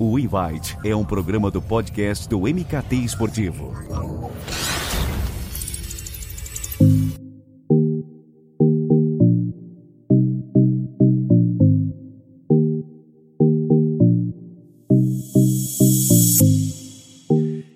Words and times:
O 0.00 0.16
Invite 0.16 0.78
é 0.84 0.94
um 0.94 1.04
programa 1.04 1.50
do 1.50 1.60
podcast 1.60 2.28
do 2.28 2.42
MKT 2.42 2.94
Esportivo. 2.94 3.74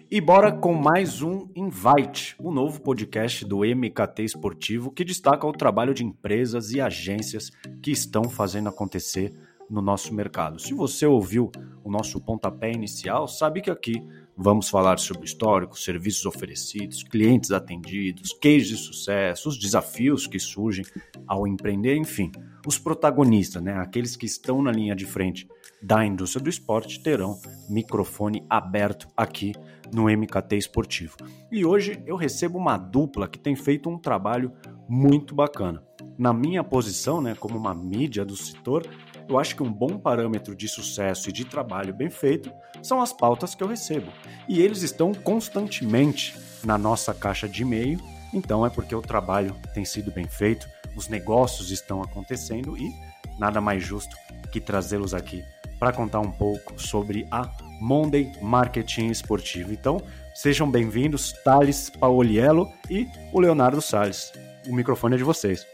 E 0.09 0.21
bora 0.21 0.53
com 0.53 0.75
mais 0.75 1.23
um 1.23 1.49
Invite, 1.57 2.37
o 2.39 2.51
um 2.51 2.53
novo 2.53 2.81
podcast 2.83 3.45
do 3.45 3.65
MKT 3.65 4.23
Esportivo 4.23 4.93
que 4.93 5.05
destaca 5.05 5.45
o 5.45 5.53
trabalho 5.53 5.93
de 5.93 6.05
empresas 6.05 6.71
e 6.71 6.81
agências 6.81 7.51
que 7.83 7.91
estão 7.91 8.25
fazendo 8.31 8.69
acontecer 8.69 9.33
no 9.73 9.81
nosso 9.81 10.15
mercado. 10.15 10.61
Se 10.61 10.75
você 10.75 11.07
ouviu 11.07 11.51
o 11.83 11.91
nosso 11.91 12.21
pontapé 12.21 12.71
inicial, 12.71 13.27
sabe 13.27 13.63
que 13.63 13.71
aqui 13.71 14.07
vamos 14.37 14.69
falar 14.69 14.99
sobre 14.99 15.25
histórico, 15.25 15.79
serviços 15.79 16.27
oferecidos, 16.27 17.03
clientes 17.03 17.51
atendidos, 17.51 18.35
cases 18.35 18.69
de 18.69 18.77
sucesso, 18.77 19.49
os 19.49 19.59
desafios 19.59 20.27
que 20.27 20.39
surgem 20.39 20.85
ao 21.27 21.47
empreender, 21.47 21.97
enfim, 21.97 22.31
os 22.67 22.79
protagonistas, 22.79 23.63
né, 23.63 23.73
aqueles 23.79 24.15
que 24.15 24.27
estão 24.27 24.63
na 24.63 24.71
linha 24.71 24.95
de 24.95 25.07
frente 25.07 25.49
da 25.83 26.05
indústria 26.05 26.43
do 26.43 26.51
esporte 26.51 27.03
terão 27.03 27.41
microfone 27.69 28.45
aberto 28.49 29.09
aqui 29.17 29.53
no 29.93 30.05
MKT 30.05 30.57
Esportivo. 30.57 31.17
E 31.51 31.65
hoje 31.65 32.03
eu 32.07 32.17
recebo 32.17 32.59
uma 32.59 32.77
dupla 32.77 33.27
que 33.27 33.39
tem 33.39 33.57
feito 33.57 33.89
um 33.91 33.99
trabalho 33.99 34.53
muito 34.89 35.35
bacana. 35.35 35.83
Na 36.17 36.33
minha 36.33 36.63
posição, 36.63 37.21
né, 37.21 37.35
como 37.35 37.59
uma 37.59 37.75
mídia 37.75 38.25
do 38.25 38.37
setor, 38.37 38.87
eu 39.29 39.39
acho 39.39 39.57
que 39.57 39.63
um 39.63 39.73
bom 39.73 39.99
parâmetro 39.99 40.55
de 40.55 40.69
sucesso 40.69 41.29
e 41.29 41.33
de 41.33 41.45
trabalho 41.45 41.95
bem 41.95 42.11
feito 42.11 42.53
são 42.83 43.01
as 43.01 43.13
pautas 43.13 43.55
que 43.55 43.63
eu 43.63 43.69
recebo. 43.69 44.13
E 44.49 44.61
eles 44.61 44.83
estão 44.83 45.13
constantemente 45.15 46.37
na 46.65 46.77
nossa 46.77 47.15
caixa 47.15 47.49
de 47.49 47.63
e-mail, 47.63 48.01
então 48.33 48.65
é 48.65 48.71
porque 48.71 48.95
o 48.95 49.03
trabalho 49.03 49.55
tem 49.75 49.85
sido 49.85 50.11
bem 50.11 50.27
feito, 50.27 50.69
os 50.97 51.09
negócios 51.09 51.71
estão 51.71 52.03
acontecendo 52.03 52.77
e 52.77 52.93
nada 53.39 53.61
mais 53.61 53.83
justo 53.83 54.17
que 54.51 54.61
trazê-los 54.61 55.15
aqui 55.15 55.43
para 55.79 55.93
contar 55.93 56.21
um 56.21 56.31
pouco 56.31 56.81
sobre 56.81 57.27
a 57.31 57.51
Monday 57.81 58.33
Marketing 58.41 59.09
Esportivo. 59.09 59.73
Então, 59.73 60.01
sejam 60.33 60.71
bem-vindos, 60.71 61.33
Thales 61.45 61.91
Paoliello 61.91 62.71
e 62.89 63.09
o 63.33 63.41
Leonardo 63.41 63.83
Salles. 63.83 64.33
O 64.69 64.75
microfone 64.75 65.17
é 65.17 65.19
de 65.19 65.25
vocês. 65.25 65.67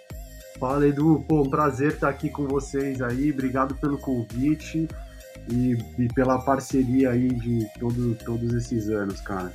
Fala, 0.59 0.87
Edu. 0.87 1.25
Pô, 1.29 1.49
prazer 1.49 1.93
estar 1.93 2.09
aqui 2.09 2.29
com 2.29 2.47
vocês 2.47 3.01
aí. 3.01 3.31
Obrigado 3.31 3.77
pelo 3.77 3.97
convite 3.97 4.89
e, 5.51 5.79
e 5.99 6.09
pela 6.13 6.39
parceria 6.41 7.11
aí 7.11 7.29
de 7.29 7.67
todo, 7.79 8.17
todos 8.25 8.53
esses 8.55 8.89
anos, 8.89 9.21
cara. 9.21 9.53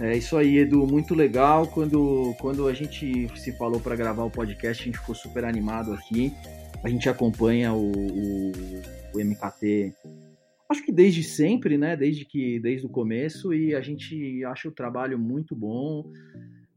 É 0.00 0.16
isso 0.16 0.36
aí, 0.36 0.58
Edu. 0.58 0.84
Muito 0.86 1.14
legal. 1.14 1.68
Quando, 1.68 2.34
quando 2.40 2.66
a 2.66 2.74
gente 2.74 3.28
se 3.38 3.52
falou 3.52 3.78
para 3.78 3.94
gravar 3.94 4.24
o 4.24 4.30
podcast, 4.30 4.82
a 4.82 4.86
gente 4.86 4.98
ficou 4.98 5.14
super 5.14 5.44
animado 5.44 5.92
aqui. 5.92 6.34
A 6.82 6.88
gente 6.88 7.08
acompanha 7.08 7.72
o, 7.72 7.92
o, 7.92 8.52
o 9.14 9.24
MKT 9.24 9.94
acho 10.72 10.84
que 10.84 10.90
desde 10.90 11.22
sempre, 11.22 11.78
né? 11.78 11.96
Desde 11.96 12.24
que 12.24 12.58
desde 12.58 12.86
o 12.86 12.88
começo 12.88 13.54
e 13.54 13.74
a 13.74 13.80
gente 13.80 14.42
acha 14.44 14.68
o 14.68 14.72
trabalho 14.72 15.18
muito 15.18 15.54
bom 15.54 16.10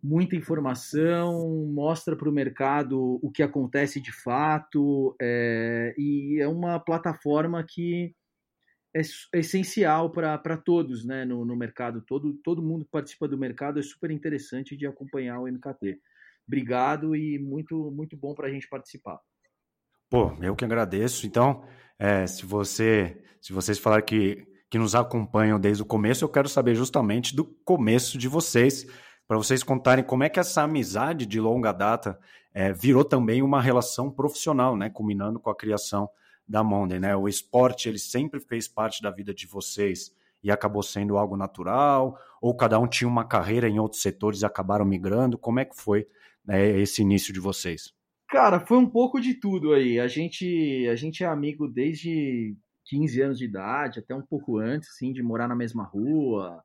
muita 0.05 0.35
informação, 0.35 1.65
mostra 1.67 2.15
para 2.15 2.29
o 2.29 2.31
mercado 2.31 3.19
o 3.21 3.31
que 3.31 3.41
acontece 3.41 3.99
de 3.99 4.11
fato, 4.11 5.15
é, 5.19 5.95
e 5.97 6.39
é 6.39 6.47
uma 6.47 6.79
plataforma 6.79 7.65
que 7.67 8.13
é, 8.95 9.01
é 9.33 9.39
essencial 9.39 10.11
para 10.11 10.57
todos 10.57 11.03
né, 11.05 11.25
no, 11.25 11.43
no, 11.43 11.55
mercado. 11.55 12.01
Todo, 12.01 12.33
todo 12.43 12.61
mundo 12.61 12.85
que 12.85 12.91
participa 12.91 13.27
do 13.27 13.37
mercado 13.37 13.79
é 13.79 13.83
super 13.83 14.11
interessante 14.11 14.77
de 14.77 14.85
acompanhar 14.85 15.39
o 15.39 15.47
MKT. 15.47 15.99
Obrigado 16.47 17.15
e 17.15 17.39
muito, 17.39 17.91
muito 17.91 18.15
bom 18.15 18.35
para 18.35 18.47
a 18.47 18.51
gente 18.51 18.69
participar. 18.69 19.19
Pô, 20.09 20.31
eu 20.41 20.55
que 20.55 20.63
agradeço. 20.63 21.25
Então, 21.25 21.65
é, 21.97 22.27
se 22.27 22.45
você 22.45 23.21
se 23.45 23.53
vocês 23.53 23.77
falarem 23.77 24.03
que, 24.03 24.43
que 24.71 24.79
nos 24.79 24.95
acompanham 24.95 25.59
desde 25.59 25.83
o 25.83 25.85
começo, 25.85 26.25
eu 26.25 26.29
quero 26.29 26.49
saber 26.49 26.73
justamente 26.73 27.35
do 27.35 27.45
começo 27.63 28.17
de 28.17 28.27
vocês 28.27 28.87
para 29.27 29.37
vocês 29.37 29.63
contarem 29.63 30.03
como 30.03 30.23
é 30.23 30.29
que 30.29 30.39
essa 30.39 30.63
amizade 30.63 31.25
de 31.25 31.39
longa 31.39 31.71
data 31.71 32.19
é, 32.53 32.71
virou 32.71 33.03
também 33.03 33.41
uma 33.41 33.61
relação 33.61 34.11
profissional, 34.11 34.77
né, 34.77 34.89
culminando 34.89 35.39
com 35.39 35.49
a 35.49 35.55
criação 35.55 36.09
da 36.47 36.63
Monday, 36.63 36.99
né? 36.99 37.15
O 37.15 37.27
esporte 37.27 37.89
ele 37.89 37.97
sempre 37.97 38.39
fez 38.39 38.67
parte 38.67 39.01
da 39.01 39.09
vida 39.09 39.33
de 39.33 39.47
vocês 39.47 40.13
e 40.43 40.51
acabou 40.51 40.83
sendo 40.83 41.17
algo 41.17 41.35
natural, 41.35 42.19
ou 42.39 42.55
cada 42.55 42.79
um 42.79 42.87
tinha 42.87 43.07
uma 43.07 43.25
carreira 43.25 43.67
em 43.67 43.79
outros 43.79 44.01
setores 44.01 44.41
e 44.41 44.45
acabaram 44.45 44.85
migrando. 44.85 45.39
Como 45.39 45.59
é 45.59 45.65
que 45.65 45.75
foi 45.75 46.07
né, 46.45 46.79
esse 46.79 47.01
início 47.01 47.33
de 47.33 47.39
vocês? 47.39 47.91
Cara, 48.29 48.59
foi 48.59 48.77
um 48.77 48.87
pouco 48.87 49.19
de 49.19 49.33
tudo 49.33 49.73
aí. 49.73 49.99
A 49.99 50.07
gente, 50.07 50.87
a 50.87 50.95
gente 50.95 51.23
é 51.23 51.27
amigo 51.27 51.67
desde 51.67 52.55
15 52.85 53.21
anos 53.21 53.37
de 53.39 53.45
idade, 53.45 53.99
até 53.99 54.13
um 54.13 54.21
pouco 54.21 54.59
antes, 54.59 54.89
assim, 54.89 55.11
de 55.11 55.23
morar 55.23 55.47
na 55.47 55.55
mesma 55.55 55.83
rua, 55.83 56.63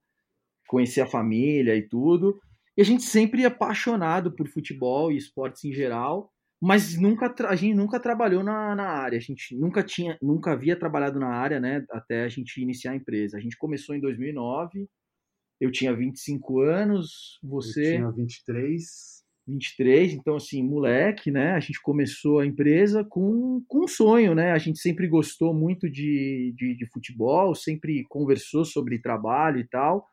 conhecer 0.69 1.01
a 1.01 1.07
família 1.07 1.75
e 1.75 1.83
tudo. 1.83 2.39
E 2.81 2.83
a 2.83 2.85
gente 2.87 3.03
sempre 3.03 3.43
é 3.43 3.45
apaixonado 3.45 4.33
por 4.33 4.49
futebol 4.49 5.13
e 5.13 5.17
esportes 5.19 5.63
em 5.67 5.71
geral, 5.71 6.33
mas 6.59 6.97
nunca 6.97 7.31
a 7.47 7.55
gente 7.55 7.75
nunca 7.75 8.01
trabalhou 8.01 8.43
na, 8.43 8.75
na 8.75 8.85
área. 8.85 9.19
A 9.19 9.21
gente 9.21 9.55
nunca 9.55 9.83
tinha, 9.83 10.17
nunca 10.23 10.53
havia 10.53 10.75
trabalhado 10.75 11.21
na 11.21 11.29
área, 11.29 11.61
né? 11.61 11.85
Até 11.91 12.25
a 12.25 12.29
gente 12.31 12.59
iniciar 12.59 12.93
a 12.93 12.97
empresa. 12.97 13.37
A 13.37 13.41
gente 13.41 13.59
começou 13.59 13.95
em 13.95 14.01
2009. 14.01 14.89
Eu 15.61 15.71
tinha 15.71 15.95
25 15.95 16.61
anos, 16.61 17.39
você 17.43 17.81
eu 17.81 17.97
tinha 17.97 18.13
23. 18.13 19.21
23, 19.47 20.15
então 20.15 20.37
assim, 20.37 20.63
moleque, 20.63 21.31
né? 21.31 21.53
A 21.53 21.61
gente 21.61 21.83
começou 21.83 22.39
a 22.39 22.47
empresa 22.47 23.05
com, 23.05 23.63
com 23.69 23.85
um 23.85 23.89
sonho, 23.89 24.35
né? 24.35 24.53
A 24.53 24.59
gente 24.59 24.79
sempre 24.79 25.07
gostou 25.07 25.53
muito 25.53 25.87
de, 25.91 26.55
de, 26.57 26.75
de 26.79 26.87
futebol, 26.87 27.55
sempre 27.55 28.07
conversou 28.09 28.65
sobre 28.65 28.99
trabalho 28.99 29.61
e 29.61 29.69
tal. 29.69 30.09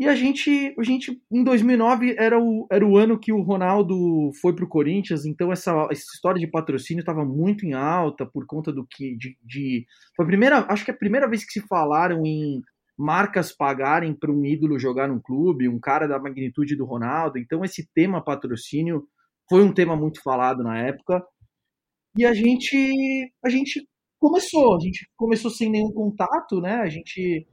E 0.00 0.08
a 0.08 0.14
gente, 0.14 0.74
a 0.78 0.82
gente 0.82 1.22
em 1.30 1.44
2009 1.44 2.16
era 2.18 2.40
o, 2.42 2.66
era 2.72 2.86
o 2.86 2.96
ano 2.96 3.18
que 3.18 3.30
o 3.30 3.42
Ronaldo 3.42 4.30
foi 4.40 4.56
para 4.56 4.64
o 4.64 4.68
Corinthians, 4.68 5.26
então 5.26 5.52
essa, 5.52 5.72
essa 5.90 6.04
história 6.14 6.40
de 6.40 6.46
patrocínio 6.46 7.02
estava 7.02 7.22
muito 7.22 7.66
em 7.66 7.74
alta 7.74 8.24
por 8.24 8.46
conta 8.46 8.72
do 8.72 8.86
que 8.86 9.14
de, 9.18 9.36
de, 9.44 9.86
foi 10.16 10.24
a 10.24 10.28
primeira, 10.28 10.66
acho 10.72 10.86
que 10.86 10.90
é 10.90 10.94
a 10.94 10.96
primeira 10.96 11.28
vez 11.28 11.44
que 11.44 11.52
se 11.52 11.60
falaram 11.68 12.24
em 12.24 12.62
marcas 12.96 13.52
pagarem 13.52 14.14
para 14.14 14.32
um 14.32 14.42
ídolo 14.42 14.78
jogar 14.78 15.06
num 15.06 15.20
clube, 15.20 15.68
um 15.68 15.78
cara 15.78 16.08
da 16.08 16.18
magnitude 16.18 16.76
do 16.76 16.86
Ronaldo. 16.86 17.38
Então 17.38 17.62
esse 17.62 17.86
tema 17.94 18.24
patrocínio 18.24 19.06
foi 19.50 19.62
um 19.62 19.72
tema 19.72 19.94
muito 19.96 20.22
falado 20.22 20.62
na 20.62 20.78
época. 20.78 21.22
E 22.16 22.24
a 22.24 22.32
gente 22.32 23.34
a 23.44 23.50
gente 23.50 23.86
começou, 24.18 24.76
a 24.76 24.80
gente 24.80 25.10
começou 25.14 25.50
sem 25.50 25.70
nenhum 25.70 25.92
contato, 25.92 26.58
né? 26.58 26.76
A 26.76 26.88
gente 26.88 27.46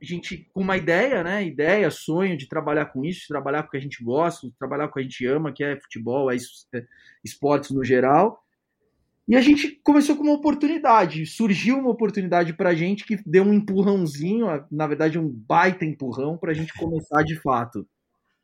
a 0.00 0.04
gente 0.04 0.48
com 0.52 0.60
uma 0.60 0.76
ideia, 0.76 1.22
né? 1.24 1.44
Ideia, 1.44 1.90
sonho 1.90 2.36
de 2.36 2.48
trabalhar 2.48 2.86
com 2.86 3.04
isso, 3.04 3.22
de 3.22 3.28
trabalhar 3.28 3.62
com 3.62 3.68
o 3.68 3.70
que 3.72 3.76
a 3.76 3.80
gente 3.80 4.02
gosta, 4.02 4.46
de 4.46 4.54
trabalhar 4.56 4.86
com 4.86 4.92
o 4.92 4.94
que 4.94 5.00
a 5.00 5.02
gente 5.02 5.26
ama, 5.26 5.52
que 5.52 5.64
é 5.64 5.78
futebol, 5.80 6.30
é, 6.30 6.36
é 6.36 6.86
esportes 7.24 7.70
no 7.70 7.84
geral. 7.84 8.42
E 9.26 9.36
a 9.36 9.42
gente 9.42 9.78
começou 9.84 10.16
com 10.16 10.22
uma 10.22 10.32
oportunidade, 10.32 11.26
surgiu 11.26 11.78
uma 11.78 11.90
oportunidade 11.90 12.54
para 12.54 12.70
a 12.70 12.74
gente 12.74 13.04
que 13.04 13.20
deu 13.26 13.44
um 13.44 13.52
empurrãozinho, 13.52 14.46
na 14.70 14.86
verdade 14.86 15.18
um 15.18 15.28
baita 15.28 15.84
empurrão 15.84 16.38
para 16.38 16.52
a 16.52 16.54
gente 16.54 16.72
começar 16.72 17.22
de 17.22 17.36
fato. 17.36 17.86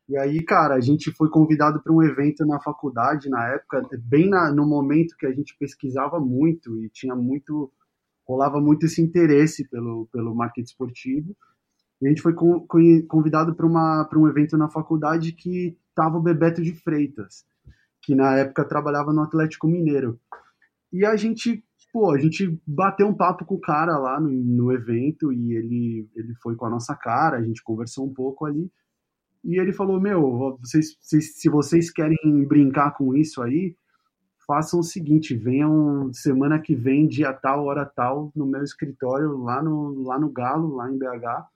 E 0.07 0.15
aí, 0.15 0.43
cara, 0.43 0.75
a 0.75 0.79
gente 0.79 1.11
foi 1.11 1.29
convidado 1.29 1.81
para 1.81 1.91
um 1.91 2.03
evento 2.03 2.45
na 2.45 2.59
faculdade 2.59 3.27
na 3.29 3.47
época, 3.53 3.81
bem 4.03 4.29
na, 4.29 4.51
no 4.51 4.67
momento 4.67 5.17
que 5.17 5.25
a 5.25 5.33
gente 5.33 5.57
pesquisava 5.57 6.19
muito 6.19 6.79
e 6.83 6.89
tinha 6.89 7.15
muito 7.15 7.71
rolava 8.27 8.59
muito 8.59 8.85
esse 8.85 9.01
interesse 9.01 9.67
pelo, 9.69 10.07
pelo 10.11 10.35
marketing 10.35 10.65
esportivo. 10.65 11.35
E 12.01 12.07
a 12.07 12.09
gente 12.09 12.21
foi 12.21 12.33
convidado 12.33 13.55
para 13.55 13.65
um 14.19 14.27
evento 14.27 14.57
na 14.57 14.69
faculdade 14.69 15.31
que 15.31 15.77
estava 15.89 16.17
o 16.17 16.21
Bebeto 16.21 16.61
de 16.61 16.73
Freitas, 16.73 17.45
que 18.01 18.13
na 18.13 18.37
época 18.37 18.65
trabalhava 18.65 19.13
no 19.13 19.21
Atlético 19.21 19.67
Mineiro. 19.67 20.19
E 20.91 21.05
a 21.05 21.15
gente, 21.15 21.63
pô, 21.93 22.11
a 22.11 22.17
gente 22.17 22.59
bateu 22.67 23.07
um 23.07 23.13
papo 23.13 23.45
com 23.45 23.55
o 23.55 23.61
cara 23.61 23.97
lá 23.97 24.19
no, 24.19 24.29
no 24.29 24.71
evento 24.71 25.31
e 25.31 25.53
ele, 25.53 26.09
ele 26.15 26.35
foi 26.35 26.55
com 26.55 26.65
a 26.65 26.69
nossa 26.69 26.95
cara, 26.95 27.37
a 27.37 27.43
gente 27.43 27.63
conversou 27.63 28.05
um 28.05 28.13
pouco 28.13 28.45
ali. 28.45 28.69
E 29.43 29.59
ele 29.59 29.71
falou: 29.71 30.01
Meu, 30.01 30.57
vocês, 30.59 30.97
se 30.99 31.49
vocês 31.49 31.91
querem 31.91 32.45
brincar 32.47 32.91
com 32.91 33.15
isso 33.15 33.41
aí, 33.41 33.75
façam 34.45 34.79
o 34.79 34.83
seguinte, 34.83 35.35
venham 35.35 36.11
semana 36.13 36.59
que 36.59 36.75
vem, 36.75 37.07
dia 37.07 37.33
tal, 37.33 37.65
hora 37.65 37.85
tal, 37.85 38.31
no 38.35 38.45
meu 38.45 38.63
escritório, 38.63 39.37
lá 39.37 39.61
no, 39.61 40.03
lá 40.03 40.19
no 40.19 40.29
Galo, 40.29 40.75
lá 40.75 40.89
em 40.89 40.97
BH, 40.97 41.47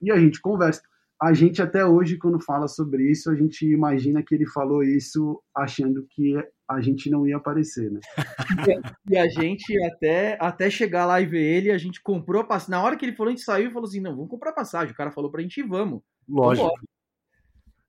e 0.00 0.10
a 0.10 0.18
gente 0.18 0.40
conversa. 0.40 0.82
A 1.20 1.32
gente 1.32 1.62
até 1.62 1.86
hoje, 1.86 2.18
quando 2.18 2.40
fala 2.40 2.66
sobre 2.66 3.08
isso, 3.08 3.30
a 3.30 3.36
gente 3.36 3.64
imagina 3.64 4.22
que 4.24 4.34
ele 4.34 4.44
falou 4.44 4.82
isso 4.82 5.40
achando 5.54 6.04
que 6.10 6.34
a 6.68 6.80
gente 6.80 7.08
não 7.08 7.24
ia 7.26 7.36
aparecer, 7.36 7.92
né? 7.92 8.00
e 9.08 9.16
a 9.16 9.28
gente 9.28 9.72
até, 9.84 10.36
até 10.40 10.68
chegar 10.68 11.06
lá 11.06 11.20
e 11.20 11.26
ver 11.26 11.42
ele, 11.42 11.70
a 11.70 11.78
gente 11.78 12.02
comprou 12.02 12.42
a 12.42 12.44
passagem. 12.44 12.72
Na 12.72 12.82
hora 12.82 12.96
que 12.96 13.04
ele 13.04 13.14
falou, 13.14 13.28
a 13.28 13.36
gente 13.36 13.44
saiu 13.44 13.70
e 13.70 13.72
falou 13.72 13.88
assim: 13.88 14.00
não, 14.00 14.16
vamos 14.16 14.30
comprar 14.30 14.52
passagem. 14.52 14.92
O 14.92 14.96
cara 14.96 15.12
falou 15.12 15.30
pra 15.30 15.42
gente 15.42 15.60
ir, 15.60 15.62
vamos. 15.62 16.02
Lógico. 16.28 16.66
Vamos 16.66 16.91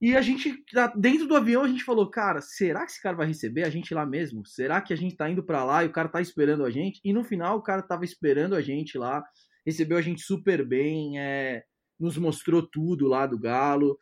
e 0.05 0.17
a 0.17 0.21
gente, 0.21 0.53
dentro 0.97 1.25
do 1.29 1.33
avião, 1.33 1.63
a 1.63 1.67
gente 1.69 1.85
falou, 1.85 2.11
cara, 2.11 2.41
será 2.41 2.81
que 2.85 2.91
esse 2.91 3.01
cara 3.01 3.15
vai 3.15 3.25
receber 3.25 3.63
a 3.63 3.69
gente 3.69 3.93
lá 3.93 4.05
mesmo? 4.05 4.45
Será 4.45 4.81
que 4.81 4.91
a 4.91 4.97
gente 4.97 5.15
tá 5.15 5.29
indo 5.29 5.41
para 5.41 5.63
lá 5.63 5.81
e 5.81 5.87
o 5.87 5.93
cara 5.93 6.09
tá 6.09 6.19
esperando 6.19 6.65
a 6.65 6.69
gente? 6.69 6.99
E 7.05 7.13
no 7.13 7.23
final, 7.23 7.57
o 7.57 7.61
cara 7.61 7.81
tava 7.81 8.03
esperando 8.03 8.53
a 8.53 8.61
gente 8.61 8.97
lá, 8.97 9.23
recebeu 9.65 9.97
a 9.97 10.01
gente 10.01 10.21
super 10.21 10.67
bem, 10.67 11.17
é, 11.21 11.63
nos 11.97 12.17
mostrou 12.17 12.61
tudo 12.61 13.07
lá 13.07 13.25
do 13.25 13.39
Galo. 13.39 13.97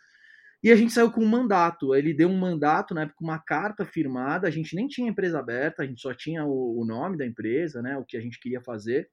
E 0.63 0.71
a 0.71 0.75
gente 0.75 0.91
saiu 0.91 1.11
com 1.11 1.21
um 1.21 1.29
mandato. 1.29 1.93
Ele 1.93 2.15
deu 2.15 2.29
um 2.29 2.39
mandato, 2.39 2.95
na 2.95 3.03
época, 3.03 3.23
uma 3.23 3.37
carta 3.37 3.85
firmada. 3.85 4.47
A 4.47 4.51
gente 4.51 4.75
nem 4.75 4.87
tinha 4.87 5.07
empresa 5.07 5.37
aberta, 5.37 5.83
a 5.83 5.85
gente 5.85 6.01
só 6.01 6.15
tinha 6.15 6.43
o, 6.43 6.81
o 6.81 6.83
nome 6.83 7.15
da 7.15 7.27
empresa, 7.27 7.79
né? 7.79 7.95
O 7.95 8.03
que 8.03 8.17
a 8.17 8.21
gente 8.21 8.39
queria 8.39 8.61
fazer. 8.63 9.07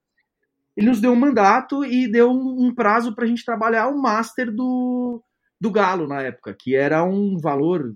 Ele 0.75 0.87
nos 0.87 0.99
deu 0.99 1.11
um 1.11 1.15
mandato 1.15 1.85
e 1.85 2.11
deu 2.11 2.31
um, 2.31 2.65
um 2.65 2.73
prazo 2.73 3.13
para 3.13 3.25
a 3.25 3.27
gente 3.27 3.45
trabalhar 3.45 3.89
o 3.89 4.01
master 4.01 4.51
do, 4.51 5.23
do 5.59 5.71
Galo 5.71 6.07
na 6.07 6.21
época, 6.21 6.55
que 6.57 6.75
era 6.75 7.03
um 7.03 7.37
valor 7.37 7.95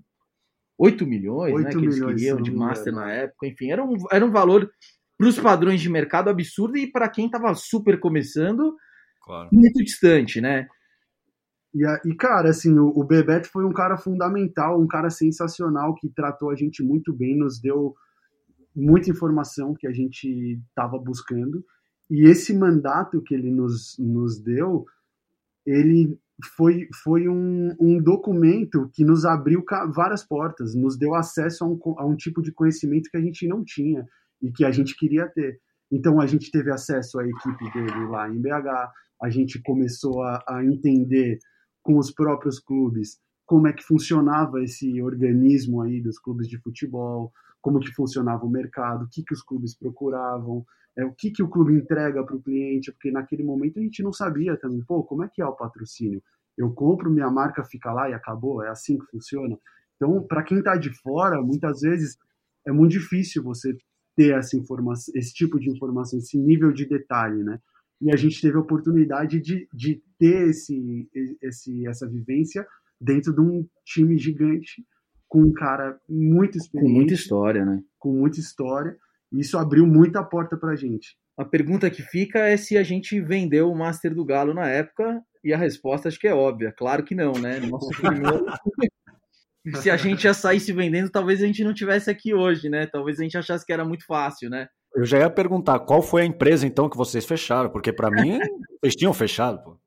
8 0.78 1.06
milhões, 1.06 1.54
8 1.54 1.64
né, 1.64 1.70
que 1.70 1.76
milhões, 1.76 1.98
eles 1.98 2.14
queriam 2.14 2.42
de 2.42 2.50
master 2.50 2.92
na 2.92 3.10
época, 3.10 3.46
enfim, 3.46 3.70
era 3.70 3.84
um, 3.84 3.96
era 4.10 4.24
um 4.24 4.30
valor 4.30 4.70
para 5.16 5.28
os 5.28 5.38
padrões 5.38 5.80
de 5.80 5.88
mercado 5.88 6.28
absurdo 6.28 6.76
e 6.76 6.90
para 6.90 7.08
quem 7.08 7.26
estava 7.26 7.54
super 7.54 7.98
começando, 8.00 8.76
claro. 9.22 9.48
muito 9.52 9.82
distante, 9.82 10.40
né? 10.40 10.66
E, 11.74 11.82
e, 12.08 12.14
cara, 12.14 12.50
assim, 12.50 12.76
o, 12.78 12.88
o 12.88 13.04
Bebeto 13.04 13.48
foi 13.48 13.64
um 13.64 13.72
cara 13.72 13.96
fundamental, 13.96 14.80
um 14.80 14.86
cara 14.86 15.10
sensacional 15.10 15.94
que 15.94 16.08
tratou 16.08 16.50
a 16.50 16.56
gente 16.56 16.82
muito 16.82 17.12
bem, 17.12 17.36
nos 17.36 17.60
deu 17.60 17.94
muita 18.74 19.10
informação 19.10 19.74
que 19.74 19.86
a 19.86 19.92
gente 19.92 20.60
estava 20.68 20.98
buscando. 20.98 21.64
E 22.10 22.28
esse 22.28 22.52
mandato 22.52 23.22
que 23.22 23.34
ele 23.34 23.50
nos, 23.50 23.96
nos 23.98 24.38
deu, 24.40 24.84
ele 25.64 26.18
foi, 26.56 26.88
foi 27.02 27.28
um, 27.28 27.74
um 27.80 28.02
documento 28.02 28.90
que 28.92 29.04
nos 29.04 29.24
abriu 29.24 29.64
várias 29.92 30.26
portas, 30.26 30.74
nos 30.74 30.98
deu 30.98 31.14
acesso 31.14 31.64
a 31.64 31.68
um, 31.68 31.78
a 31.98 32.06
um 32.06 32.16
tipo 32.16 32.42
de 32.42 32.52
conhecimento 32.52 33.08
que 33.10 33.16
a 33.16 33.20
gente 33.20 33.46
não 33.46 33.62
tinha 33.64 34.04
e 34.42 34.50
que 34.50 34.64
a 34.64 34.70
gente 34.70 34.96
queria 34.96 35.28
ter. 35.28 35.60
Então 35.90 36.20
a 36.20 36.26
gente 36.26 36.50
teve 36.50 36.72
acesso 36.72 37.18
à 37.20 37.26
equipe 37.26 37.72
dele 37.72 38.06
lá 38.08 38.28
em 38.28 38.40
BH, 38.40 38.90
a 39.22 39.30
gente 39.30 39.62
começou 39.62 40.22
a, 40.22 40.42
a 40.48 40.64
entender 40.64 41.38
com 41.82 41.98
os 41.98 42.10
próprios 42.10 42.58
clubes 42.58 43.18
como 43.46 43.68
é 43.68 43.72
que 43.72 43.84
funcionava 43.84 44.62
esse 44.62 45.00
organismo 45.02 45.82
aí 45.82 46.00
dos 46.00 46.18
clubes 46.18 46.48
de 46.48 46.58
futebol, 46.58 47.30
como 47.64 47.80
que 47.80 47.90
funcionava 47.94 48.44
o 48.44 48.50
mercado, 48.50 49.06
o 49.06 49.08
que, 49.08 49.22
que 49.22 49.32
os 49.32 49.42
clubes 49.42 49.74
procuravam, 49.74 50.66
é, 50.94 51.02
o 51.02 51.14
que, 51.14 51.30
que 51.30 51.42
o 51.42 51.48
clube 51.48 51.72
entrega 51.72 52.22
para 52.22 52.36
o 52.36 52.42
cliente, 52.42 52.92
porque 52.92 53.10
naquele 53.10 53.42
momento 53.42 53.78
a 53.78 53.82
gente 53.82 54.02
não 54.02 54.12
sabia 54.12 54.54
também, 54.58 54.84
pô, 54.84 55.02
como 55.02 55.24
é 55.24 55.30
que 55.32 55.40
é 55.40 55.46
o 55.46 55.56
patrocínio? 55.56 56.22
Eu 56.58 56.70
compro, 56.74 57.10
minha 57.10 57.30
marca 57.30 57.64
fica 57.64 57.90
lá 57.90 58.10
e 58.10 58.12
acabou, 58.12 58.62
é 58.62 58.68
assim 58.68 58.98
que 58.98 59.06
funciona. 59.06 59.56
Então, 59.96 60.22
para 60.26 60.42
quem 60.42 60.58
está 60.58 60.76
de 60.76 60.90
fora, 61.00 61.40
muitas 61.40 61.80
vezes 61.80 62.18
é 62.66 62.70
muito 62.70 62.92
difícil 62.92 63.42
você 63.42 63.74
ter 64.14 64.34
essa 64.34 64.58
informação, 64.58 65.14
esse 65.16 65.32
tipo 65.32 65.58
de 65.58 65.70
informação, 65.70 66.18
esse 66.18 66.36
nível 66.36 66.70
de 66.70 66.86
detalhe, 66.86 67.42
né? 67.42 67.58
E 67.98 68.12
a 68.12 68.16
gente 68.16 68.42
teve 68.42 68.58
a 68.58 68.60
oportunidade 68.60 69.40
de, 69.40 69.66
de 69.72 70.02
ter 70.18 70.50
esse, 70.50 71.08
esse, 71.40 71.86
essa 71.86 72.06
vivência 72.06 72.66
dentro 73.00 73.32
de 73.32 73.40
um 73.40 73.66
time 73.86 74.18
gigante, 74.18 74.84
com 75.34 75.40
um 75.40 75.52
cara 75.52 75.98
muito 76.08 76.56
experiente. 76.56 76.92
Com 76.92 76.98
muita 76.98 77.14
história, 77.14 77.64
né? 77.64 77.82
Com 77.98 78.12
muita 78.12 78.38
história 78.38 78.96
isso 79.40 79.58
abriu 79.58 79.86
muita 79.86 80.22
porta 80.22 80.56
para 80.56 80.72
a 80.72 80.76
gente. 80.76 81.16
A 81.36 81.44
pergunta 81.44 81.90
que 81.90 82.02
fica 82.02 82.38
é 82.38 82.56
se 82.56 82.76
a 82.76 82.82
gente 82.82 83.20
vendeu 83.20 83.70
o 83.70 83.76
Master 83.76 84.14
do 84.14 84.24
Galo 84.24 84.54
na 84.54 84.68
época, 84.68 85.20
e 85.42 85.52
a 85.52 85.58
resposta 85.58 86.08
acho 86.08 86.18
que 86.18 86.28
é 86.28 86.34
óbvia. 86.34 86.72
Claro 86.72 87.04
que 87.04 87.14
não, 87.14 87.32
né? 87.32 87.58
Nosso 87.60 87.88
primeiro... 88.00 88.46
se 89.82 89.90
a 89.90 89.96
gente 89.96 90.22
já 90.22 90.34
saísse 90.34 90.72
vendendo, 90.72 91.10
talvez 91.10 91.42
a 91.42 91.46
gente 91.46 91.64
não 91.64 91.74
tivesse 91.74 92.10
aqui 92.10 92.32
hoje, 92.32 92.68
né? 92.68 92.86
Talvez 92.86 93.18
a 93.18 93.22
gente 93.22 93.36
achasse 93.36 93.66
que 93.66 93.72
era 93.72 93.84
muito 93.84 94.06
fácil, 94.06 94.48
né? 94.48 94.68
Eu 94.94 95.04
já 95.04 95.18
ia 95.18 95.30
perguntar 95.30 95.80
qual 95.80 96.00
foi 96.00 96.22
a 96.22 96.26
empresa 96.26 96.66
então 96.66 96.88
que 96.88 96.96
vocês 96.96 97.24
fecharam, 97.24 97.70
porque 97.70 97.92
para 97.92 98.10
mim 98.10 98.38
vocês 98.80 98.94
tinham 98.94 99.12
fechado, 99.12 99.62
pô. 99.64 99.78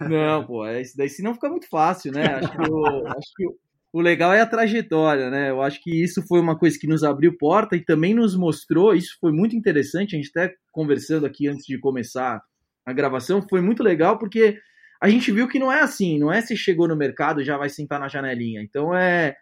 Não, 0.00 0.44
pô, 0.44 0.66
é 0.66 0.80
isso 0.80 0.96
daí 0.96 1.08
senão 1.08 1.34
fica 1.34 1.48
muito 1.48 1.68
fácil, 1.68 2.12
né? 2.12 2.24
Acho 2.26 2.50
que, 2.50 2.70
o, 2.70 3.06
acho 3.06 3.32
que 3.36 3.46
o 3.94 4.00
legal 4.00 4.34
é 4.34 4.40
a 4.40 4.46
trajetória, 4.46 5.30
né? 5.30 5.50
Eu 5.50 5.62
acho 5.62 5.80
que 5.80 6.02
isso 6.02 6.20
foi 6.26 6.40
uma 6.40 6.58
coisa 6.58 6.76
que 6.76 6.88
nos 6.88 7.04
abriu 7.04 7.38
porta 7.38 7.76
e 7.76 7.84
também 7.84 8.12
nos 8.12 8.34
mostrou, 8.34 8.92
isso 8.92 9.16
foi 9.20 9.30
muito 9.30 9.54
interessante, 9.54 10.16
a 10.16 10.18
gente 10.18 10.32
até 10.34 10.52
conversando 10.72 11.24
aqui 11.24 11.46
antes 11.46 11.64
de 11.64 11.78
começar 11.78 12.42
a 12.84 12.92
gravação, 12.92 13.40
foi 13.48 13.60
muito 13.60 13.84
legal 13.84 14.18
porque 14.18 14.58
a 15.00 15.08
gente 15.08 15.30
viu 15.30 15.46
que 15.46 15.60
não 15.60 15.70
é 15.70 15.80
assim, 15.80 16.18
não 16.18 16.32
é 16.32 16.40
se 16.40 16.56
chegou 16.56 16.88
no 16.88 16.96
mercado 16.96 17.44
já 17.44 17.56
vai 17.56 17.68
sentar 17.68 18.00
na 18.00 18.08
janelinha. 18.08 18.60
Então 18.62 18.92
é, 18.92 19.36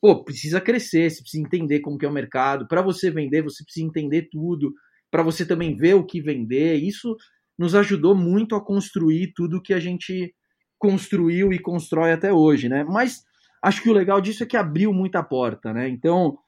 pô, 0.00 0.22
precisa 0.22 0.60
crescer, 0.60 1.10
você 1.10 1.20
precisa 1.20 1.42
entender 1.42 1.80
como 1.80 1.98
que 1.98 2.06
é 2.06 2.08
o 2.08 2.12
mercado. 2.12 2.68
Para 2.68 2.82
você 2.82 3.10
vender, 3.10 3.42
você 3.42 3.64
precisa 3.64 3.84
entender 3.84 4.28
tudo, 4.30 4.72
para 5.10 5.24
você 5.24 5.44
também 5.44 5.76
ver 5.76 5.94
o 5.94 6.06
que 6.06 6.20
vender. 6.20 6.76
Isso 6.76 7.16
nos 7.58 7.74
ajudou 7.74 8.14
muito 8.14 8.54
a 8.54 8.64
construir 8.64 9.32
tudo 9.34 9.60
que 9.60 9.74
a 9.74 9.80
gente 9.80 10.32
construiu 10.78 11.52
e 11.52 11.58
constrói 11.58 12.12
até 12.12 12.32
hoje, 12.32 12.68
né? 12.68 12.84
Mas 12.84 13.26
acho 13.66 13.82
que 13.82 13.90
o 13.90 13.92
legal 13.92 14.20
disso 14.20 14.44
é 14.44 14.46
que 14.46 14.56
abriu 14.56 14.92
muita 14.92 15.22
porta, 15.24 15.72
né? 15.72 15.88
Então, 15.88 16.38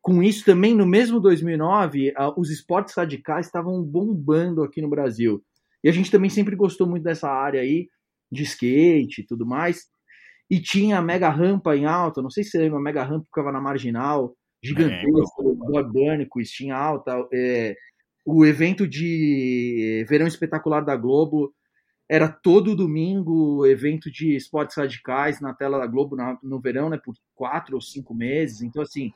com 0.00 0.22
isso 0.22 0.42
também, 0.44 0.74
no 0.74 0.86
mesmo 0.86 1.20
2009, 1.20 2.14
os 2.36 2.50
esportes 2.50 2.94
radicais 2.94 3.46
estavam 3.46 3.82
bombando 3.82 4.62
aqui 4.62 4.80
no 4.80 4.88
Brasil. 4.88 5.44
E 5.84 5.88
a 5.88 5.92
gente 5.92 6.10
também 6.10 6.30
sempre 6.30 6.56
gostou 6.56 6.86
muito 6.86 7.02
dessa 7.02 7.28
área 7.28 7.60
aí, 7.60 7.88
de 8.30 8.42
skate 8.44 9.20
e 9.20 9.26
tudo 9.26 9.44
mais. 9.44 9.82
E 10.50 10.60
tinha 10.60 10.98
a 10.98 11.02
mega 11.02 11.28
rampa 11.28 11.76
em 11.76 11.84
alta, 11.84 12.22
não 12.22 12.30
sei 12.30 12.42
se 12.42 12.50
você 12.50 12.58
lembra, 12.58 12.78
a 12.78 12.82
mega 12.82 13.02
rampa 13.02 13.26
ficava 13.26 13.52
na 13.52 13.60
marginal, 13.60 14.34
gigantesca, 14.62 15.02
é, 15.02 16.44
tinha 16.44 16.74
alta. 16.74 17.28
É, 17.32 17.76
o 18.24 18.46
evento 18.46 18.88
de 18.88 20.06
verão 20.08 20.26
espetacular 20.26 20.80
da 20.80 20.96
Globo 20.96 21.52
era 22.12 22.28
todo 22.28 22.76
domingo 22.76 23.64
evento 23.64 24.10
de 24.10 24.36
esportes 24.36 24.76
radicais 24.76 25.40
na 25.40 25.54
tela 25.54 25.78
da 25.78 25.86
Globo 25.86 26.14
na, 26.14 26.38
no 26.42 26.60
verão, 26.60 26.90
né, 26.90 27.00
por 27.02 27.14
quatro 27.34 27.74
ou 27.74 27.80
cinco 27.80 28.14
meses. 28.14 28.60
Então, 28.60 28.82
assim, 28.82 29.10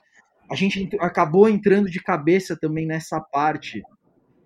a 0.50 0.54
gente 0.54 0.88
acabou 0.98 1.46
entrando 1.46 1.90
de 1.90 2.02
cabeça 2.02 2.56
também 2.58 2.86
nessa 2.86 3.20
parte 3.20 3.82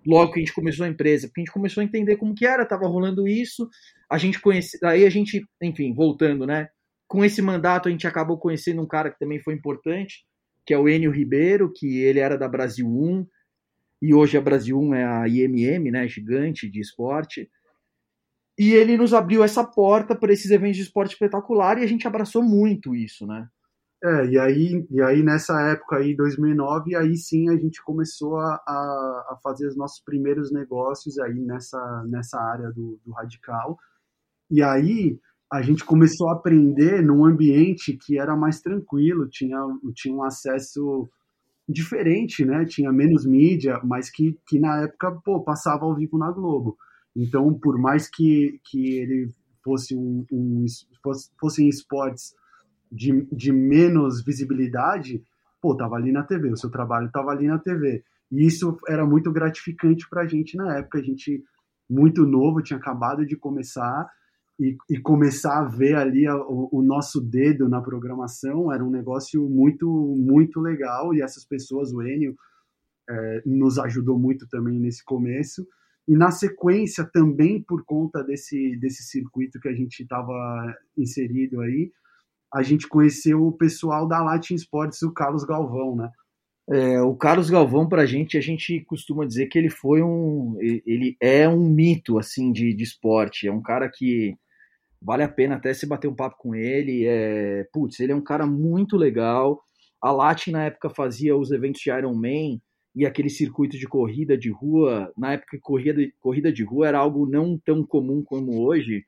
logo 0.05 0.33
que 0.33 0.41
a 0.41 0.43
gente 0.43 0.53
começou 0.53 0.85
a 0.85 0.89
empresa, 0.89 1.29
porque 1.29 1.43
a 1.43 1.45
gente 1.45 1.53
começou 1.53 1.81
a 1.81 1.85
entender 1.85 2.17
como 2.17 2.35
que 2.35 2.45
era, 2.45 2.67
tava 2.67 2.89
rolando 2.89 3.29
isso, 3.29 3.71
a 4.11 4.19
gente 4.19 4.41
conhece, 4.41 4.85
aí 4.85 5.07
a 5.07 5.11
gente, 5.11 5.47
enfim, 5.63 5.95
voltando, 5.95 6.45
né, 6.45 6.71
com 7.07 7.25
esse 7.25 7.41
mandato 7.41 7.89
a 7.89 7.93
gente 7.93 8.09
acabou 8.09 8.37
conhecendo 8.37 8.83
um 8.83 8.87
cara 8.87 9.13
que 9.13 9.19
também 9.21 9.39
foi 9.39 9.55
importante, 9.55 10.25
que 10.67 10.75
é 10.75 10.79
o 10.79 10.89
Enio 10.89 11.13
Ribeiro, 11.13 11.73
que 11.73 12.01
ele 12.01 12.19
era 12.19 12.37
da 12.37 12.49
Brasil 12.49 12.89
1, 12.89 13.25
e 14.03 14.13
hoje 14.13 14.37
a 14.37 14.41
Brasil 14.41 14.77
1 14.77 14.95
é 14.95 15.05
a 15.05 15.29
IMM, 15.29 15.93
né, 15.93 16.09
gigante 16.09 16.69
de 16.69 16.81
esporte, 16.81 17.49
e 18.61 18.75
ele 18.75 18.99
nos 18.99 19.15
abriu 19.15 19.43
essa 19.43 19.65
porta 19.65 20.15
para 20.15 20.35
esses 20.35 20.51
eventos 20.51 20.77
de 20.77 20.83
esporte 20.83 21.13
espetacular 21.13 21.79
e 21.79 21.83
a 21.83 21.87
gente 21.87 22.07
abraçou 22.07 22.43
muito 22.43 22.95
isso, 22.95 23.27
né? 23.27 23.49
É, 24.05 24.27
e 24.27 24.39
aí, 24.39 24.87
e 24.91 25.01
aí 25.01 25.23
nessa 25.23 25.59
época 25.63 25.97
aí, 25.97 26.15
2009, 26.15 26.95
aí 26.95 27.17
sim 27.17 27.49
a 27.49 27.57
gente 27.57 27.83
começou 27.83 28.37
a, 28.37 28.57
a, 28.67 29.39
fazer 29.43 29.67
os 29.67 29.75
nossos 29.79 30.05
primeiros 30.05 30.53
negócios 30.53 31.19
aí 31.19 31.41
nessa, 31.41 32.05
nessa 32.07 32.39
área 32.39 32.71
do, 32.71 33.01
do 33.03 33.13
radical. 33.13 33.79
E 34.51 34.63
aí 34.63 35.19
a 35.51 35.63
gente 35.63 35.83
começou 35.83 36.29
a 36.29 36.35
aprender 36.35 37.03
num 37.03 37.25
ambiente 37.25 37.97
que 37.97 38.19
era 38.19 38.37
mais 38.37 38.61
tranquilo, 38.61 39.27
tinha, 39.27 39.59
tinha 39.95 40.15
um 40.15 40.23
acesso 40.23 41.09
diferente, 41.67 42.45
né? 42.45 42.67
Tinha 42.67 42.93
menos 42.93 43.25
mídia, 43.25 43.81
mas 43.83 44.11
que, 44.11 44.39
que 44.47 44.61
na 44.61 44.83
época, 44.83 45.19
pô, 45.25 45.43
passava 45.43 45.87
ao 45.87 45.95
vivo 45.95 46.19
na 46.19 46.31
Globo. 46.31 46.77
Então, 47.21 47.53
por 47.53 47.79
mais 47.79 48.09
que, 48.09 48.59
que 48.65 48.97
ele 48.97 49.29
fosse 49.63 49.95
um, 49.95 50.25
um 50.33 50.65
fosse, 51.03 51.31
fossem 51.39 51.69
esportes 51.69 52.35
de, 52.91 53.27
de 53.31 53.53
menos 53.53 54.25
visibilidade, 54.25 55.23
pô, 55.61 55.77
tava 55.77 55.97
ali 55.97 56.11
na 56.11 56.23
TV, 56.23 56.51
o 56.51 56.57
seu 56.57 56.71
trabalho 56.71 57.11
tava 57.13 57.31
ali 57.31 57.47
na 57.47 57.59
TV. 57.59 58.03
E 58.33 58.47
isso 58.47 58.79
era 58.89 59.05
muito 59.05 59.31
gratificante 59.31 60.09
para 60.09 60.23
a 60.23 60.27
gente 60.27 60.57
na 60.57 60.79
época. 60.79 60.99
A 60.99 61.03
gente, 61.03 61.45
muito 61.89 62.25
novo, 62.25 62.63
tinha 62.63 62.79
acabado 62.79 63.27
de 63.27 63.37
começar 63.37 64.09
e, 64.59 64.77
e 64.89 64.99
começar 64.99 65.59
a 65.59 65.65
ver 65.65 65.97
ali 65.97 66.27
a, 66.27 66.37
o, 66.37 66.71
o, 66.73 66.83
nosso 66.83 67.21
dedo 67.21 67.69
na 67.69 67.81
programação 67.81 68.73
era 68.73 68.85
um 68.85 68.91
negócio 68.91 69.47
muito, 69.49 69.87
muito 70.17 70.59
legal. 70.59 71.13
E 71.13 71.21
essas 71.21 71.45
pessoas, 71.45 71.93
o 71.93 72.03
Enio, 72.03 72.35
é, 73.09 73.43
nos 73.45 73.79
ajudou 73.79 74.19
muito 74.19 74.49
também 74.49 74.79
nesse 74.79 75.05
começo. 75.05 75.67
E 76.09 76.17
na 76.17 76.31
sequência, 76.31 77.09
também 77.13 77.63
por 77.63 77.85
conta 77.85 78.23
desse, 78.25 78.77
desse 78.77 79.05
circuito 79.05 79.61
que 79.61 79.69
a 79.69 79.75
gente 79.75 80.03
estava 80.03 80.75
inserido 80.97 81.61
aí, 81.61 81.93
a 82.53 82.63
gente 82.63 82.89
conheceu 82.89 83.47
o 83.47 83.53
pessoal 83.53 84.09
da 84.09 84.23
Latin 84.23 84.55
Sports, 84.55 85.03
o 85.03 85.13
Carlos 85.13 85.45
Galvão, 85.45 85.95
né? 85.95 86.11
É, 86.69 87.01
o 87.01 87.17
Carlos 87.17 87.51
Galvão, 87.51 87.89
para 87.89 88.03
a 88.03 88.07
gente, 88.07 88.39
a 88.39 88.41
gente 88.41 88.81
costuma 88.85 89.27
dizer 89.27 89.47
que 89.47 89.59
ele 89.59 89.71
foi 89.71 90.03
um. 90.03 90.57
Ele 90.61 91.17
é 91.21 91.49
um 91.49 91.69
mito, 91.69 92.19
assim, 92.19 92.53
de, 92.53 92.73
de 92.73 92.85
esporte. 92.85 93.49
É 93.49 93.53
um 93.53 93.63
cara 93.63 93.91
que 93.93 94.37
vale 95.03 95.23
a 95.25 95.29
pena 95.29 95.57
até 95.57 95.75
se 95.75 95.87
bater 95.87 96.07
um 96.09 96.15
papo 96.15 96.37
com 96.39 96.55
ele. 96.55 97.07
É, 97.07 97.65
putz, 97.73 97.99
ele 97.99 98.13
é 98.13 98.15
um 98.15 98.23
cara 98.23 98.47
muito 98.47 98.97
legal. 98.97 99.61
A 100.01 100.13
Latin, 100.13 100.53
na 100.53 100.65
época, 100.65 100.91
fazia 100.91 101.37
os 101.37 101.51
eventos 101.51 101.81
de 101.81 101.91
Iron 101.91 102.15
Man 102.15 102.61
e 102.95 103.07
aquele 103.07 103.29
circuito 103.29 103.79
de 103.79 103.87
corrida 103.87 104.37
de 104.37 104.51
rua. 104.51 105.13
Na 105.17 105.33
época, 105.33 105.59
corrida, 105.61 106.01
corrida 106.21 106.53
de 106.53 106.65
rua 106.65 106.89
era 106.89 106.99
algo 106.99 107.27
não 107.27 107.59
tão 107.59 107.85
comum 107.85 108.23
como 108.23 108.63
hoje, 108.63 109.05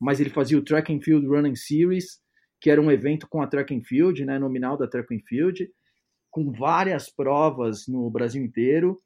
mas 0.00 0.20
ele 0.20 0.30
fazia 0.30 0.58
o 0.58 0.64
Track 0.64 0.92
and 0.92 1.00
Field 1.00 1.26
Running 1.26 1.56
Series, 1.56 2.20
que 2.60 2.70
era 2.70 2.80
um 2.80 2.90
evento 2.90 3.28
com 3.28 3.42
a 3.42 3.46
Track 3.46 3.74
and 3.74 3.82
Field, 3.82 4.24
né, 4.24 4.38
nominal 4.38 4.76
da 4.76 4.88
Track 4.88 5.14
and 5.14 5.20
Field 5.26 5.68
com 6.36 6.52
várias 6.52 7.08
provas 7.08 7.88
no 7.88 8.10
Brasil 8.10 8.44
inteiro. 8.44 9.00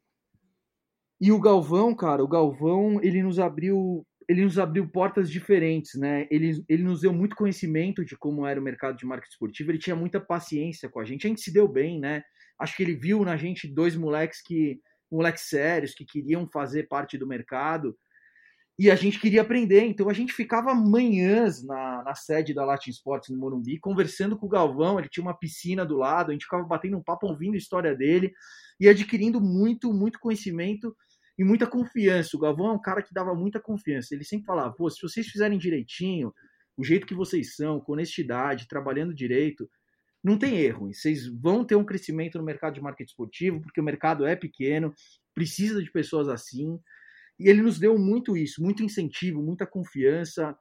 E 1.17 1.31
o 1.31 1.39
Galvão, 1.39 1.95
cara, 1.95 2.21
o 2.21 2.27
Galvão, 2.27 2.99
ele 3.01 3.23
nos 3.23 3.39
abriu, 3.39 4.05
ele 4.27 4.43
nos 4.43 4.59
abriu 4.59 4.85
portas 4.89 5.31
diferentes, 5.31 5.97
né? 5.97 6.27
Ele, 6.29 6.61
ele 6.67 6.83
nos 6.83 6.99
deu 6.99 7.13
muito 7.13 7.37
conhecimento 7.37 8.03
de 8.03 8.17
como 8.17 8.45
era 8.45 8.59
o 8.59 8.63
mercado 8.63 8.97
de 8.97 9.05
marketing 9.05 9.31
esportivo, 9.31 9.71
ele 9.71 9.79
tinha 9.79 9.95
muita 9.95 10.19
paciência 10.19 10.89
com 10.89 10.99
a 10.99 11.05
gente. 11.05 11.25
A 11.25 11.29
gente 11.29 11.39
se 11.39 11.53
deu 11.53 11.69
bem, 11.69 12.01
né? 12.01 12.21
Acho 12.61 12.75
que 12.75 12.83
ele 12.83 12.95
viu 12.95 13.25
na 13.25 13.35
gente 13.35 13.67
dois 13.67 13.95
moleques 13.95 14.41
que 14.41 14.79
moleques 15.11 15.43
sérios 15.49 15.93
que 15.93 16.05
queriam 16.05 16.47
fazer 16.47 16.87
parte 16.87 17.17
do 17.17 17.27
mercado 17.27 17.97
e 18.79 18.89
a 18.89 18.95
gente 18.95 19.19
queria 19.19 19.43
aprender, 19.43 19.85
então 19.85 20.09
a 20.09 20.13
gente 20.13 20.33
ficava 20.33 20.73
manhãs 20.73 21.63
na, 21.63 22.01
na 22.01 22.15
sede 22.15 22.51
da 22.51 22.65
Latin 22.65 22.89
Sports 22.89 23.29
no 23.29 23.37
Morumbi, 23.37 23.77
conversando 23.77 24.35
com 24.35 24.47
o 24.47 24.49
Galvão, 24.49 24.97
ele 24.97 25.07
tinha 25.07 25.23
uma 25.23 25.37
piscina 25.37 25.85
do 25.85 25.97
lado, 25.97 26.29
a 26.29 26.33
gente 26.33 26.45
ficava 26.45 26.63
batendo 26.63 26.97
um 26.97 27.03
papo, 27.03 27.27
ouvindo 27.27 27.53
a 27.53 27.59
história 27.59 27.95
dele 27.95 28.33
e 28.79 28.89
adquirindo 28.89 29.39
muito, 29.39 29.93
muito 29.93 30.19
conhecimento 30.19 30.95
e 31.37 31.43
muita 31.43 31.67
confiança. 31.67 32.35
O 32.35 32.39
Galvão 32.39 32.69
é 32.69 32.71
um 32.71 32.81
cara 32.81 33.03
que 33.03 33.13
dava 33.13 33.35
muita 33.35 33.59
confiança, 33.59 34.15
ele 34.15 34.23
sempre 34.23 34.47
falava, 34.47 34.73
pô, 34.73 34.89
se 34.89 34.99
vocês 34.99 35.27
fizerem 35.27 35.59
direitinho, 35.59 36.33
o 36.75 36.83
jeito 36.83 37.05
que 37.05 37.13
vocês 37.13 37.55
são, 37.55 37.79
com 37.79 37.93
honestidade, 37.93 38.67
trabalhando 38.67 39.13
direito, 39.13 39.69
não 40.23 40.37
tem 40.37 40.57
erro. 40.57 40.93
Vocês 40.93 41.27
vão 41.27 41.65
ter 41.65 41.75
um 41.75 41.85
crescimento 41.85 42.37
no 42.37 42.43
mercado 42.43 42.73
de 42.75 42.81
marketing 42.81 43.09
esportivo, 43.09 43.61
porque 43.61 43.81
o 43.81 43.83
mercado 43.83 44.25
é 44.25 44.35
pequeno, 44.35 44.93
precisa 45.33 45.81
de 45.81 45.91
pessoas 45.91 46.29
assim. 46.29 46.79
E 47.39 47.49
ele 47.49 47.61
nos 47.61 47.79
deu 47.79 47.97
muito 47.97 48.37
isso, 48.37 48.61
muito 48.61 48.83
incentivo, 48.83 49.41
muita 49.41 49.65
confiança. 49.65 50.55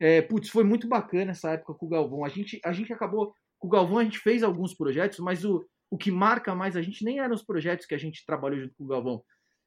É, 0.00 0.22
putz, 0.22 0.48
foi 0.48 0.64
muito 0.64 0.88
bacana 0.88 1.32
essa 1.32 1.52
época 1.52 1.74
com 1.74 1.86
o 1.86 1.88
Galvão. 1.88 2.24
A 2.24 2.28
gente, 2.28 2.60
a 2.64 2.72
gente 2.72 2.92
acabou. 2.92 3.34
Com 3.58 3.66
o 3.66 3.70
Galvão 3.70 3.98
a 3.98 4.04
gente 4.04 4.18
fez 4.20 4.42
alguns 4.42 4.72
projetos, 4.74 5.18
mas 5.18 5.44
o, 5.44 5.66
o 5.90 5.98
que 5.98 6.10
marca 6.10 6.54
mais 6.54 6.76
a 6.76 6.82
gente 6.82 7.04
nem 7.04 7.18
eram 7.18 7.34
os 7.34 7.42
projetos 7.42 7.86
que 7.86 7.94
a 7.94 7.98
gente 7.98 8.24
trabalhou 8.24 8.60
junto 8.60 8.74
com 8.76 8.84
o 8.84 8.88
Galvão. 8.88 9.22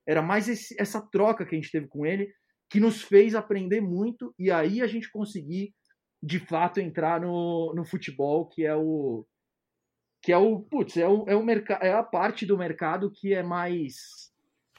Era 0.08 0.22
mais 0.22 0.48
esse, 0.48 0.76
essa 0.80 1.02
troca 1.02 1.46
que 1.46 1.54
a 1.54 1.60
gente 1.60 1.72
teve 1.72 1.88
com 1.88 2.06
ele, 2.06 2.34
que 2.70 2.80
nos 2.80 3.02
fez 3.02 3.36
aprender 3.36 3.82
muito 3.82 4.34
e 4.40 4.50
aí 4.50 4.82
a 4.82 4.88
gente 4.88 5.12
conseguir, 5.12 5.74
de 6.22 6.40
fato, 6.40 6.80
entrar 6.80 7.20
no, 7.20 7.74
no 7.76 7.84
futebol, 7.84 8.46
que 8.48 8.66
é 8.66 8.76
o. 8.76 9.26
Que 10.22 10.32
é 10.32 10.38
o. 10.38 10.60
Putz, 10.60 10.98
é, 10.98 11.08
o, 11.08 11.26
é, 11.28 11.36
o 11.36 11.46
é 11.82 11.94
a 11.94 12.04
parte 12.04 12.46
do 12.46 12.58
mercado 12.58 13.12
que 13.12 13.34
é 13.34 13.42
mais 13.42 14.32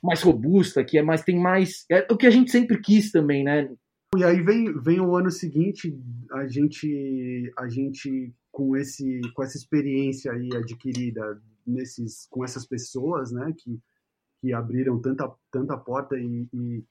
mais 0.03 0.21
robusta, 0.21 0.85
que 0.85 0.99
é 0.99 1.03
mais 1.03 1.23
tem 1.23 1.39
mais 1.39 1.85
é 1.89 2.07
o 2.11 2.17
que 2.17 2.27
a 2.27 2.31
gente 2.31 2.51
sempre 2.51 2.81
quis 2.81 3.13
também, 3.13 3.45
né? 3.45 3.71
E 4.17 4.25
aí 4.25 4.43
vem, 4.43 4.73
vem 4.81 5.01
o 5.01 5.15
ano 5.15 5.31
seguinte, 5.31 5.97
a 6.33 6.47
gente 6.47 7.53
a 7.57 7.69
gente 7.69 8.35
com 8.51 8.77
esse 8.77 9.21
com 9.33 9.43
essa 9.43 9.57
experiência 9.57 10.33
aí 10.33 10.49
adquirida 10.55 11.41
nesses 11.67 12.27
com 12.29 12.45
essas 12.45 12.67
pessoas, 12.67 13.31
né, 13.31 13.55
que 13.57 13.81
que 14.41 14.53
abriram 14.53 15.01
tanta 15.01 15.33
tanta 15.51 15.77
porta 15.79 16.19
e, 16.19 16.49
e, 16.53 16.85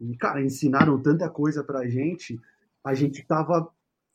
e 0.00 0.16
cara, 0.18 0.42
ensinaram 0.42 1.00
tanta 1.00 1.30
coisa 1.30 1.64
pra 1.64 1.88
gente, 1.88 2.38
a 2.84 2.94
gente 2.94 3.26
tava 3.26 3.68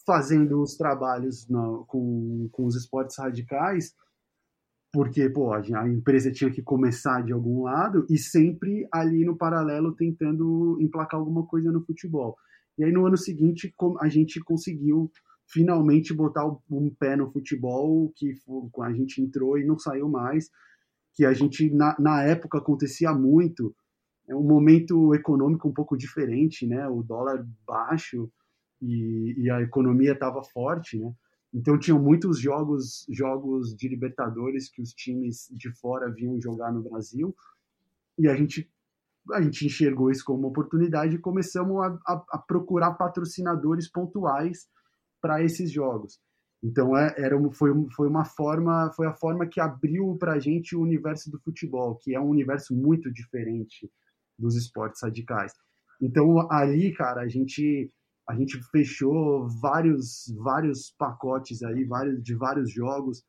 fazendo 0.06 0.62
os 0.62 0.76
trabalhos 0.76 1.48
na, 1.50 1.62
com, 1.88 2.48
com 2.52 2.66
os 2.66 2.76
esportes 2.76 3.18
radicais 3.18 3.94
porque 4.92 5.30
pô, 5.30 5.54
a 5.54 5.88
empresa 5.88 6.32
tinha 6.32 6.50
que 6.50 6.62
começar 6.62 7.24
de 7.24 7.32
algum 7.32 7.64
lado 7.64 8.06
e 8.10 8.18
sempre 8.18 8.88
ali 8.92 9.24
no 9.24 9.38
paralelo 9.38 9.96
tentando 9.96 10.78
emplacar 10.82 11.20
alguma 11.20 11.46
coisa 11.46 11.72
no 11.72 11.84
futebol. 11.86 12.36
E 12.78 12.84
aí 12.84 12.92
no 12.92 13.06
ano 13.06 13.18
seguinte 13.18 13.74
a 14.00 14.08
gente 14.08 14.40
conseguiu 14.40 15.12
finalmente 15.48 16.14
botar 16.14 16.46
um 16.70 16.94
pé 16.98 17.16
no 17.16 17.32
futebol, 17.32 18.12
que 18.16 18.34
a 18.82 18.92
gente 18.92 19.22
entrou 19.22 19.58
e 19.58 19.66
não 19.66 19.78
saiu 19.78 20.08
mais, 20.08 20.50
que 21.14 21.26
a 21.26 21.34
gente 21.34 21.72
na, 21.72 21.96
na 22.00 22.24
época 22.24 22.60
acontecia 22.60 23.14
muito, 23.14 23.76
é 24.28 24.36
um 24.36 24.44
momento 24.44 25.14
econômico 25.16 25.68
um 25.68 25.74
pouco 25.74 25.98
diferente, 25.98 26.68
né? 26.68 26.88
O 26.88 27.02
dólar 27.02 27.46
baixo 27.66 28.32
e, 28.82 29.36
e 29.38 29.50
a 29.50 29.62
economia 29.62 30.14
estava 30.14 30.44
forte, 30.44 30.98
né? 30.98 31.14
Então 31.54 31.80
tinham 31.80 32.00
muitos 32.00 32.40
jogos, 32.40 33.06
jogos 33.10 33.76
de 33.76 33.88
Libertadores 33.88 34.70
que 34.70 34.82
os 34.82 34.94
times 34.94 35.48
de 35.52 35.72
fora 35.72 36.12
vinham 36.12 36.40
jogar 36.40 36.72
no 36.72 36.84
Brasil 36.84 37.36
e 38.18 38.28
a 38.28 38.36
gente 38.36 38.70
a 39.32 39.42
gente 39.42 39.66
enxergou 39.66 40.10
isso 40.10 40.24
como 40.26 40.40
uma 40.40 40.48
oportunidade 40.48 41.16
e 41.16 41.20
começamos 41.20 41.78
a, 41.84 41.88
a, 42.08 42.26
a 42.32 42.38
procurar 42.38 42.94
patrocinadores 42.94 43.90
pontuais 43.90 44.68
para 45.22 45.44
esses 45.44 45.72
jogos. 45.72 46.20
Então 46.64 46.98
é, 46.98 47.14
era 47.18 47.38
foi, 47.52 47.72
foi 47.96 48.08
uma 48.08 48.26
forma 48.26 48.92
foi 48.96 49.08
a 49.08 49.14
forma 49.14 49.48
que 49.48 49.60
abriu 49.60 50.16
para 50.20 50.34
a 50.34 50.40
gente 50.40 50.76
o 50.76 50.82
universo 50.82 51.32
do 51.32 51.40
futebol, 51.40 51.96
que 51.96 52.16
é 52.16 52.20
um 52.20 52.30
universo 52.30 52.76
muito 52.76 53.12
diferente 53.12 53.90
dos 54.38 54.56
esportes 54.56 55.02
radicais. 55.02 55.54
Então 56.02 56.52
ali, 56.52 56.94
cara, 56.94 57.22
a 57.22 57.28
gente 57.28 57.92
a 58.30 58.36
gente 58.36 58.62
fechou 58.70 59.50
vários, 59.50 60.32
vários 60.38 60.92
pacotes 60.92 61.64
aí, 61.64 61.84
vários, 61.84 62.22
de 62.22 62.36
vários 62.36 62.72
jogos. 62.72 63.26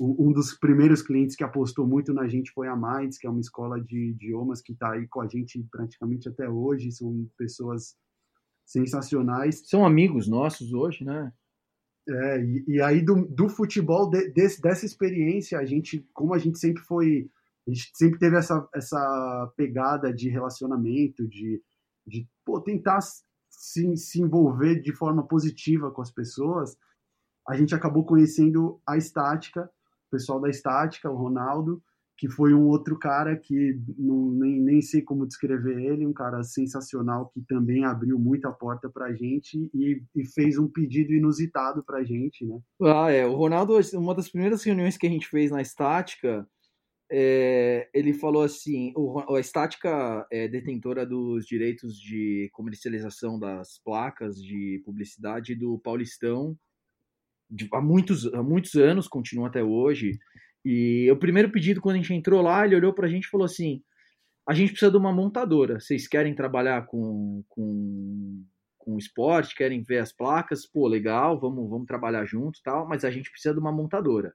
Um 0.00 0.32
dos 0.32 0.54
primeiros 0.54 1.02
clientes 1.02 1.36
que 1.36 1.44
apostou 1.44 1.86
muito 1.86 2.14
na 2.14 2.26
gente 2.26 2.50
foi 2.52 2.66
a 2.66 2.74
Minds, 2.74 3.18
que 3.18 3.26
é 3.26 3.30
uma 3.30 3.42
escola 3.42 3.78
de 3.78 4.10
idiomas 4.10 4.62
que 4.62 4.72
está 4.72 4.92
aí 4.92 5.06
com 5.06 5.20
a 5.20 5.28
gente 5.28 5.62
praticamente 5.70 6.30
até 6.30 6.48
hoje. 6.48 6.90
São 6.90 7.28
pessoas 7.36 7.94
sensacionais. 8.64 9.68
São 9.68 9.84
amigos 9.84 10.26
nossos 10.26 10.72
hoje, 10.72 11.04
né? 11.04 11.30
É, 12.08 12.42
e, 12.42 12.64
e 12.68 12.80
aí 12.80 13.02
do, 13.02 13.26
do 13.26 13.50
futebol, 13.50 14.08
de, 14.08 14.30
desse, 14.30 14.62
dessa 14.62 14.86
experiência, 14.86 15.58
a 15.58 15.66
gente, 15.66 16.08
como 16.14 16.32
a 16.32 16.38
gente 16.38 16.58
sempre 16.58 16.82
foi, 16.84 17.30
a 17.66 17.70
gente 17.70 17.90
sempre 17.92 18.18
teve 18.18 18.36
essa, 18.36 18.66
essa 18.74 19.52
pegada 19.58 20.10
de 20.10 20.30
relacionamento, 20.30 21.28
de, 21.28 21.62
de 22.06 22.26
pô, 22.46 22.62
tentar 22.62 23.00
se, 23.58 23.96
se 23.96 24.22
envolver 24.22 24.80
de 24.80 24.92
forma 24.92 25.26
positiva 25.26 25.90
com 25.90 26.00
as 26.00 26.12
pessoas, 26.12 26.76
a 27.46 27.56
gente 27.56 27.74
acabou 27.74 28.04
conhecendo 28.04 28.80
a 28.86 28.96
Estática, 28.96 29.64
o 30.06 30.10
pessoal 30.12 30.40
da 30.40 30.48
Estática, 30.48 31.10
o 31.10 31.16
Ronaldo, 31.16 31.82
que 32.16 32.28
foi 32.28 32.54
um 32.54 32.66
outro 32.66 32.96
cara 32.96 33.36
que 33.36 33.80
não, 33.98 34.30
nem, 34.30 34.60
nem 34.60 34.80
sei 34.80 35.02
como 35.02 35.26
descrever 35.26 35.80
ele, 35.80 36.06
um 36.06 36.12
cara 36.12 36.42
sensacional 36.44 37.30
que 37.30 37.40
também 37.42 37.84
abriu 37.84 38.18
muita 38.18 38.50
porta 38.50 38.88
para 38.88 39.06
a 39.06 39.12
gente 39.12 39.70
e, 39.74 40.02
e, 40.14 40.24
fez 40.24 40.56
um 40.56 40.68
pedido 40.68 41.12
inusitado 41.12 41.82
para 41.84 41.98
a 41.98 42.04
gente, 42.04 42.44
né? 42.44 42.60
Ah, 42.82 43.10
é. 43.10 43.26
O 43.26 43.34
Ronaldo, 43.34 43.74
uma 43.94 44.14
das 44.14 44.28
primeiras 44.28 44.62
reuniões 44.62 44.96
que 44.96 45.06
a 45.06 45.10
gente 45.10 45.28
fez 45.28 45.50
na 45.50 45.62
Estática, 45.62 46.46
é, 47.10 47.88
ele 47.94 48.12
falou 48.12 48.42
assim: 48.42 48.92
o, 48.96 49.34
a 49.34 49.40
Estática 49.40 50.26
é 50.30 50.46
detentora 50.48 51.06
dos 51.06 51.46
direitos 51.46 51.98
de 51.98 52.50
comercialização 52.52 53.38
das 53.38 53.80
placas 53.84 54.36
de 54.36 54.82
publicidade 54.84 55.54
do 55.54 55.78
Paulistão 55.78 56.56
de, 57.50 57.68
há, 57.72 57.80
muitos, 57.80 58.26
há 58.34 58.42
muitos 58.42 58.74
anos, 58.74 59.08
continua 59.08 59.48
até 59.48 59.62
hoje. 59.62 60.18
E 60.64 61.10
o 61.10 61.16
primeiro 61.16 61.50
pedido, 61.50 61.80
quando 61.80 61.96
a 61.96 61.98
gente 61.98 62.12
entrou 62.12 62.42
lá, 62.42 62.66
ele 62.66 62.76
olhou 62.76 62.92
para 62.92 63.06
a 63.06 63.10
gente 63.10 63.24
e 63.24 63.30
falou 63.30 63.46
assim: 63.46 63.82
a 64.46 64.52
gente 64.52 64.70
precisa 64.70 64.90
de 64.90 64.98
uma 64.98 65.12
montadora. 65.12 65.80
Vocês 65.80 66.06
querem 66.06 66.34
trabalhar 66.34 66.86
com, 66.86 67.42
com, 67.48 68.44
com 68.76 68.98
esporte, 68.98 69.54
querem 69.54 69.82
ver 69.82 69.98
as 69.98 70.12
placas? 70.12 70.66
Pô, 70.66 70.86
legal, 70.86 71.40
vamos, 71.40 71.68
vamos 71.70 71.86
trabalhar 71.86 72.24
junto 72.26 72.60
tal, 72.62 72.86
mas 72.86 73.04
a 73.04 73.10
gente 73.10 73.30
precisa 73.30 73.54
de 73.54 73.60
uma 73.60 73.72
montadora. 73.72 74.34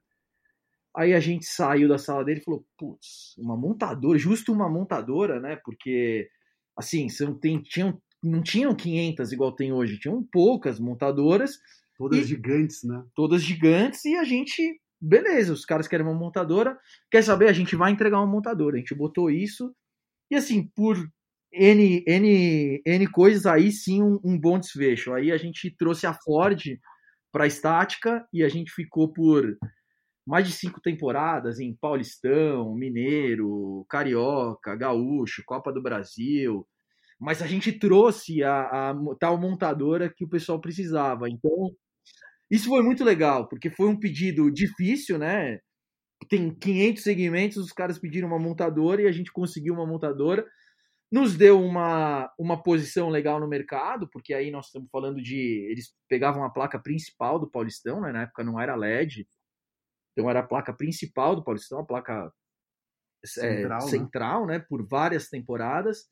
Aí 0.96 1.12
a 1.12 1.20
gente 1.20 1.44
saiu 1.46 1.88
da 1.88 1.98
sala 1.98 2.24
dele 2.24 2.40
e 2.40 2.44
falou: 2.44 2.64
putz, 2.78 3.34
uma 3.38 3.56
montadora, 3.56 4.18
justo 4.18 4.52
uma 4.52 4.68
montadora, 4.68 5.40
né? 5.40 5.56
Porque, 5.64 6.28
assim, 6.76 7.08
são, 7.08 7.34
tem, 7.34 7.60
tinham, 7.60 8.00
não 8.22 8.42
tinham 8.42 8.74
500 8.74 9.32
igual 9.32 9.52
tem 9.52 9.72
hoje, 9.72 9.98
tinham 9.98 10.22
poucas 10.30 10.78
montadoras. 10.78 11.58
Todas 11.96 12.20
e, 12.20 12.24
gigantes, 12.24 12.82
né? 12.84 13.04
Todas 13.14 13.42
gigantes, 13.42 14.04
e 14.04 14.16
a 14.16 14.24
gente, 14.24 14.80
beleza, 15.00 15.52
os 15.52 15.64
caras 15.64 15.88
querem 15.88 16.06
uma 16.06 16.14
montadora. 16.14 16.78
Quer 17.10 17.22
saber? 17.22 17.48
A 17.48 17.52
gente 17.52 17.76
vai 17.76 17.92
entregar 17.92 18.18
uma 18.18 18.26
montadora. 18.26 18.76
A 18.76 18.78
gente 18.78 18.94
botou 18.94 19.30
isso, 19.30 19.74
e 20.30 20.36
assim, 20.36 20.68
por 20.74 20.96
N, 21.52 22.04
N, 22.06 22.82
N 22.84 23.06
coisas, 23.08 23.46
aí 23.46 23.70
sim 23.70 24.02
um, 24.02 24.18
um 24.24 24.38
bom 24.38 24.58
desfecho. 24.58 25.12
Aí 25.12 25.30
a 25.30 25.36
gente 25.36 25.70
trouxe 25.76 26.06
a 26.06 26.14
Ford 26.14 26.60
para 27.32 27.44
a 27.44 27.46
estática 27.46 28.26
e 28.32 28.42
a 28.42 28.48
gente 28.48 28.72
ficou 28.72 29.12
por 29.12 29.56
mais 30.26 30.46
de 30.46 30.52
cinco 30.52 30.80
temporadas 30.80 31.60
em 31.60 31.74
Paulistão, 31.74 32.74
Mineiro, 32.74 33.84
Carioca, 33.88 34.74
Gaúcho, 34.76 35.42
Copa 35.46 35.72
do 35.72 35.82
Brasil, 35.82 36.66
mas 37.20 37.42
a 37.42 37.46
gente 37.46 37.72
trouxe 37.72 38.42
a, 38.42 38.90
a, 38.90 38.94
tal 39.18 39.38
montadora 39.38 40.12
que 40.14 40.24
o 40.24 40.28
pessoal 40.28 40.60
precisava. 40.60 41.28
Então, 41.28 41.74
isso 42.50 42.68
foi 42.68 42.82
muito 42.82 43.04
legal, 43.04 43.48
porque 43.48 43.70
foi 43.70 43.88
um 43.88 43.98
pedido 43.98 44.50
difícil, 44.50 45.18
né? 45.18 45.58
Tem 46.28 46.54
500 46.54 47.02
segmentos, 47.02 47.56
os 47.58 47.72
caras 47.72 47.98
pediram 47.98 48.28
uma 48.28 48.38
montadora 48.38 49.02
e 49.02 49.06
a 49.06 49.12
gente 49.12 49.32
conseguiu 49.32 49.74
uma 49.74 49.86
montadora. 49.86 50.46
Nos 51.12 51.36
deu 51.36 51.60
uma, 51.60 52.30
uma 52.38 52.62
posição 52.62 53.08
legal 53.08 53.38
no 53.40 53.48
mercado, 53.48 54.08
porque 54.10 54.34
aí 54.34 54.50
nós 54.50 54.66
estamos 54.66 54.88
falando 54.90 55.22
de. 55.22 55.66
Eles 55.70 55.94
pegavam 56.08 56.44
a 56.44 56.50
placa 56.50 56.78
principal 56.78 57.38
do 57.38 57.50
Paulistão, 57.50 58.00
né? 58.00 58.12
Na 58.12 58.22
época 58.22 58.44
não 58.44 58.60
era 58.60 58.74
LED, 58.74 59.26
então 60.14 60.30
era 60.30 60.40
a 60.40 60.46
placa 60.46 60.72
principal 60.72 61.34
do 61.34 61.44
Paulistão, 61.44 61.80
a 61.80 61.84
placa 61.84 62.32
central, 63.24 63.78
é, 63.78 63.90
central 63.90 64.46
né? 64.46 64.58
né? 64.58 64.64
Por 64.68 64.86
várias 64.86 65.28
temporadas. 65.28 66.08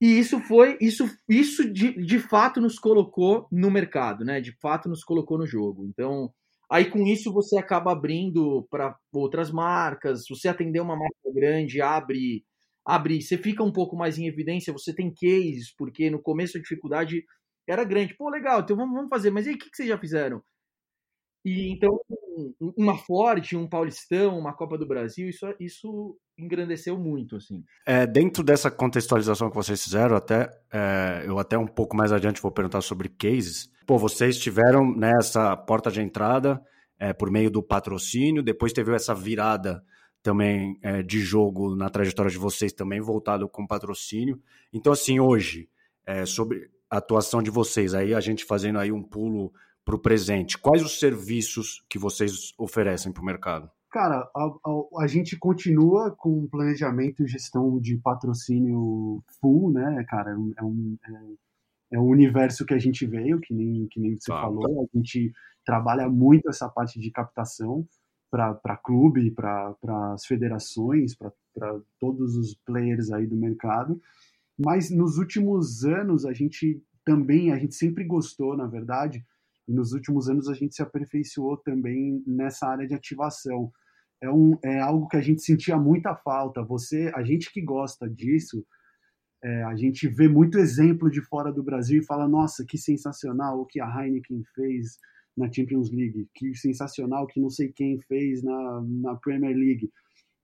E 0.00 0.18
isso 0.18 0.38
foi, 0.40 0.78
isso, 0.80 1.08
isso 1.28 1.72
de, 1.72 1.92
de 2.04 2.20
fato 2.20 2.60
nos 2.60 2.78
colocou 2.78 3.48
no 3.50 3.70
mercado, 3.70 4.24
né? 4.24 4.40
De 4.40 4.52
fato 4.60 4.88
nos 4.88 5.02
colocou 5.02 5.38
no 5.38 5.46
jogo. 5.46 5.86
Então, 5.86 6.32
aí 6.70 6.88
com 6.88 7.04
isso 7.04 7.32
você 7.32 7.58
acaba 7.58 7.90
abrindo 7.90 8.66
para 8.70 8.96
outras 9.12 9.50
marcas. 9.50 10.24
Se 10.24 10.28
você 10.28 10.48
atender 10.48 10.80
uma 10.80 10.96
marca 10.96 11.32
grande, 11.34 11.80
abre, 11.80 12.44
abre, 12.84 13.20
você 13.20 13.36
fica 13.36 13.64
um 13.64 13.72
pouco 13.72 13.96
mais 13.96 14.18
em 14.18 14.26
evidência. 14.28 14.72
Você 14.72 14.94
tem 14.94 15.12
cases, 15.12 15.74
porque 15.76 16.10
no 16.10 16.22
começo 16.22 16.58
a 16.58 16.60
dificuldade 16.60 17.24
era 17.66 17.82
grande. 17.82 18.14
Pô, 18.16 18.28
legal, 18.30 18.60
então 18.60 18.76
vamos, 18.76 18.94
vamos 18.94 19.10
fazer. 19.10 19.30
Mas 19.30 19.46
e 19.46 19.50
aí, 19.50 19.54
o 19.56 19.58
que, 19.58 19.68
que 19.70 19.76
vocês 19.76 19.88
já 19.88 19.98
fizeram? 19.98 20.42
E 21.44 21.72
então, 21.72 21.98
uma 22.76 22.96
Ford, 22.96 23.52
um 23.54 23.68
Paulistão, 23.68 24.38
uma 24.38 24.52
Copa 24.52 24.76
do 24.76 24.86
Brasil, 24.86 25.28
isso, 25.28 25.46
isso 25.58 26.16
engrandeceu 26.38 26.98
muito, 26.98 27.36
assim. 27.36 27.64
É, 27.86 28.06
dentro 28.06 28.42
dessa 28.42 28.70
contextualização 28.70 29.48
que 29.48 29.56
vocês 29.56 29.82
fizeram, 29.82 30.16
até 30.16 30.50
é, 30.72 31.22
eu 31.26 31.38
até 31.38 31.56
um 31.56 31.66
pouco 31.66 31.96
mais 31.96 32.12
adiante 32.12 32.42
vou 32.42 32.50
perguntar 32.50 32.80
sobre 32.80 33.08
cases. 33.08 33.70
Pô, 33.86 33.98
vocês 33.98 34.38
tiveram 34.38 34.94
nessa 34.94 35.56
porta 35.56 35.90
de 35.90 36.00
entrada 36.00 36.60
é, 36.98 37.12
por 37.12 37.30
meio 37.30 37.50
do 37.50 37.62
patrocínio, 37.62 38.42
depois 38.42 38.72
teve 38.72 38.94
essa 38.94 39.14
virada 39.14 39.82
também 40.22 40.78
é, 40.82 41.02
de 41.02 41.20
jogo 41.20 41.74
na 41.74 41.88
trajetória 41.88 42.30
de 42.30 42.38
vocês 42.38 42.72
também 42.72 43.00
voltado 43.00 43.48
com 43.48 43.66
patrocínio. 43.66 44.40
Então, 44.72 44.92
assim, 44.92 45.20
hoje, 45.20 45.68
é, 46.04 46.26
sobre 46.26 46.68
a 46.90 46.98
atuação 46.98 47.42
de 47.42 47.50
vocês, 47.50 47.94
aí 47.94 48.14
a 48.14 48.20
gente 48.20 48.44
fazendo 48.44 48.78
aí 48.78 48.90
um 48.90 49.02
pulo 49.02 49.52
para 49.88 49.96
o 49.96 49.98
presente, 49.98 50.58
quais 50.58 50.82
os 50.82 51.00
serviços 51.00 51.82
que 51.88 51.98
vocês 51.98 52.52
oferecem 52.58 53.10
para 53.10 53.22
o 53.22 53.24
mercado? 53.24 53.70
Cara, 53.90 54.30
a, 54.36 54.44
a, 54.44 55.02
a, 55.02 55.06
gente 55.06 55.34
continua 55.38 56.10
com 56.10 56.46
planejamento 56.46 57.22
e 57.22 57.26
gestão 57.26 57.80
de 57.80 57.96
patrocínio 57.96 59.24
full, 59.40 59.72
né, 59.72 60.04
cara? 60.06 60.32
É 60.32 60.62
um, 60.62 60.98
é, 61.06 61.96
é 61.96 61.98
um 61.98 62.04
universo 62.04 62.66
que 62.66 62.74
a 62.74 62.78
gente 62.78 63.06
veio, 63.06 63.40
que 63.40 63.54
nem, 63.54 63.88
que 63.90 63.98
nem 63.98 64.14
você 64.14 64.30
tá. 64.30 64.42
falou. 64.42 64.82
A 64.82 64.98
gente 64.98 65.32
trabalha 65.64 66.06
muito 66.06 66.50
essa 66.50 66.68
parte 66.68 67.00
de 67.00 67.10
captação 67.10 67.88
para 68.30 68.76
clube, 68.84 69.30
para 69.30 69.74
as 70.12 70.26
federações, 70.26 71.16
para 71.16 71.32
todos 71.98 72.36
os 72.36 72.54
players 72.54 73.10
aí 73.10 73.26
do 73.26 73.36
mercado. 73.36 73.98
Mas 74.58 74.90
nos 74.90 75.16
últimos 75.16 75.82
anos 75.86 76.26
a 76.26 76.34
gente 76.34 76.78
também, 77.06 77.52
a 77.52 77.58
gente 77.58 77.74
sempre 77.74 78.04
gostou, 78.04 78.54
na 78.54 78.66
verdade, 78.66 79.24
e 79.68 79.72
nos 79.72 79.92
últimos 79.92 80.30
anos 80.30 80.48
a 80.48 80.54
gente 80.54 80.74
se 80.74 80.82
aperfeiçoou 80.82 81.58
também 81.58 82.22
nessa 82.26 82.66
área 82.66 82.86
de 82.86 82.94
ativação. 82.94 83.70
É, 84.20 84.30
um, 84.30 84.58
é 84.64 84.80
algo 84.80 85.06
que 85.06 85.16
a 85.16 85.20
gente 85.20 85.42
sentia 85.42 85.76
muita 85.76 86.16
falta. 86.16 86.62
Você, 86.62 87.12
a 87.14 87.22
gente 87.22 87.52
que 87.52 87.60
gosta 87.60 88.08
disso, 88.08 88.66
é, 89.44 89.62
a 89.64 89.76
gente 89.76 90.08
vê 90.08 90.26
muito 90.26 90.58
exemplo 90.58 91.10
de 91.10 91.20
fora 91.20 91.52
do 91.52 91.62
Brasil 91.62 92.00
e 92.00 92.04
fala: 92.04 92.26
nossa, 92.26 92.64
que 92.64 92.78
sensacional 92.78 93.60
o 93.60 93.66
que 93.66 93.78
a 93.78 93.86
Heineken 93.86 94.42
fez 94.54 94.98
na 95.36 95.52
Champions 95.52 95.92
League, 95.92 96.28
que 96.34 96.54
sensacional 96.56 97.26
que 97.26 97.38
não 97.38 97.50
sei 97.50 97.70
quem 97.70 98.00
fez 98.00 98.42
na, 98.42 98.82
na 98.82 99.14
Premier 99.16 99.54
League. 99.54 99.90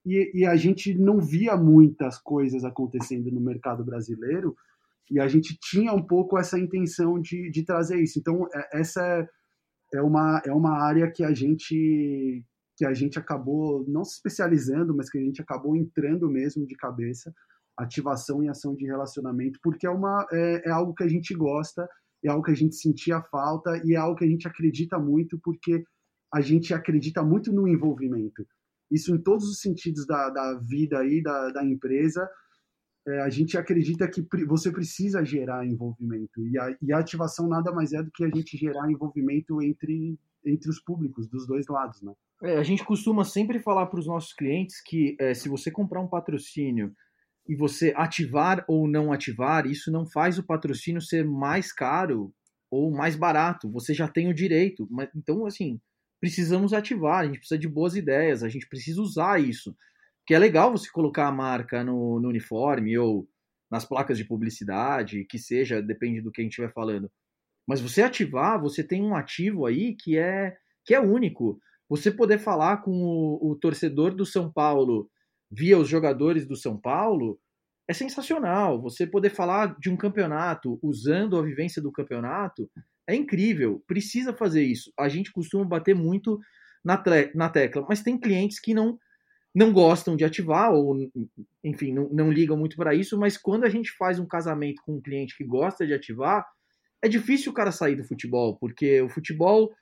E, 0.06 0.30
e 0.34 0.46
a 0.46 0.54
gente 0.54 0.94
não 0.94 1.18
via 1.18 1.56
muitas 1.56 2.18
coisas 2.18 2.62
acontecendo 2.62 3.32
no 3.32 3.40
mercado 3.40 3.82
brasileiro 3.82 4.54
e 5.10 5.20
a 5.20 5.28
gente 5.28 5.56
tinha 5.60 5.92
um 5.92 6.02
pouco 6.02 6.38
essa 6.38 6.58
intenção 6.58 7.20
de, 7.20 7.50
de 7.50 7.64
trazer 7.64 8.00
isso. 8.00 8.18
Então, 8.18 8.46
é, 8.54 8.80
essa 8.80 9.28
é 9.92 10.00
uma, 10.00 10.42
é 10.44 10.52
uma 10.52 10.82
área 10.82 11.10
que 11.10 11.22
a 11.22 11.32
gente 11.32 12.44
que 12.76 12.84
a 12.84 12.92
gente 12.92 13.20
acabou 13.20 13.84
não 13.86 14.04
se 14.04 14.16
especializando, 14.16 14.96
mas 14.96 15.08
que 15.08 15.16
a 15.16 15.20
gente 15.20 15.40
acabou 15.40 15.76
entrando 15.76 16.28
mesmo 16.28 16.66
de 16.66 16.74
cabeça, 16.74 17.32
ativação 17.76 18.42
e 18.42 18.48
ação 18.48 18.74
de 18.74 18.84
relacionamento, 18.84 19.60
porque 19.62 19.86
é, 19.86 19.90
uma, 19.90 20.26
é, 20.32 20.68
é 20.68 20.70
algo 20.72 20.92
que 20.92 21.04
a 21.04 21.08
gente 21.08 21.32
gosta, 21.34 21.88
é 22.24 22.28
algo 22.28 22.42
que 22.42 22.50
a 22.50 22.56
gente 22.56 22.74
sentia 22.74 23.22
falta 23.22 23.80
e 23.84 23.94
é 23.94 23.96
algo 23.96 24.16
que 24.16 24.24
a 24.24 24.28
gente 24.28 24.48
acredita 24.48 24.98
muito, 24.98 25.38
porque 25.40 25.84
a 26.32 26.40
gente 26.40 26.74
acredita 26.74 27.22
muito 27.22 27.52
no 27.52 27.68
envolvimento. 27.68 28.44
Isso 28.90 29.14
em 29.14 29.22
todos 29.22 29.48
os 29.48 29.60
sentidos 29.60 30.04
da, 30.04 30.30
da 30.30 30.58
vida 30.58 30.98
aí, 30.98 31.22
da, 31.22 31.50
da 31.50 31.64
empresa, 31.64 32.28
é, 33.06 33.20
a 33.20 33.28
gente 33.28 33.58
acredita 33.58 34.08
que 34.08 34.26
você 34.46 34.70
precisa 34.70 35.24
gerar 35.24 35.66
envolvimento. 35.66 36.46
E 36.46 36.58
a, 36.58 36.76
e 36.80 36.92
a, 36.92 36.98
ativação 36.98 37.46
nada 37.48 37.70
mais 37.70 37.92
é 37.92 38.02
do 38.02 38.10
que 38.10 38.24
a 38.24 38.30
gente 38.30 38.56
gerar 38.56 38.90
envolvimento 38.90 39.62
entre, 39.62 40.18
entre 40.44 40.70
os 40.70 40.80
públicos, 40.80 41.28
dos 41.28 41.46
dois 41.46 41.66
lados. 41.66 42.00
Né? 42.00 42.12
É, 42.42 42.56
a 42.56 42.62
gente 42.62 42.84
costuma 42.84 43.24
sempre 43.24 43.60
falar 43.60 43.86
para 43.86 44.00
os 44.00 44.06
nossos 44.06 44.32
clientes 44.32 44.80
que 44.80 45.16
é, 45.20 45.34
se 45.34 45.48
você 45.48 45.70
comprar 45.70 46.00
um 46.00 46.08
patrocínio 46.08 46.94
e 47.46 47.54
você 47.54 47.92
ativar 47.94 48.64
ou 48.66 48.88
não 48.88 49.12
ativar, 49.12 49.66
isso 49.66 49.92
não 49.92 50.06
faz 50.06 50.38
o 50.38 50.42
patrocínio 50.42 51.02
ser 51.02 51.26
mais 51.26 51.72
caro 51.72 52.32
ou 52.70 52.90
mais 52.90 53.16
barato. 53.16 53.70
Você 53.70 53.92
já 53.92 54.08
tem 54.08 54.28
o 54.28 54.34
direito. 54.34 54.88
Mas, 54.90 55.10
então, 55.14 55.44
assim, 55.44 55.78
precisamos 56.18 56.72
ativar, 56.72 57.20
a 57.20 57.26
gente 57.26 57.38
precisa 57.38 57.58
de 57.58 57.68
boas 57.68 57.94
ideias, 57.94 58.42
a 58.42 58.48
gente 58.48 58.66
precisa 58.66 59.02
usar 59.02 59.38
isso 59.38 59.76
que 60.26 60.34
é 60.34 60.38
legal 60.38 60.70
você 60.70 60.90
colocar 60.90 61.26
a 61.26 61.32
marca 61.32 61.84
no, 61.84 62.20
no, 62.20 62.28
uniforme 62.28 62.96
ou 62.98 63.28
nas 63.70 63.84
placas 63.84 64.16
de 64.16 64.24
publicidade, 64.24 65.24
que 65.24 65.38
seja, 65.38 65.82
depende 65.82 66.20
do 66.20 66.30
que 66.30 66.40
a 66.40 66.44
gente 66.44 66.52
estiver 66.52 66.72
falando. 66.72 67.10
Mas 67.66 67.80
você 67.80 68.02
ativar, 68.02 68.60
você 68.60 68.82
tem 68.82 69.02
um 69.02 69.14
ativo 69.14 69.66
aí 69.66 69.96
que 69.96 70.18
é 70.18 70.56
que 70.84 70.94
é 70.94 71.00
único. 71.00 71.58
Você 71.88 72.10
poder 72.10 72.38
falar 72.38 72.78
com 72.78 72.90
o, 72.90 73.52
o 73.52 73.56
torcedor 73.56 74.14
do 74.14 74.26
São 74.26 74.52
Paulo 74.52 75.10
via 75.50 75.78
os 75.78 75.88
jogadores 75.88 76.46
do 76.46 76.56
São 76.56 76.78
Paulo 76.78 77.38
é 77.88 77.92
sensacional. 77.92 78.80
Você 78.82 79.06
poder 79.06 79.30
falar 79.30 79.78
de 79.78 79.90
um 79.90 79.96
campeonato 79.96 80.78
usando 80.82 81.38
a 81.38 81.42
vivência 81.42 81.80
do 81.82 81.92
campeonato 81.92 82.70
é 83.06 83.14
incrível. 83.14 83.82
Precisa 83.86 84.32
fazer 84.32 84.62
isso. 84.62 84.92
A 84.98 85.08
gente 85.08 85.32
costuma 85.32 85.64
bater 85.64 85.94
muito 85.94 86.38
na, 86.84 87.02
na 87.34 87.48
tecla, 87.48 87.84
mas 87.88 88.02
tem 88.02 88.18
clientes 88.18 88.60
que 88.60 88.74
não 88.74 88.98
não 89.54 89.72
gostam 89.72 90.16
de 90.16 90.24
ativar 90.24 90.72
ou, 90.72 90.96
enfim, 91.62 91.92
não, 91.92 92.08
não 92.08 92.32
ligam 92.32 92.56
muito 92.56 92.76
para 92.76 92.94
isso, 92.94 93.18
mas 93.18 93.36
quando 93.36 93.64
a 93.64 93.68
gente 93.68 93.92
faz 93.92 94.18
um 94.18 94.26
casamento 94.26 94.82
com 94.84 94.96
um 94.96 95.00
cliente 95.00 95.36
que 95.36 95.44
gosta 95.44 95.86
de 95.86 95.94
ativar, 95.94 96.44
é 97.00 97.08
difícil 97.08 97.52
o 97.52 97.54
cara 97.54 97.70
sair 97.70 97.94
do 97.94 98.04
futebol, 98.04 98.56
porque 98.58 99.00
o 99.00 99.08
futebol, 99.08 99.72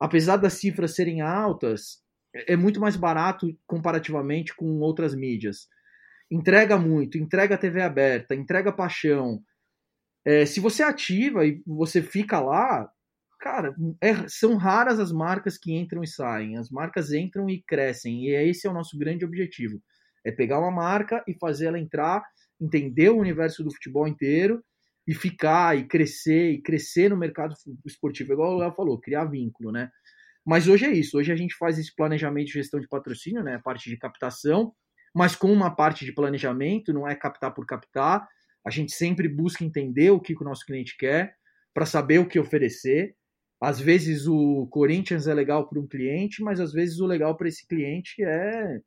apesar 0.00 0.36
das 0.36 0.54
cifras 0.54 0.94
serem 0.94 1.20
altas, 1.20 2.02
é 2.32 2.56
muito 2.56 2.80
mais 2.80 2.96
barato 2.96 3.48
comparativamente 3.66 4.54
com 4.54 4.78
outras 4.80 5.14
mídias. 5.14 5.68
Entrega 6.30 6.78
muito, 6.78 7.18
entrega 7.18 7.58
TV 7.58 7.82
aberta, 7.82 8.34
entrega 8.34 8.72
paixão. 8.72 9.42
É, 10.24 10.46
se 10.46 10.60
você 10.60 10.82
ativa 10.82 11.44
e 11.44 11.62
você 11.66 12.00
fica 12.00 12.40
lá, 12.40 12.90
cara, 13.38 13.74
é, 14.00 14.28
são 14.28 14.56
raras 14.56 14.98
as 14.98 15.12
marcas 15.12 15.56
que 15.56 15.72
entram 15.72 16.02
e 16.02 16.06
saem. 16.06 16.56
As 16.56 16.70
marcas 16.70 17.12
entram 17.12 17.48
e 17.48 17.62
crescem. 17.62 18.24
E 18.24 18.34
esse 18.34 18.66
é 18.66 18.70
o 18.70 18.74
nosso 18.74 18.98
grande 18.98 19.24
objetivo. 19.24 19.82
É 20.24 20.32
pegar 20.32 20.58
uma 20.58 20.70
marca 20.70 21.22
e 21.26 21.34
fazer 21.38 21.66
ela 21.66 21.78
entrar, 21.78 22.22
entender 22.60 23.10
o 23.10 23.18
universo 23.18 23.62
do 23.62 23.72
futebol 23.72 24.06
inteiro 24.06 24.62
e 25.06 25.14
ficar 25.14 25.78
e 25.78 25.86
crescer 25.86 26.50
e 26.50 26.60
crescer 26.60 27.08
no 27.08 27.16
mercado 27.16 27.54
esportivo, 27.86 28.32
igual 28.32 28.54
o 28.54 28.58
Léo 28.58 28.72
falou, 28.72 29.00
criar 29.00 29.24
vínculo, 29.24 29.72
né? 29.72 29.90
Mas 30.44 30.68
hoje 30.68 30.84
é 30.84 30.92
isso. 30.92 31.18
Hoje 31.18 31.32
a 31.32 31.36
gente 31.36 31.54
faz 31.56 31.78
esse 31.78 31.94
planejamento 31.94 32.48
de 32.48 32.54
gestão 32.54 32.78
de 32.80 32.88
patrocínio, 32.88 33.42
né? 33.42 33.60
Parte 33.64 33.88
de 33.88 33.96
captação, 33.96 34.72
mas 35.14 35.34
com 35.34 35.52
uma 35.52 35.74
parte 35.74 36.04
de 36.04 36.12
planejamento, 36.12 36.92
não 36.92 37.08
é 37.08 37.14
captar 37.14 37.54
por 37.54 37.64
captar. 37.64 38.26
A 38.66 38.70
gente 38.70 38.92
sempre 38.92 39.28
busca 39.28 39.64
entender 39.64 40.10
o 40.10 40.20
que 40.20 40.34
o 40.34 40.44
nosso 40.44 40.64
cliente 40.66 40.96
quer 40.98 41.34
para 41.72 41.86
saber 41.86 42.18
o 42.18 42.26
que 42.26 42.38
oferecer 42.38 43.14
às 43.60 43.80
vezes 43.80 44.26
o 44.26 44.66
Corinthians 44.70 45.26
é 45.26 45.34
legal 45.34 45.68
para 45.68 45.80
um 45.80 45.86
cliente, 45.86 46.42
mas 46.42 46.60
às 46.60 46.72
vezes 46.72 47.00
o 47.00 47.06
legal 47.06 47.36
para 47.36 47.48
esse 47.48 47.66
cliente 47.66 48.22
é, 48.22 48.80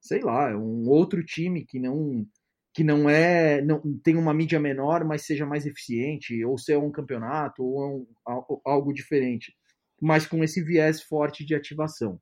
sei 0.00 0.20
lá, 0.20 0.50
é 0.50 0.56
um 0.56 0.88
outro 0.88 1.24
time 1.24 1.64
que 1.64 1.78
não 1.78 2.26
que 2.72 2.84
não 2.84 3.10
é 3.10 3.60
não 3.60 3.82
tem 4.02 4.16
uma 4.16 4.32
mídia 4.32 4.60
menor, 4.60 5.04
mas 5.04 5.26
seja 5.26 5.44
mais 5.44 5.66
eficiente, 5.66 6.44
ou 6.44 6.56
se 6.56 6.72
é 6.72 6.78
um 6.78 6.90
campeonato 6.90 7.62
ou 7.62 8.06
é 8.26 8.32
um, 8.32 8.60
algo 8.64 8.92
diferente, 8.92 9.52
mas 10.00 10.26
com 10.26 10.42
esse 10.42 10.62
viés 10.62 11.02
forte 11.02 11.44
de 11.44 11.54
ativação. 11.54 12.18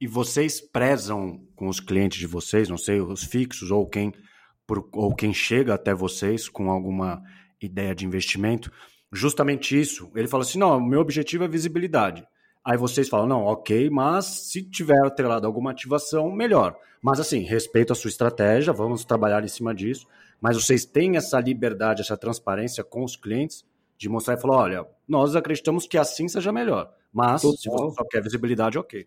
E 0.00 0.06
vocês 0.06 0.60
prezam 0.60 1.44
com 1.56 1.68
os 1.68 1.80
clientes 1.80 2.18
de 2.18 2.26
vocês, 2.26 2.68
não 2.68 2.78
sei, 2.78 3.00
os 3.00 3.24
fixos 3.24 3.70
ou 3.70 3.88
quem, 3.88 4.12
ou 4.92 5.14
quem 5.14 5.32
chega 5.32 5.74
até 5.74 5.92
vocês 5.94 6.48
com 6.48 6.70
alguma 6.70 7.20
ideia 7.60 7.94
de 7.94 8.06
investimento, 8.06 8.70
justamente 9.12 9.78
isso. 9.78 10.10
Ele 10.14 10.28
fala 10.28 10.42
assim: 10.42 10.58
não, 10.58 10.80
meu 10.80 11.00
objetivo 11.00 11.44
é 11.44 11.48
visibilidade. 11.48 12.26
Aí 12.64 12.76
vocês 12.76 13.08
falam, 13.08 13.26
não, 13.26 13.44
ok, 13.44 13.88
mas 13.88 14.26
se 14.26 14.62
tiver 14.62 15.00
atrelado 15.06 15.46
alguma 15.46 15.70
ativação, 15.70 16.30
melhor. 16.30 16.76
Mas 17.00 17.18
assim, 17.18 17.38
respeito 17.40 17.92
a 17.92 17.96
sua 17.96 18.10
estratégia, 18.10 18.72
vamos 18.72 19.04
trabalhar 19.04 19.42
em 19.42 19.48
cima 19.48 19.74
disso. 19.74 20.06
Mas 20.40 20.56
vocês 20.56 20.84
têm 20.84 21.16
essa 21.16 21.40
liberdade, 21.40 22.02
essa 22.02 22.16
transparência 22.16 22.84
com 22.84 23.02
os 23.02 23.16
clientes 23.16 23.64
de 23.96 24.08
mostrar 24.08 24.34
e 24.34 24.40
falar, 24.40 24.56
olha, 24.56 24.86
nós 25.08 25.34
acreditamos 25.34 25.86
que 25.86 25.96
assim 25.96 26.28
seja 26.28 26.52
melhor. 26.52 26.92
Mas 27.12 27.42
Total. 27.42 27.58
se 27.58 27.68
você 27.68 27.94
só 27.94 28.04
quer 28.04 28.22
visibilidade, 28.22 28.78
ok. 28.78 29.06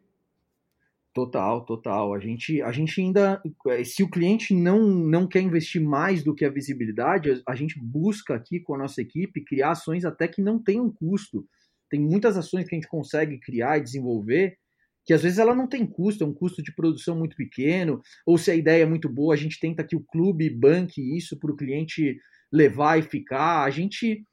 Total, 1.13 1.65
total. 1.65 2.13
A 2.13 2.19
gente, 2.19 2.61
a 2.61 2.71
gente 2.71 3.01
ainda, 3.01 3.41
se 3.83 4.01
o 4.01 4.09
cliente 4.09 4.53
não, 4.53 4.81
não 4.81 5.27
quer 5.27 5.41
investir 5.41 5.81
mais 5.81 6.23
do 6.23 6.33
que 6.33 6.45
a 6.45 6.49
visibilidade, 6.49 7.41
a 7.45 7.55
gente 7.55 7.77
busca 7.77 8.33
aqui 8.33 8.61
com 8.61 8.75
a 8.75 8.77
nossa 8.77 9.01
equipe 9.01 9.43
criar 9.43 9.71
ações 9.71 10.05
até 10.05 10.27
que 10.27 10.41
não 10.41 10.57
tenham 10.57 10.89
custo. 10.89 11.45
Tem 11.89 11.99
muitas 11.99 12.37
ações 12.37 12.65
que 12.67 12.73
a 12.73 12.77
gente 12.77 12.87
consegue 12.87 13.39
criar 13.39 13.77
e 13.77 13.83
desenvolver 13.83 14.57
que 15.05 15.13
às 15.13 15.23
vezes 15.23 15.39
ela 15.39 15.55
não 15.55 15.67
tem 15.67 15.85
custo, 15.85 16.23
é 16.23 16.27
um 16.27 16.33
custo 16.33 16.61
de 16.61 16.73
produção 16.73 17.17
muito 17.17 17.35
pequeno, 17.35 18.01
ou 18.25 18.37
se 18.37 18.51
a 18.51 18.55
ideia 18.55 18.83
é 18.83 18.85
muito 18.85 19.09
boa, 19.09 19.33
a 19.33 19.37
gente 19.37 19.59
tenta 19.59 19.83
que 19.83 19.95
o 19.95 20.03
clube 20.03 20.49
banque 20.49 21.17
isso 21.17 21.37
para 21.39 21.51
o 21.51 21.55
cliente 21.55 22.17
levar 22.51 22.99
e 22.99 23.01
ficar. 23.01 23.63
A 23.63 23.69
gente 23.69 24.23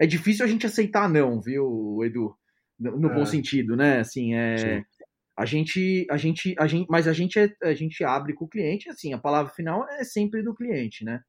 é 0.00 0.06
difícil 0.06 0.44
a 0.44 0.48
gente 0.48 0.66
aceitar 0.66 1.08
não, 1.08 1.40
viu, 1.40 2.00
Edu? 2.02 2.34
No, 2.78 2.98
no 2.98 3.10
é. 3.10 3.14
bom 3.14 3.24
sentido, 3.24 3.76
né? 3.76 4.00
Assim, 4.00 4.34
é 4.34 4.56
Sim. 4.58 4.84
A 5.36 5.44
gente, 5.44 6.06
a 6.10 6.16
gente, 6.16 6.54
a 6.58 6.66
gente, 6.66 6.86
mas 6.88 7.06
a 7.06 7.12
gente 7.12 7.38
é, 7.38 7.54
a 7.62 7.74
gente 7.74 8.02
abre 8.02 8.32
com 8.32 8.46
o 8.46 8.48
cliente, 8.48 8.88
assim, 8.88 9.12
a 9.12 9.18
palavra 9.18 9.52
final 9.52 9.86
é 9.90 10.02
sempre 10.02 10.42
do 10.42 10.54
cliente, 10.54 11.04
né? 11.04 11.20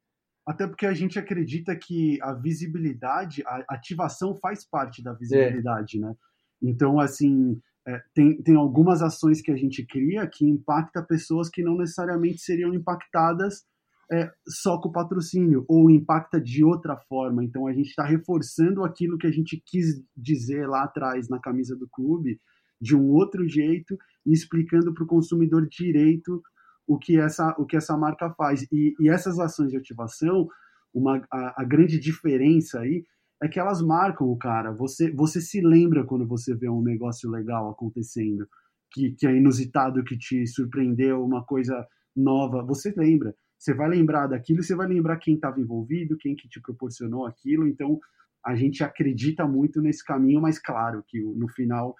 Até 0.46 0.66
porque 0.66 0.86
a 0.86 0.94
gente 0.94 1.20
acredita 1.20 1.76
que 1.76 2.18
a 2.22 2.34
visibilidade, 2.34 3.44
a 3.46 3.66
ativação 3.70 4.34
faz 4.38 4.66
parte 4.66 5.04
da 5.04 5.14
visibilidade, 5.14 5.98
é. 5.98 6.00
né? 6.00 6.14
Então, 6.62 7.02
assim, 7.02 7.60
é, 7.86 8.02
tem, 8.14 8.42
tem 8.42 8.56
algumas 8.56 9.02
ações 9.02 9.42
que 9.42 9.52
a 9.52 9.58
gente 9.58 9.86
cria 9.86 10.26
que 10.26 10.46
impacta 10.46 11.04
pessoas 11.04 11.50
que 11.50 11.62
não 11.62 11.78
necessariamente 11.78 12.40
seriam 12.40 12.74
impactadas 12.74 13.66
é, 14.10 14.32
só 14.48 14.80
com 14.80 14.88
o 14.88 14.92
patrocínio, 14.92 15.66
ou 15.68 15.90
impacta 15.90 16.40
de 16.40 16.64
outra 16.64 16.96
forma. 17.10 17.44
Então, 17.44 17.68
a 17.68 17.74
gente 17.74 17.90
está 17.90 18.06
reforçando 18.06 18.86
aquilo 18.86 19.18
que 19.18 19.28
a 19.28 19.32
gente 19.32 19.62
quis 19.66 20.02
dizer 20.16 20.66
lá 20.66 20.84
atrás 20.84 21.28
na 21.28 21.40
camisa 21.40 21.76
do 21.76 21.90
clube, 21.90 22.40
de 22.80 22.96
um 22.96 23.10
outro 23.10 23.48
jeito, 23.48 23.98
e 24.26 24.34
explicando 24.34 24.94
para 24.94 25.04
o 25.04 25.08
consumidor 25.08 25.68
direito 25.68 26.42
o 26.86 26.98
que 26.98 27.20
essa, 27.20 27.56
o 27.58 27.66
que 27.66 27.76
essa 27.76 27.98
marca 27.98 28.30
faz. 28.32 28.64
E, 28.72 28.96
e 29.00 29.10
essas 29.10 29.40
ações 29.40 29.72
de 29.72 29.78
ativação, 29.78 30.48
uma, 30.94 31.22
a, 31.32 31.62
a, 31.62 31.66
grande 31.66 32.00
diferença 32.00 32.80
aí 32.80 33.04
é 33.42 33.48
que 33.48 33.60
elas 33.60 33.82
marcam 33.82 34.28
o 34.28 34.38
cara. 34.38 34.72
Você, 34.72 35.12
você 35.12 35.42
se 35.42 35.62
lembra 35.62 36.06
quando 36.06 36.26
você 36.26 36.56
vê 36.56 36.70
um 36.70 36.82
negócio 36.82 37.30
legal 37.30 37.70
acontecendo, 37.70 38.48
que, 38.92 39.12
que 39.12 39.28
é 39.28 39.36
inusitado, 39.36 40.04
que 40.04 40.18
te 40.18 40.48
surpreendeu, 40.48 41.24
uma 41.24 41.44
coisa 41.44 41.86
nova. 42.16 42.64
Você 42.64 42.94
lembra. 42.96 43.36
Você 43.58 43.74
vai 43.74 43.90
lembrar 43.90 44.28
daquilo, 44.28 44.64
você 44.64 44.76
vai 44.76 44.88
lembrar 44.88 45.18
quem 45.18 45.36
estava 45.36 45.60
envolvido, 45.60 46.18
quem 46.18 46.36
que 46.36 46.48
te 46.48 46.62
proporcionou 46.62 47.26
aquilo. 47.26 47.68
Então, 47.68 48.00
a 48.46 48.56
gente 48.56 48.84
acredita 48.84 49.48
muito 49.48 49.82
nesse 49.82 50.04
caminho, 50.06 50.42
mas 50.42 50.60
claro 50.60 51.04
que 51.08 51.20
no 51.20 51.48
final 51.50 51.96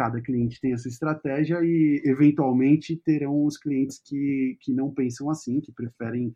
cada 0.00 0.18
cliente 0.22 0.58
tem 0.62 0.72
a 0.72 0.78
sua 0.78 0.88
estratégia 0.88 1.58
e, 1.62 2.00
eventualmente, 2.06 2.96
terão 3.04 3.44
os 3.44 3.58
clientes 3.58 4.00
que, 4.02 4.56
que 4.62 4.72
não 4.72 4.90
pensam 4.90 5.28
assim, 5.28 5.60
que 5.60 5.70
preferem 5.70 6.34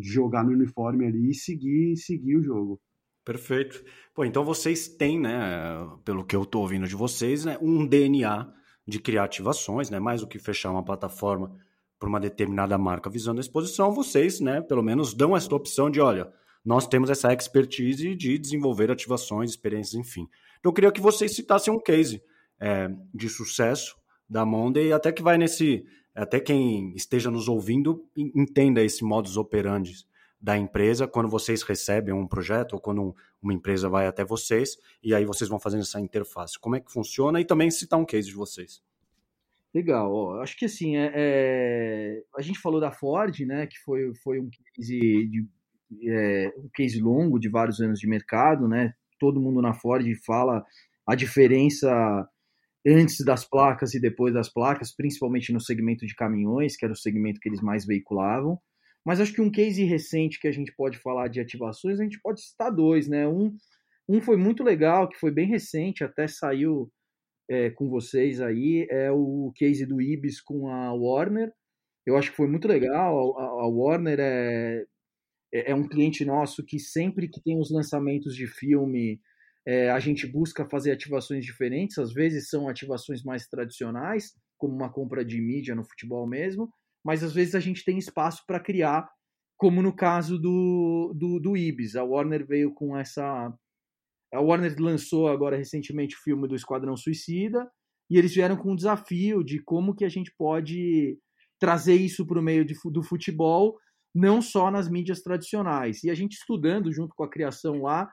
jogar 0.00 0.42
no 0.42 0.52
uniforme 0.52 1.06
ali 1.06 1.28
e 1.28 1.34
seguir, 1.34 1.94
seguir 1.98 2.36
o 2.36 2.42
jogo. 2.42 2.80
Perfeito. 3.22 3.84
Pô, 4.14 4.24
então 4.24 4.42
vocês 4.46 4.88
têm, 4.88 5.20
né, 5.20 5.38
pelo 6.06 6.24
que 6.24 6.34
eu 6.34 6.42
estou 6.42 6.62
ouvindo 6.62 6.88
de 6.88 6.96
vocês, 6.96 7.44
né, 7.44 7.58
um 7.60 7.86
DNA 7.86 8.50
de 8.88 8.98
criar 8.98 9.24
ativações, 9.24 9.90
né, 9.90 10.00
mais 10.00 10.22
do 10.22 10.26
que 10.26 10.38
fechar 10.38 10.70
uma 10.70 10.82
plataforma 10.82 11.54
para 11.98 12.08
uma 12.08 12.18
determinada 12.18 12.78
marca 12.78 13.10
visando 13.10 13.40
a 13.40 13.42
exposição, 13.42 13.92
vocês, 13.92 14.40
né, 14.40 14.62
pelo 14.62 14.82
menos 14.82 15.12
dão 15.12 15.36
essa 15.36 15.54
opção 15.54 15.90
de, 15.90 16.00
olha, 16.00 16.32
nós 16.64 16.88
temos 16.88 17.10
essa 17.10 17.30
expertise 17.30 18.16
de 18.16 18.38
desenvolver 18.38 18.90
ativações, 18.90 19.50
experiências, 19.50 20.00
enfim. 20.00 20.26
Então 20.58 20.70
eu 20.70 20.74
queria 20.74 20.90
que 20.90 21.00
vocês 21.00 21.36
citassem 21.36 21.74
um 21.74 21.78
case 21.78 22.22
é, 22.60 22.90
de 23.14 23.28
sucesso 23.28 23.96
da 24.28 24.44
Monday, 24.44 24.92
até 24.92 25.10
que 25.10 25.22
vai 25.22 25.38
nesse, 25.38 25.84
até 26.14 26.38
quem 26.38 26.94
esteja 26.94 27.30
nos 27.30 27.48
ouvindo 27.48 28.06
entenda 28.16 28.82
esse 28.82 29.02
modus 29.02 29.36
operandi 29.36 30.06
da 30.40 30.56
empresa 30.56 31.06
quando 31.06 31.28
vocês 31.28 31.62
recebem 31.62 32.14
um 32.14 32.26
projeto 32.26 32.72
ou 32.74 32.80
quando 32.80 33.14
uma 33.42 33.52
empresa 33.52 33.88
vai 33.88 34.06
até 34.06 34.24
vocês 34.24 34.76
e 35.02 35.14
aí 35.14 35.24
vocês 35.24 35.50
vão 35.50 35.60
fazendo 35.60 35.82
essa 35.82 36.00
interface. 36.00 36.58
Como 36.58 36.76
é 36.76 36.80
que 36.80 36.90
funciona 36.90 37.40
e 37.40 37.44
também 37.44 37.70
citar 37.70 37.98
um 37.98 38.06
case 38.06 38.28
de 38.28 38.34
vocês. 38.34 38.82
Legal, 39.72 40.12
ó, 40.12 40.40
acho 40.40 40.56
que 40.56 40.64
assim, 40.64 40.96
é, 40.96 41.12
é, 41.14 42.22
a 42.36 42.42
gente 42.42 42.58
falou 42.58 42.80
da 42.80 42.90
Ford, 42.90 43.38
né, 43.40 43.68
que 43.68 43.78
foi, 43.78 44.12
foi 44.16 44.40
um 44.40 44.50
case 44.74 44.98
de, 44.98 45.46
é, 46.08 46.52
um 46.58 46.68
case 46.74 47.00
longo 47.00 47.38
de 47.38 47.48
vários 47.48 47.80
anos 47.80 48.00
de 48.00 48.08
mercado, 48.08 48.66
né, 48.66 48.92
todo 49.16 49.40
mundo 49.40 49.62
na 49.62 49.72
Ford 49.72 50.04
fala 50.26 50.64
a 51.06 51.14
diferença 51.14 51.88
antes 52.86 53.24
das 53.24 53.44
placas 53.44 53.94
e 53.94 54.00
depois 54.00 54.32
das 54.32 54.52
placas, 54.52 54.94
principalmente 54.94 55.52
no 55.52 55.60
segmento 55.60 56.06
de 56.06 56.14
caminhões, 56.14 56.76
que 56.76 56.84
era 56.84 56.92
o 56.92 56.96
segmento 56.96 57.40
que 57.40 57.48
eles 57.48 57.60
mais 57.60 57.84
veiculavam. 57.86 58.58
Mas 59.04 59.20
acho 59.20 59.32
que 59.32 59.40
um 59.40 59.50
case 59.50 59.84
recente 59.84 60.38
que 60.40 60.48
a 60.48 60.52
gente 60.52 60.72
pode 60.76 60.98
falar 60.98 61.28
de 61.28 61.40
ativações, 61.40 62.00
a 62.00 62.02
gente 62.02 62.20
pode 62.20 62.42
citar 62.42 62.74
dois, 62.74 63.08
né? 63.08 63.26
Um, 63.26 63.54
um 64.08 64.20
foi 64.20 64.36
muito 64.36 64.62
legal, 64.62 65.08
que 65.08 65.18
foi 65.18 65.30
bem 65.30 65.46
recente, 65.46 66.04
até 66.04 66.26
saiu 66.26 66.90
é, 67.48 67.70
com 67.70 67.88
vocês 67.88 68.40
aí, 68.40 68.86
é 68.90 69.10
o 69.10 69.52
case 69.56 69.84
do 69.86 70.00
Ibis 70.00 70.40
com 70.40 70.68
a 70.68 70.92
Warner. 70.92 71.52
Eu 72.06 72.16
acho 72.16 72.30
que 72.30 72.36
foi 72.36 72.48
muito 72.48 72.68
legal. 72.68 73.38
A, 73.38 73.44
a 73.44 73.68
Warner 73.68 74.18
é, 74.20 74.84
é, 75.52 75.70
é 75.72 75.74
um 75.74 75.88
cliente 75.88 76.24
nosso 76.24 76.64
que 76.64 76.78
sempre 76.78 77.28
que 77.28 77.42
tem 77.42 77.58
os 77.58 77.70
lançamentos 77.70 78.34
de 78.34 78.46
filme 78.46 79.20
é, 79.66 79.90
a 79.90 79.98
gente 79.98 80.26
busca 80.26 80.68
fazer 80.68 80.92
ativações 80.92 81.44
diferentes, 81.44 81.98
às 81.98 82.12
vezes 82.12 82.48
são 82.48 82.68
ativações 82.68 83.22
mais 83.22 83.46
tradicionais, 83.46 84.32
como 84.58 84.74
uma 84.74 84.92
compra 84.92 85.24
de 85.24 85.40
mídia 85.40 85.74
no 85.74 85.84
futebol 85.84 86.26
mesmo, 86.26 86.70
mas 87.04 87.22
às 87.22 87.32
vezes 87.32 87.54
a 87.54 87.60
gente 87.60 87.84
tem 87.84 87.98
espaço 87.98 88.42
para 88.46 88.60
criar, 88.60 89.08
como 89.56 89.82
no 89.82 89.94
caso 89.94 90.38
do, 90.38 91.14
do, 91.14 91.38
do 91.38 91.56
Ibis. 91.56 91.96
A 91.96 92.04
Warner 92.04 92.46
veio 92.46 92.72
com 92.72 92.96
essa. 92.96 93.52
A 94.32 94.40
Warner 94.40 94.74
lançou 94.78 95.28
agora 95.28 95.56
recentemente 95.56 96.16
o 96.16 96.20
filme 96.20 96.46
do 96.46 96.54
Esquadrão 96.54 96.96
Suicida, 96.96 97.68
e 98.10 98.16
eles 98.18 98.34
vieram 98.34 98.56
com 98.56 98.72
um 98.72 98.76
desafio 98.76 99.42
de 99.42 99.62
como 99.62 99.94
que 99.94 100.04
a 100.04 100.08
gente 100.08 100.32
pode 100.36 101.18
trazer 101.58 101.94
isso 101.94 102.26
para 102.26 102.38
o 102.38 102.42
meio 102.42 102.64
de, 102.64 102.74
do 102.86 103.02
futebol, 103.02 103.76
não 104.14 104.40
só 104.40 104.70
nas 104.70 104.88
mídias 104.88 105.20
tradicionais. 105.20 106.02
E 106.02 106.10
a 106.10 106.14
gente 106.14 106.32
estudando 106.32 106.92
junto 106.92 107.14
com 107.14 107.22
a 107.22 107.30
criação 107.30 107.82
lá, 107.82 108.10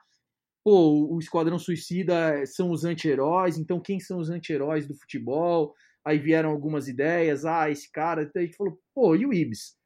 pô, 0.68 1.14
o 1.14 1.18
Esquadrão 1.18 1.58
Suicida 1.58 2.44
são 2.44 2.70
os 2.70 2.84
anti-heróis, 2.84 3.56
então 3.56 3.80
quem 3.80 3.98
são 3.98 4.18
os 4.18 4.28
anti-heróis 4.28 4.86
do 4.86 4.94
futebol? 4.94 5.74
Aí 6.04 6.18
vieram 6.18 6.50
algumas 6.50 6.88
ideias, 6.88 7.46
ah, 7.46 7.70
esse 7.70 7.90
cara, 7.90 8.24
então 8.24 8.42
a 8.42 8.44
gente 8.44 8.56
falou, 8.56 8.78
pô, 8.94 9.16
e 9.16 9.24
o 9.24 9.32
Ibis? 9.32 9.78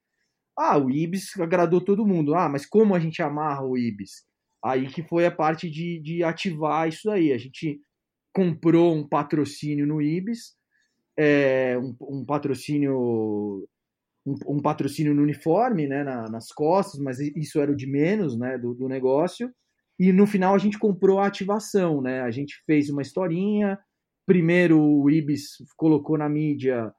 Ah, 0.59 0.77
o 0.77 0.90
Ibis 0.90 1.38
agradou 1.38 1.81
todo 1.81 2.05
mundo. 2.05 2.35
Ah, 2.35 2.49
mas 2.49 2.66
como 2.66 2.97
a 2.97 2.99
gente 2.99 3.23
amarra 3.23 3.64
o 3.64 3.79
Ibis? 3.79 4.25
Aí 4.64 4.88
que 4.88 5.05
foi 5.05 5.25
a 5.25 5.31
parte 5.31 5.71
de, 5.71 6.01
de 6.01 6.25
ativar 6.25 6.88
isso 6.88 7.09
aí. 7.09 7.33
A 7.33 7.38
gente 7.38 7.81
comprou 8.35 8.92
um 8.92 9.09
patrocínio 9.09 9.87
no 9.87 10.03
Ibis, 10.03 10.57
é, 11.16 11.79
um, 11.79 11.95
um, 12.01 12.25
patrocínio 12.25 13.68
um, 14.27 14.35
um, 14.49 14.61
patrocínio 14.61 15.14
no 15.14 15.23
uniforme, 15.23 15.87
né, 15.87 16.03
na, 16.03 16.29
nas 16.29 16.49
costas, 16.49 16.99
mas 16.99 17.21
isso 17.21 17.61
era 17.61 17.71
o 17.71 17.77
de 17.77 17.87
menos, 17.87 18.37
né, 18.37 18.59
do, 18.59 18.75
do 18.75 18.88
negócio. 18.88 19.49
E 20.03 20.12
no 20.12 20.27
final 20.27 20.53
a 20.53 20.59
gente 20.59 20.81
comprou 20.81 21.21
a 21.21 21.29
ativação, 21.29 22.03
né? 22.03 22.23
A 22.23 22.31
gente 22.33 22.61
fez 22.67 22.91
uma 22.91 23.03
historinha. 23.03 23.79
Primeiro 24.27 24.77
o 24.83 25.09
Ibis 25.09 25.59
colocou 25.77 26.19
na 26.19 26.29
mídia 26.29 26.93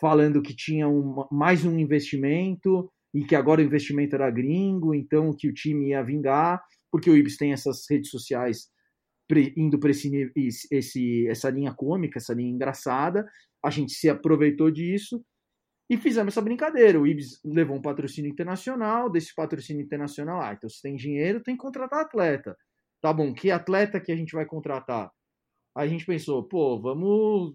falando 0.00 0.42
que 0.42 0.56
tinha 0.56 0.88
um, 0.88 1.24
mais 1.30 1.64
um 1.64 1.78
investimento 1.78 2.90
e 3.14 3.24
que 3.24 3.36
agora 3.36 3.60
o 3.60 3.64
investimento 3.64 4.16
era 4.16 4.28
gringo, 4.28 4.92
então 4.92 5.32
que 5.32 5.48
o 5.48 5.54
time 5.54 5.90
ia 5.90 6.02
vingar, 6.02 6.60
porque 6.90 7.08
o 7.08 7.16
Ibis 7.16 7.36
tem 7.36 7.52
essas 7.52 7.84
redes 7.88 8.10
sociais 8.10 8.66
indo 9.56 9.78
para 9.78 9.92
esse, 9.92 10.32
esse, 10.68 11.28
essa 11.28 11.50
linha 11.50 11.72
cômica, 11.72 12.18
essa 12.18 12.34
linha 12.34 12.50
engraçada. 12.50 13.24
A 13.64 13.70
gente 13.70 13.92
se 13.92 14.08
aproveitou 14.08 14.68
disso 14.68 15.24
e 15.88 15.96
fizemos 15.96 16.34
essa 16.34 16.42
brincadeira. 16.42 17.00
O 17.00 17.06
Ibis 17.06 17.40
levou 17.44 17.76
um 17.76 17.82
patrocínio 17.82 18.30
internacional, 18.30 19.10
desse 19.10 19.34
patrocínio 19.34 19.82
internacional, 19.82 20.40
ah, 20.40 20.52
então 20.52 20.68
se 20.68 20.82
tem 20.82 20.96
dinheiro, 20.96 21.42
tem 21.42 21.56
que 21.56 21.62
contratar 21.62 22.00
atleta. 22.00 22.56
Tá 23.00 23.12
bom, 23.12 23.32
que 23.32 23.50
atleta 23.50 24.00
que 24.00 24.12
a 24.12 24.16
gente 24.16 24.34
vai 24.34 24.44
contratar? 24.44 25.10
Aí 25.76 25.86
a 25.86 25.90
gente 25.90 26.04
pensou, 26.04 26.42
pô, 26.46 26.80
vamos 26.80 27.54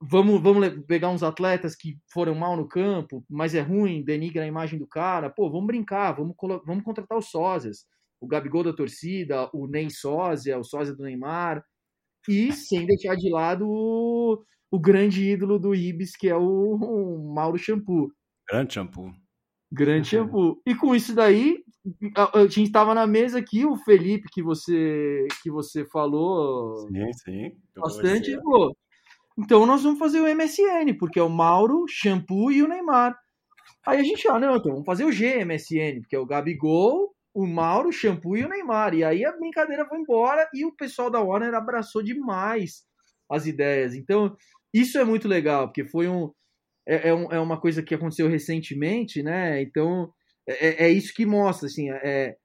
vamos, 0.00 0.42
vamos 0.42 0.84
pegar 0.86 1.10
uns 1.10 1.22
atletas 1.22 1.74
que 1.74 1.98
foram 2.12 2.34
mal 2.34 2.56
no 2.56 2.68
campo, 2.68 3.24
mas 3.28 3.54
é 3.54 3.60
ruim, 3.60 4.04
denigra 4.04 4.42
a 4.42 4.46
imagem 4.46 4.78
do 4.78 4.86
cara. 4.86 5.30
Pô, 5.30 5.50
vamos 5.50 5.66
brincar, 5.66 6.12
vamos, 6.12 6.34
vamos 6.66 6.84
contratar 6.84 7.18
os 7.18 7.30
sósias. 7.30 7.86
O 8.20 8.26
Gabigol 8.26 8.64
da 8.64 8.72
torcida, 8.72 9.48
o 9.52 9.66
Ney 9.66 9.90
sósia, 9.90 10.58
o 10.58 10.64
sósia 10.64 10.94
do 10.94 11.02
Neymar. 11.02 11.64
E 12.28 12.52
sem 12.52 12.86
deixar 12.86 13.16
de 13.16 13.30
lado 13.30 14.44
o, 14.74 14.80
grande 14.80 15.22
ídolo 15.30 15.58
do 15.58 15.74
Ibis, 15.74 16.16
que 16.16 16.28
é 16.28 16.36
o, 16.36 17.32
Mauro 17.34 17.58
Shampoo. 17.58 18.10
Grande 18.48 18.74
Shampoo. 18.74 19.12
Grande 19.70 20.08
Shampoo. 20.08 20.60
E 20.66 20.74
com 20.74 20.94
isso 20.94 21.14
daí, 21.14 21.62
a, 22.16 22.38
a 22.38 22.42
gente 22.42 22.64
estava 22.64 22.94
na 22.94 23.06
mesa 23.06 23.38
aqui, 23.38 23.64
o 23.64 23.76
Felipe, 23.76 24.28
que 24.32 24.42
você, 24.42 25.26
que 25.42 25.50
você 25.50 25.84
falou 25.84 26.76
sim, 26.88 27.12
sim. 27.24 27.52
bastante, 27.76 28.34
falou, 28.36 28.76
então 29.38 29.66
nós 29.66 29.82
vamos 29.82 29.98
fazer 29.98 30.20
o 30.20 30.34
MSN, 30.34 30.96
porque 30.98 31.18
é 31.18 31.22
o 31.22 31.28
Mauro, 31.28 31.86
Shampoo 31.88 32.52
e 32.52 32.62
o 32.62 32.68
Neymar. 32.68 33.18
Aí 33.86 33.98
a 33.98 34.02
gente, 34.02 34.26
ah, 34.28 34.38
não, 34.38 34.56
então 34.56 34.72
vamos 34.72 34.86
fazer 34.86 35.04
o 35.04 35.10
GMSN, 35.10 36.00
porque 36.00 36.16
é 36.16 36.18
o 36.18 36.26
Gabigol, 36.26 37.14
o 37.34 37.46
Mauro, 37.46 37.88
o 37.88 37.92
Shampoo 37.92 38.36
e 38.36 38.44
o 38.44 38.48
Neymar. 38.48 38.94
E 38.94 39.04
aí 39.04 39.24
a 39.24 39.36
brincadeira 39.36 39.86
foi 39.86 39.98
embora 39.98 40.48
e 40.54 40.64
o 40.64 40.74
pessoal 40.74 41.10
da 41.10 41.20
Warner 41.20 41.54
abraçou 41.54 42.02
demais 42.02 42.84
as 43.28 43.46
ideias. 43.46 43.94
Então, 43.94 44.36
isso 44.74 44.98
é 44.98 45.04
muito 45.04 45.28
legal, 45.28 45.68
porque 45.68 45.84
foi 45.84 46.08
um. 46.08 46.30
É, 46.86 47.08
é, 47.08 47.14
um, 47.14 47.32
é 47.32 47.40
uma 47.40 47.58
coisa 47.58 47.82
que 47.82 47.94
aconteceu 47.94 48.28
recentemente, 48.28 49.22
né? 49.22 49.62
Então, 49.62 50.12
é, 50.46 50.84
é, 50.84 50.86
é 50.86 50.90
isso 50.90 51.14
que 51.14 51.24
mostra, 51.24 51.66
assim, 51.66 51.90
é, 51.90 52.36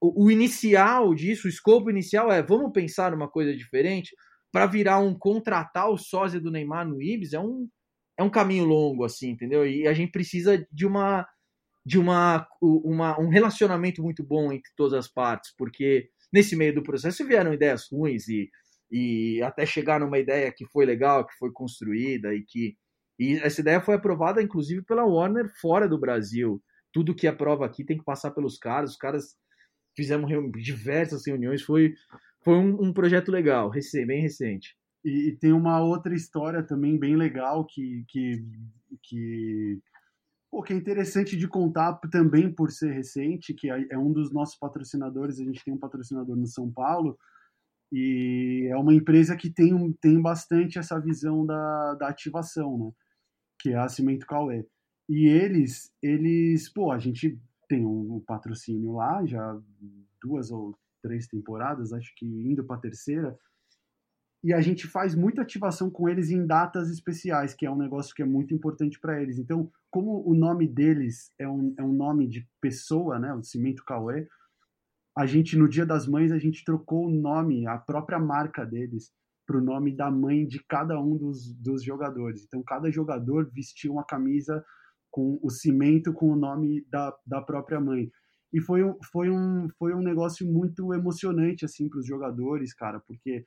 o, 0.00 0.26
o 0.26 0.30
inicial 0.30 1.14
disso, 1.14 1.46
o 1.46 1.50
escopo 1.50 1.90
inicial 1.90 2.30
é 2.30 2.42
vamos 2.42 2.72
pensar 2.72 3.12
numa 3.12 3.28
coisa 3.28 3.56
diferente 3.56 4.14
para 4.52 4.66
virar 4.66 4.98
um 4.98 5.14
contratar 5.14 5.88
o 5.88 5.96
sósia 5.96 6.40
do 6.40 6.50
Neymar 6.50 6.86
no 6.86 7.00
Ibis 7.00 7.32
é 7.32 7.40
um, 7.40 7.68
é 8.18 8.22
um 8.22 8.30
caminho 8.30 8.64
longo, 8.64 9.04
assim, 9.04 9.30
entendeu? 9.30 9.66
E 9.66 9.88
a 9.88 9.94
gente 9.94 10.12
precisa 10.12 10.66
de 10.70 10.86
uma 10.86 11.26
de 11.84 11.98
uma, 11.98 12.46
uma 12.60 13.18
um 13.18 13.28
relacionamento 13.28 14.02
muito 14.02 14.22
bom 14.22 14.52
entre 14.52 14.70
todas 14.76 14.92
as 14.92 15.08
partes, 15.08 15.52
porque 15.56 16.10
nesse 16.32 16.54
meio 16.54 16.74
do 16.74 16.82
processo 16.82 17.26
vieram 17.26 17.52
ideias 17.52 17.88
ruins 17.90 18.28
e, 18.28 18.48
e 18.92 19.42
até 19.42 19.64
chegar 19.64 19.98
numa 19.98 20.18
ideia 20.18 20.52
que 20.52 20.66
foi 20.66 20.84
legal, 20.84 21.26
que 21.26 21.34
foi 21.38 21.50
construída 21.50 22.34
e 22.34 22.44
que 22.44 22.76
e 23.18 23.34
essa 23.38 23.60
ideia 23.60 23.80
foi 23.80 23.94
aprovada 23.94 24.42
inclusive 24.42 24.82
pela 24.82 25.04
Warner 25.04 25.50
fora 25.60 25.88
do 25.88 25.98
Brasil. 25.98 26.62
Tudo 26.92 27.14
que 27.14 27.26
aprova 27.26 27.64
aqui 27.64 27.84
tem 27.84 27.96
que 27.96 28.04
passar 28.04 28.32
pelos 28.32 28.58
caras. 28.58 28.92
Os 28.92 28.96
caras 28.96 29.34
fizemos 29.96 30.30
diversas 30.62 31.26
reuniões, 31.26 31.62
foi 31.62 31.94
foi 32.44 32.54
um, 32.54 32.88
um 32.88 32.92
projeto 32.92 33.30
legal, 33.30 33.70
bem 34.06 34.20
recente. 34.20 34.76
E, 35.04 35.28
e, 35.28 35.36
tem 35.36 35.52
uma 35.52 35.80
outra 35.80 36.14
história 36.14 36.62
também 36.62 36.98
bem 36.98 37.16
legal 37.16 37.64
que, 37.64 38.04
que, 38.08 38.44
que, 39.02 39.80
pô, 40.50 40.62
que 40.62 40.72
é 40.72 40.76
interessante 40.76 41.36
de 41.36 41.48
contar 41.48 41.94
também 42.10 42.52
por 42.52 42.70
ser 42.70 42.92
recente, 42.92 43.54
que 43.54 43.70
é, 43.70 43.86
é 43.90 43.98
um 43.98 44.12
dos 44.12 44.32
nossos 44.32 44.56
patrocinadores. 44.56 45.38
A 45.38 45.44
gente 45.44 45.64
tem 45.64 45.72
um 45.74 45.78
patrocinador 45.78 46.36
no 46.36 46.46
São 46.46 46.70
Paulo 46.70 47.16
e 47.92 48.68
é 48.70 48.76
uma 48.76 48.94
empresa 48.94 49.36
que 49.36 49.50
tem, 49.50 49.92
tem 50.00 50.20
bastante 50.20 50.78
essa 50.78 50.98
visão 50.98 51.44
da, 51.44 51.94
da 51.94 52.08
ativação, 52.08 52.78
né? 52.78 52.90
Que 53.60 53.72
é 53.72 53.76
a 53.76 53.86
Cimento 53.86 54.26
Cauê. 54.26 54.66
E 55.06 55.28
eles, 55.28 55.92
eles, 56.02 56.72
pô, 56.72 56.90
a 56.90 56.98
gente 56.98 57.38
tem 57.68 57.84
um, 57.84 58.16
um 58.16 58.20
patrocínio 58.20 58.92
lá, 58.92 59.24
já 59.26 59.60
duas 60.22 60.50
ou 60.50 60.74
três 61.02 61.26
temporadas, 61.26 61.92
acho 61.92 62.14
que 62.16 62.24
indo 62.24 62.64
para 62.64 62.76
a 62.76 62.80
terceira. 62.80 63.36
E 64.42 64.54
a 64.54 64.60
gente 64.62 64.86
faz 64.86 65.14
muita 65.14 65.42
ativação 65.42 65.90
com 65.90 66.08
eles 66.08 66.30
em 66.30 66.46
datas 66.46 66.90
especiais, 66.90 67.54
que 67.54 67.66
é 67.66 67.70
um 67.70 67.76
negócio 67.76 68.14
que 68.14 68.22
é 68.22 68.26
muito 68.26 68.54
importante 68.54 68.98
para 68.98 69.20
eles. 69.20 69.38
Então, 69.38 69.70
como 69.90 70.26
o 70.26 70.34
nome 70.34 70.66
deles 70.66 71.30
é 71.38 71.46
um, 71.46 71.74
é 71.78 71.82
um 71.82 71.92
nome 71.92 72.26
de 72.26 72.48
pessoa, 72.60 73.18
né, 73.18 73.34
o 73.34 73.42
Cimento 73.42 73.84
Cauê, 73.84 74.26
a 75.16 75.26
gente, 75.26 75.56
no 75.56 75.68
Dia 75.68 75.84
das 75.84 76.06
Mães, 76.06 76.32
a 76.32 76.38
gente 76.38 76.64
trocou 76.64 77.06
o 77.06 77.10
nome, 77.10 77.66
a 77.66 77.78
própria 77.78 78.18
marca 78.18 78.64
deles, 78.64 79.10
para 79.46 79.58
o 79.58 79.60
nome 79.60 79.94
da 79.94 80.10
mãe 80.10 80.46
de 80.46 80.62
cada 80.66 80.98
um 81.00 81.16
dos, 81.16 81.52
dos 81.54 81.82
jogadores. 81.82 82.44
Então, 82.44 82.62
cada 82.62 82.90
jogador 82.90 83.50
vestia 83.52 83.90
uma 83.90 84.04
camisa 84.04 84.64
com 85.10 85.38
o 85.42 85.50
cimento 85.50 86.12
com 86.12 86.32
o 86.32 86.36
nome 86.36 86.86
da, 86.90 87.14
da 87.26 87.42
própria 87.42 87.78
mãe. 87.78 88.10
E 88.52 88.60
foi 88.60 88.82
um, 88.82 88.96
foi 89.12 89.30
um, 89.30 89.68
foi 89.78 89.94
um 89.94 90.02
negócio 90.02 90.46
muito 90.46 90.92
emocionante, 90.94 91.64
assim, 91.64 91.88
para 91.88 91.98
os 91.98 92.06
jogadores, 92.06 92.74
cara, 92.74 93.00
porque 93.00 93.44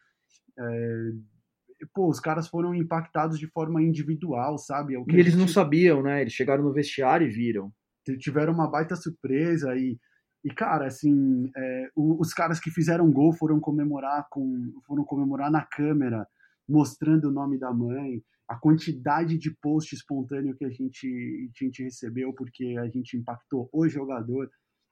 é, 0.59 1.11
pô, 1.93 2.09
os 2.09 2.19
caras 2.19 2.47
foram 2.47 2.73
impactados 2.73 3.39
de 3.39 3.47
forma 3.47 3.81
individual, 3.81 4.57
sabe? 4.57 4.95
É 4.95 4.99
e 4.99 5.13
eles 5.13 5.33
gente... 5.33 5.37
não 5.37 5.47
sabiam, 5.47 6.01
né? 6.01 6.21
Eles 6.21 6.33
chegaram 6.33 6.63
no 6.63 6.73
vestiário 6.73 7.27
e 7.27 7.31
viram. 7.31 7.71
Tiveram 8.19 8.53
uma 8.53 8.69
baita 8.69 8.95
surpresa 8.95 9.75
e, 9.75 9.97
e 10.45 10.53
cara, 10.53 10.85
assim, 10.85 11.49
é, 11.57 11.89
os 11.95 12.31
caras 12.31 12.59
que 12.59 12.69
fizeram 12.69 13.11
gol 13.11 13.33
foram 13.33 13.59
comemorar 13.59 14.27
com, 14.29 14.71
foram 14.85 15.03
comemorar 15.03 15.49
na 15.49 15.65
câmera, 15.65 16.27
mostrando 16.69 17.29
o 17.29 17.31
nome 17.31 17.57
da 17.57 17.73
mãe, 17.73 18.21
a 18.47 18.55
quantidade 18.55 19.39
de 19.39 19.49
post 19.59 19.95
espontâneo 19.95 20.55
que 20.55 20.63
a 20.63 20.69
gente, 20.69 21.07
a 21.07 21.63
gente 21.63 21.81
recebeu 21.81 22.31
porque 22.31 22.77
a 22.79 22.87
gente 22.87 23.17
impactou 23.17 23.67
o 23.73 23.89
jogador 23.89 24.47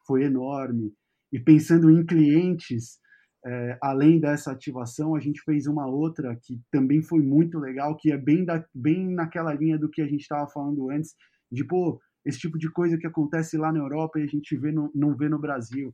foi 0.08 0.24
enorme. 0.24 0.92
E 1.32 1.40
pensando 1.40 1.92
em 1.92 2.04
clientes, 2.04 2.98
é, 3.46 3.78
além 3.80 4.20
dessa 4.20 4.52
ativação, 4.52 5.16
a 5.16 5.20
gente 5.20 5.40
fez 5.44 5.68
uma 5.68 5.86
outra 5.86 6.36
que 6.42 6.60
também 6.72 7.04
foi 7.04 7.22
muito 7.22 7.60
legal, 7.60 7.96
que 7.96 8.12
é 8.12 8.18
bem, 8.18 8.44
da, 8.44 8.66
bem 8.74 9.08
naquela 9.14 9.54
linha 9.54 9.78
do 9.78 9.88
que 9.90 10.02
a 10.02 10.08
gente 10.08 10.22
estava 10.22 10.50
falando 10.50 10.90
antes, 10.90 11.14
de, 11.52 11.64
pô, 11.64 12.02
esse 12.26 12.40
tipo 12.40 12.58
de 12.58 12.72
coisa 12.72 12.98
que 12.98 13.08
acontece 13.08 13.58
lá 13.58 13.72
na 13.72 13.80
Europa 13.80 14.20
e 14.20 14.24
a 14.24 14.28
gente 14.28 14.56
vê 14.58 14.72
no, 14.72 14.92
não 14.94 15.16
vê 15.16 15.30
no 15.30 15.40
Brasil. 15.40 15.94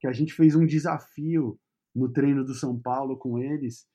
Que 0.00 0.06
a 0.06 0.12
gente 0.12 0.32
fez 0.34 0.54
um 0.54 0.66
desafio 0.66 1.58
no 1.94 2.10
treino 2.10 2.44
do 2.44 2.54
São 2.54 2.80
Paulo 2.80 3.16
com 3.16 3.38
eles, 3.38 3.86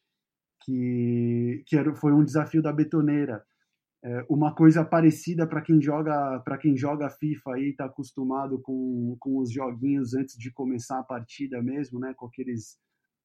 que, 0.64 1.64
que 1.66 1.76
era, 1.76 1.94
foi 1.96 2.14
um 2.14 2.24
desafio 2.24 2.62
da 2.62 2.72
betoneira 2.72 3.44
é, 4.04 4.26
uma 4.30 4.54
coisa 4.54 4.86
parecida 4.86 5.48
para 5.48 5.62
quem 5.62 5.82
joga 5.82 6.40
para 6.42 6.58
quem 6.58 6.78
joga 6.78 7.10
FIFA 7.10 7.56
aí 7.56 7.70
está 7.70 7.86
acostumado 7.86 8.62
com, 8.62 9.18
com 9.20 9.40
os 9.40 9.52
joguinhos 9.52 10.14
antes 10.14 10.38
de 10.38 10.52
começar 10.52 11.00
a 11.00 11.04
partida 11.04 11.62
mesmo, 11.64 12.00
né, 12.00 12.14
com 12.16 12.28
aqueles 12.28 12.78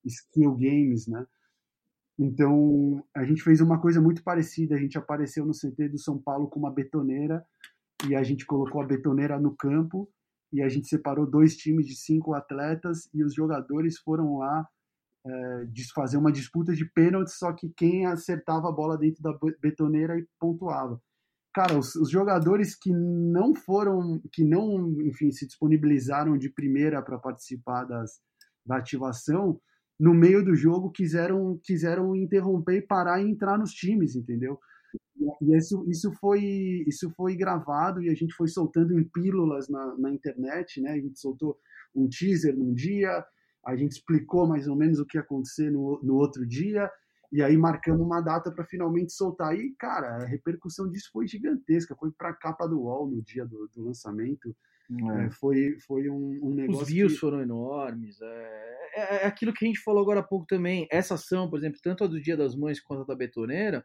skill 0.04 0.56
games, 0.56 1.06
né? 1.06 1.26
Então 2.18 3.04
a 3.14 3.24
gente 3.24 3.42
fez 3.42 3.60
uma 3.60 3.80
coisa 3.80 4.00
muito 4.00 4.22
parecida. 4.22 4.74
A 4.74 4.78
gente 4.78 4.98
apareceu 4.98 5.44
no 5.44 5.52
CT 5.52 5.88
do 5.90 5.98
São 5.98 6.18
Paulo 6.18 6.48
com 6.48 6.58
uma 6.58 6.72
betoneira 6.72 7.44
e 8.08 8.14
a 8.14 8.22
gente 8.22 8.46
colocou 8.46 8.82
a 8.82 8.86
betoneira 8.86 9.38
no 9.38 9.54
campo 9.56 10.08
e 10.52 10.62
a 10.62 10.68
gente 10.68 10.88
separou 10.88 11.26
dois 11.26 11.56
times 11.56 11.86
de 11.86 11.96
cinco 11.96 12.34
atletas 12.34 13.08
e 13.14 13.24
os 13.24 13.34
jogadores 13.34 13.98
foram 13.98 14.38
lá 14.38 14.66
é, 15.26 15.64
fazer 15.94 16.16
uma 16.16 16.32
disputa 16.32 16.74
de 16.74 16.84
pênalti, 16.84 17.30
só 17.30 17.52
que 17.52 17.72
quem 17.76 18.06
acertava 18.06 18.68
a 18.68 18.72
bola 18.72 18.98
dentro 18.98 19.22
da 19.22 19.32
betoneira 19.60 20.18
e 20.18 20.26
pontuava. 20.38 21.00
Cara, 21.54 21.78
os, 21.78 21.94
os 21.96 22.10
jogadores 22.10 22.74
que 22.74 22.90
não 22.92 23.54
foram, 23.54 24.20
que 24.32 24.44
não, 24.44 24.90
enfim, 25.02 25.30
se 25.30 25.46
disponibilizaram 25.46 26.36
de 26.36 26.48
primeira 26.48 27.02
para 27.02 27.18
participar 27.18 27.84
das, 27.84 28.20
da 28.64 28.76
ativação, 28.78 29.60
no 30.00 30.14
meio 30.14 30.44
do 30.44 30.54
jogo 30.54 30.90
quiseram, 30.90 31.60
quiseram 31.62 32.16
interromper 32.16 32.78
e 32.78 32.86
parar 32.86 33.22
e 33.22 33.30
entrar 33.30 33.58
nos 33.58 33.72
times, 33.72 34.16
entendeu? 34.16 34.58
E 35.40 35.56
isso, 35.56 35.84
isso, 35.88 36.12
foi, 36.14 36.84
isso 36.86 37.10
foi 37.10 37.36
gravado 37.36 38.02
e 38.02 38.10
a 38.10 38.14
gente 38.14 38.34
foi 38.34 38.48
soltando 38.48 38.98
em 38.98 39.04
pílulas 39.04 39.68
na, 39.68 39.96
na 39.96 40.10
internet, 40.10 40.80
né? 40.80 40.92
A 40.92 41.00
gente 41.00 41.18
soltou 41.18 41.58
um 41.94 42.08
teaser 42.08 42.56
num 42.56 42.74
dia, 42.74 43.24
a 43.64 43.76
gente 43.76 43.92
explicou 43.92 44.46
mais 44.46 44.66
ou 44.66 44.76
menos 44.76 44.98
o 44.98 45.06
que 45.06 45.16
ia 45.16 45.22
acontecer 45.22 45.70
no, 45.70 46.00
no 46.02 46.14
outro 46.16 46.46
dia, 46.46 46.90
e 47.32 47.42
aí 47.42 47.56
marcamos 47.56 48.04
uma 48.04 48.20
data 48.20 48.52
para 48.52 48.64
finalmente 48.64 49.12
soltar. 49.12 49.56
E, 49.56 49.74
cara, 49.78 50.16
a 50.16 50.26
repercussão 50.26 50.86
disso 50.90 51.08
foi 51.10 51.26
gigantesca. 51.26 51.96
Foi 51.96 52.10
para 52.10 52.28
a 52.28 52.34
capa 52.34 52.66
do 52.66 52.82
UOL 52.82 53.10
no 53.10 53.22
dia 53.22 53.46
do, 53.46 53.70
do 53.74 53.84
lançamento. 53.84 54.54
É. 54.90 55.24
É, 55.24 55.30
foi, 55.30 55.78
foi 55.86 56.10
um, 56.10 56.38
um, 56.42 56.54
negócio. 56.54 56.82
Os 56.82 56.88
views 56.88 57.14
que... 57.14 57.18
foram 57.18 57.40
enormes. 57.40 58.20
É, 58.20 58.88
é, 58.94 59.14
é, 59.22 59.26
aquilo 59.26 59.54
que 59.54 59.64
a 59.64 59.68
gente 59.68 59.80
falou 59.80 60.02
agora 60.02 60.20
há 60.20 60.22
pouco 60.22 60.46
também. 60.46 60.86
Essa 60.90 61.14
ação, 61.14 61.48
por 61.48 61.58
exemplo, 61.58 61.80
tanto 61.82 62.04
a 62.04 62.06
do 62.06 62.20
Dia 62.20 62.36
das 62.36 62.54
Mães 62.54 62.80
quanto 62.80 63.02
a 63.02 63.06
da 63.06 63.16
Betoneira, 63.16 63.82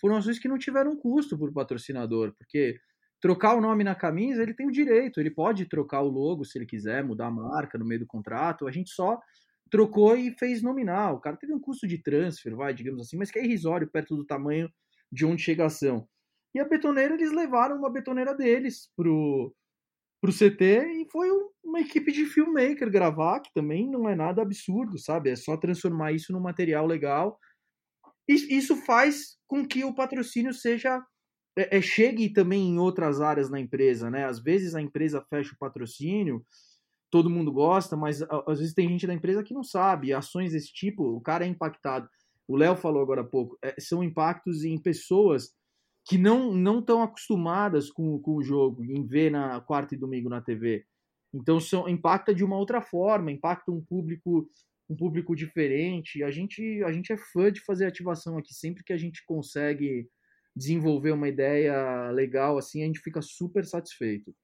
foram 0.00 0.16
ações 0.16 0.38
que 0.38 0.48
não 0.48 0.58
tiveram 0.58 0.96
custo 0.96 1.38
para 1.38 1.48
o 1.48 1.52
patrocinador, 1.52 2.32
porque 2.36 2.78
trocar 3.20 3.54
o 3.54 3.60
nome 3.60 3.84
na 3.84 3.94
camisa, 3.94 4.42
ele 4.42 4.54
tem 4.54 4.66
o 4.66 4.72
direito, 4.72 5.20
ele 5.20 5.30
pode 5.30 5.66
trocar 5.66 6.00
o 6.00 6.08
logo 6.08 6.44
se 6.44 6.56
ele 6.56 6.66
quiser, 6.66 7.04
mudar 7.04 7.26
a 7.26 7.30
marca 7.30 7.76
no 7.78 7.84
meio 7.84 8.00
do 8.00 8.06
contrato. 8.06 8.66
A 8.66 8.72
gente 8.72 8.90
só 8.90 9.20
trocou 9.70 10.16
e 10.16 10.32
fez 10.38 10.62
nominal. 10.62 11.16
O 11.16 11.20
cara 11.20 11.36
teve 11.36 11.52
um 11.52 11.60
custo 11.60 11.86
de 11.86 12.02
transfer, 12.02 12.54
vai, 12.56 12.72
digamos 12.72 13.02
assim, 13.02 13.16
mas 13.16 13.30
que 13.30 13.38
é 13.38 13.44
irrisório 13.44 13.90
perto 13.90 14.16
do 14.16 14.24
tamanho 14.24 14.70
de 15.12 15.26
onde 15.26 15.42
chega 15.42 15.64
a 15.64 15.66
ação. 15.66 16.08
E 16.54 16.58
a 16.58 16.64
betoneira, 16.64 17.14
eles 17.14 17.30
levaram 17.30 17.76
uma 17.76 17.92
betoneira 17.92 18.34
deles 18.34 18.90
pro, 18.96 19.54
pro 20.20 20.32
CT 20.32 20.64
e 21.02 21.06
foi 21.10 21.28
uma 21.62 21.80
equipe 21.80 22.10
de 22.10 22.26
filmmaker 22.26 22.90
gravar, 22.90 23.40
que 23.40 23.52
também 23.54 23.88
não 23.88 24.08
é 24.08 24.16
nada 24.16 24.42
absurdo, 24.42 24.98
sabe? 24.98 25.30
É 25.30 25.36
só 25.36 25.56
transformar 25.56 26.12
isso 26.12 26.32
num 26.32 26.40
material 26.40 26.86
legal 26.86 27.38
isso 28.28 28.76
faz 28.76 29.36
com 29.46 29.66
que 29.66 29.84
o 29.84 29.94
patrocínio 29.94 30.54
seja 30.54 31.02
é, 31.56 31.78
é, 31.78 31.82
chegue 31.82 32.32
também 32.32 32.68
em 32.68 32.78
outras 32.78 33.20
áreas 33.20 33.50
na 33.50 33.60
empresa, 33.60 34.10
né? 34.10 34.24
Às 34.24 34.40
vezes 34.40 34.74
a 34.74 34.80
empresa 34.80 35.24
fecha 35.28 35.52
o 35.54 35.58
patrocínio, 35.58 36.44
todo 37.10 37.30
mundo 37.30 37.52
gosta, 37.52 37.96
mas 37.96 38.22
às 38.22 38.58
vezes 38.58 38.74
tem 38.74 38.88
gente 38.88 39.06
da 39.06 39.14
empresa 39.14 39.42
que 39.42 39.54
não 39.54 39.64
sabe. 39.64 40.12
Ações 40.12 40.52
desse 40.52 40.72
tipo, 40.72 41.04
o 41.04 41.20
cara 41.20 41.44
é 41.44 41.48
impactado. 41.48 42.08
O 42.48 42.56
Léo 42.56 42.76
falou 42.76 43.02
agora 43.02 43.22
há 43.22 43.24
pouco, 43.24 43.58
é, 43.62 43.74
são 43.80 44.02
impactos 44.02 44.64
em 44.64 44.80
pessoas 44.80 45.50
que 46.06 46.16
não 46.18 46.54
não 46.54 46.80
estão 46.80 47.02
acostumadas 47.02 47.90
com, 47.90 48.18
com 48.20 48.36
o 48.36 48.42
jogo, 48.42 48.84
em 48.84 49.06
ver 49.06 49.30
na 49.30 49.60
quarta 49.60 49.94
e 49.94 49.98
domingo 49.98 50.28
na 50.28 50.40
TV. 50.40 50.84
Então 51.32 51.60
são, 51.60 51.88
impacta 51.88 52.34
de 52.34 52.44
uma 52.44 52.56
outra 52.56 52.80
forma, 52.80 53.30
impacta 53.30 53.70
um 53.70 53.84
público 53.84 54.48
um 54.90 54.96
público 54.96 55.36
diferente. 55.36 56.24
A 56.24 56.30
gente, 56.32 56.82
a 56.84 56.90
gente 56.90 57.12
é 57.12 57.16
fã 57.16 57.50
de 57.52 57.60
fazer 57.60 57.86
ativação 57.86 58.36
aqui. 58.36 58.52
Sempre 58.52 58.82
que 58.82 58.92
a 58.92 58.96
gente 58.96 59.24
consegue 59.24 60.08
desenvolver 60.54 61.12
uma 61.12 61.28
ideia 61.28 62.10
legal, 62.10 62.58
assim, 62.58 62.82
a 62.82 62.86
gente 62.86 62.98
fica 62.98 63.22
super 63.22 63.64
satisfeito. 63.64 64.34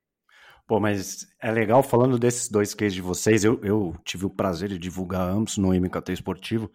Pô, 0.65 0.79
mas 0.79 1.27
é 1.43 1.51
legal 1.51 1.83
falando 1.83 2.19
desses 2.19 2.49
dois 2.49 2.75
cases 2.75 2.95
de 2.95 3.03
vocês. 3.03 3.45
Eu, 3.45 3.61
eu 3.63 3.97
tive 4.05 4.25
o 4.25 4.31
prazer 4.31 4.69
de 4.69 4.79
divulgar 4.79 5.29
ambos 5.29 5.59
no 5.59 5.75
MKT 5.75 6.13
Esportivo. 6.13 6.71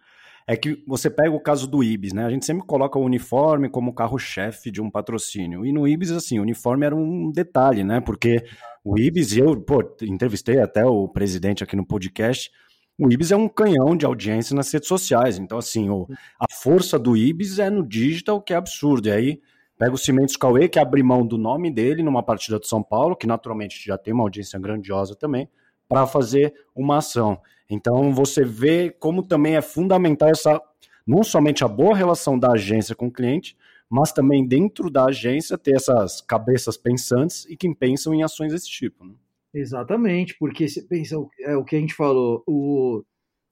É 0.46 0.56
que 0.56 0.82
você 0.86 1.08
pega 1.08 1.30
o 1.30 1.40
caso 1.40 1.66
do 1.66 1.82
Ibis, 1.82 2.12
né? 2.12 2.26
A 2.26 2.30
gente 2.30 2.44
sempre 2.44 2.66
coloca 2.66 2.98
o 2.98 3.04
uniforme 3.04 3.70
como 3.70 3.94
carro-chefe 3.94 4.70
de 4.70 4.82
um 4.82 4.90
patrocínio. 4.90 5.64
E 5.64 5.72
no 5.72 5.86
Ibis, 5.86 6.10
assim, 6.10 6.38
o 6.38 6.42
uniforme 6.42 6.84
era 6.84 6.96
um 6.96 7.30
detalhe, 7.30 7.84
né? 7.84 8.00
Porque 8.00 8.44
o 8.84 8.98
Ibis, 8.98 9.36
eu, 9.36 9.58
pô, 9.62 9.82
entrevistei 10.02 10.58
até 10.58 10.84
o 10.84 11.08
presidente 11.08 11.62
aqui 11.62 11.76
no 11.76 11.86
podcast 11.86 12.50
o 12.98 13.10
Ibis 13.10 13.32
é 13.32 13.36
um 13.36 13.48
canhão 13.48 13.96
de 13.96 14.04
audiência 14.04 14.54
nas 14.54 14.70
redes 14.72 14.88
sociais. 14.88 15.38
Então, 15.38 15.58
assim, 15.58 15.88
o, 15.88 16.06
a 16.38 16.46
força 16.52 16.98
do 16.98 17.16
Ibis 17.16 17.58
é 17.58 17.70
no 17.70 17.86
digital, 17.86 18.40
que 18.40 18.52
é 18.52 18.56
absurdo. 18.56 19.08
E 19.08 19.12
aí, 19.12 19.40
pega 19.78 19.94
o 19.94 19.98
Cimentos 19.98 20.36
Cauê, 20.36 20.68
que 20.68 20.78
abre 20.78 21.02
mão 21.02 21.26
do 21.26 21.38
nome 21.38 21.70
dele 21.70 22.02
numa 22.02 22.22
partida 22.22 22.58
de 22.58 22.68
São 22.68 22.82
Paulo, 22.82 23.16
que 23.16 23.26
naturalmente 23.26 23.82
já 23.84 23.96
tem 23.96 24.12
uma 24.12 24.22
audiência 24.22 24.58
grandiosa 24.58 25.16
também, 25.16 25.48
para 25.88 26.06
fazer 26.06 26.54
uma 26.74 26.98
ação. 26.98 27.40
Então, 27.68 28.12
você 28.12 28.44
vê 28.44 28.90
como 28.90 29.22
também 29.22 29.56
é 29.56 29.62
fundamental 29.62 30.28
essa, 30.28 30.60
não 31.06 31.22
somente 31.22 31.64
a 31.64 31.68
boa 31.68 31.96
relação 31.96 32.38
da 32.38 32.52
agência 32.52 32.94
com 32.94 33.06
o 33.06 33.12
cliente, 33.12 33.56
mas 33.88 34.12
também 34.12 34.46
dentro 34.46 34.90
da 34.90 35.06
agência 35.06 35.58
ter 35.58 35.76
essas 35.76 36.20
cabeças 36.20 36.76
pensantes 36.76 37.46
e 37.46 37.56
que 37.56 37.74
pensam 37.74 38.14
em 38.14 38.22
ações 38.22 38.52
desse 38.52 38.68
tipo. 38.68 39.04
Né? 39.04 39.12
Exatamente, 39.54 40.34
porque 40.38 40.66
você 40.66 40.82
pensa, 40.82 41.16
é 41.40 41.54
o 41.56 41.64
que 41.64 41.76
a 41.76 41.78
gente 41.78 41.92
falou, 41.94 42.42
o, 42.46 43.02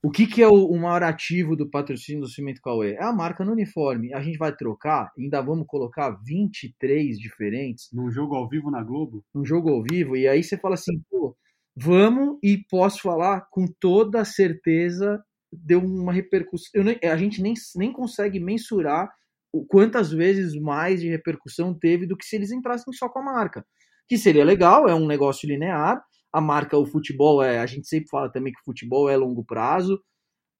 o 0.02 0.10
que, 0.10 0.26
que 0.26 0.42
é 0.42 0.48
o, 0.48 0.66
o 0.66 0.78
maior 0.80 1.02
ativo 1.02 1.54
do 1.54 1.68
patrocínio 1.68 2.22
do 2.22 2.28
Cimento 2.28 2.62
Cauê? 2.62 2.94
É 2.94 3.04
a 3.04 3.12
marca 3.12 3.44
no 3.44 3.52
uniforme. 3.52 4.14
A 4.14 4.20
gente 4.22 4.38
vai 4.38 4.54
trocar, 4.54 5.12
ainda 5.18 5.42
vamos 5.42 5.66
colocar 5.66 6.10
23 6.24 7.18
diferentes. 7.18 7.88
Num 7.92 8.10
jogo 8.10 8.34
ao 8.34 8.48
vivo 8.48 8.70
na 8.70 8.82
Globo? 8.82 9.22
Num 9.34 9.44
jogo 9.44 9.68
ao 9.70 9.82
vivo, 9.82 10.16
e 10.16 10.26
aí 10.26 10.42
você 10.42 10.56
fala 10.56 10.74
assim, 10.74 10.98
pô, 11.10 11.36
vamos, 11.76 12.38
e 12.42 12.58
posso 12.70 13.02
falar 13.02 13.46
com 13.50 13.66
toda 13.78 14.24
certeza, 14.24 15.22
deu 15.52 15.80
uma 15.80 16.12
repercussão. 16.14 16.82
Nem, 16.82 16.98
a 17.04 17.16
gente 17.16 17.42
nem, 17.42 17.52
nem 17.76 17.92
consegue 17.92 18.40
mensurar 18.40 19.10
o 19.52 19.66
quantas 19.66 20.10
vezes 20.10 20.54
mais 20.54 21.00
de 21.00 21.08
repercussão 21.10 21.74
teve 21.78 22.06
do 22.06 22.16
que 22.16 22.24
se 22.24 22.36
eles 22.36 22.52
entrassem 22.52 22.92
só 22.94 23.08
com 23.08 23.18
a 23.18 23.24
marca 23.24 23.66
que 24.10 24.18
seria 24.18 24.44
legal, 24.44 24.88
é 24.88 24.94
um 24.94 25.06
negócio 25.06 25.48
linear. 25.48 26.02
A 26.32 26.40
marca, 26.40 26.76
o 26.76 26.84
futebol, 26.84 27.40
é, 27.40 27.60
a 27.60 27.66
gente 27.66 27.86
sempre 27.86 28.08
fala 28.08 28.28
também 28.28 28.52
que 28.52 28.58
o 28.58 28.64
futebol 28.64 29.08
é 29.08 29.16
longo 29.16 29.44
prazo. 29.44 30.02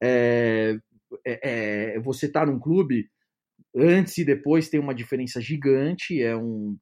É, 0.01 0.79
é, 1.27 1.97
é 1.97 2.01
você 2.01 2.31
tá 2.31 2.47
num 2.47 2.61
clube, 2.61 3.11
antes 3.75 4.17
e 4.19 4.25
depois 4.25 4.69
tem 4.69 4.79
uma 4.79 4.95
diferença 4.95 5.41
gigante, 5.41 6.23
é 6.23 6.37
um, 6.37 6.79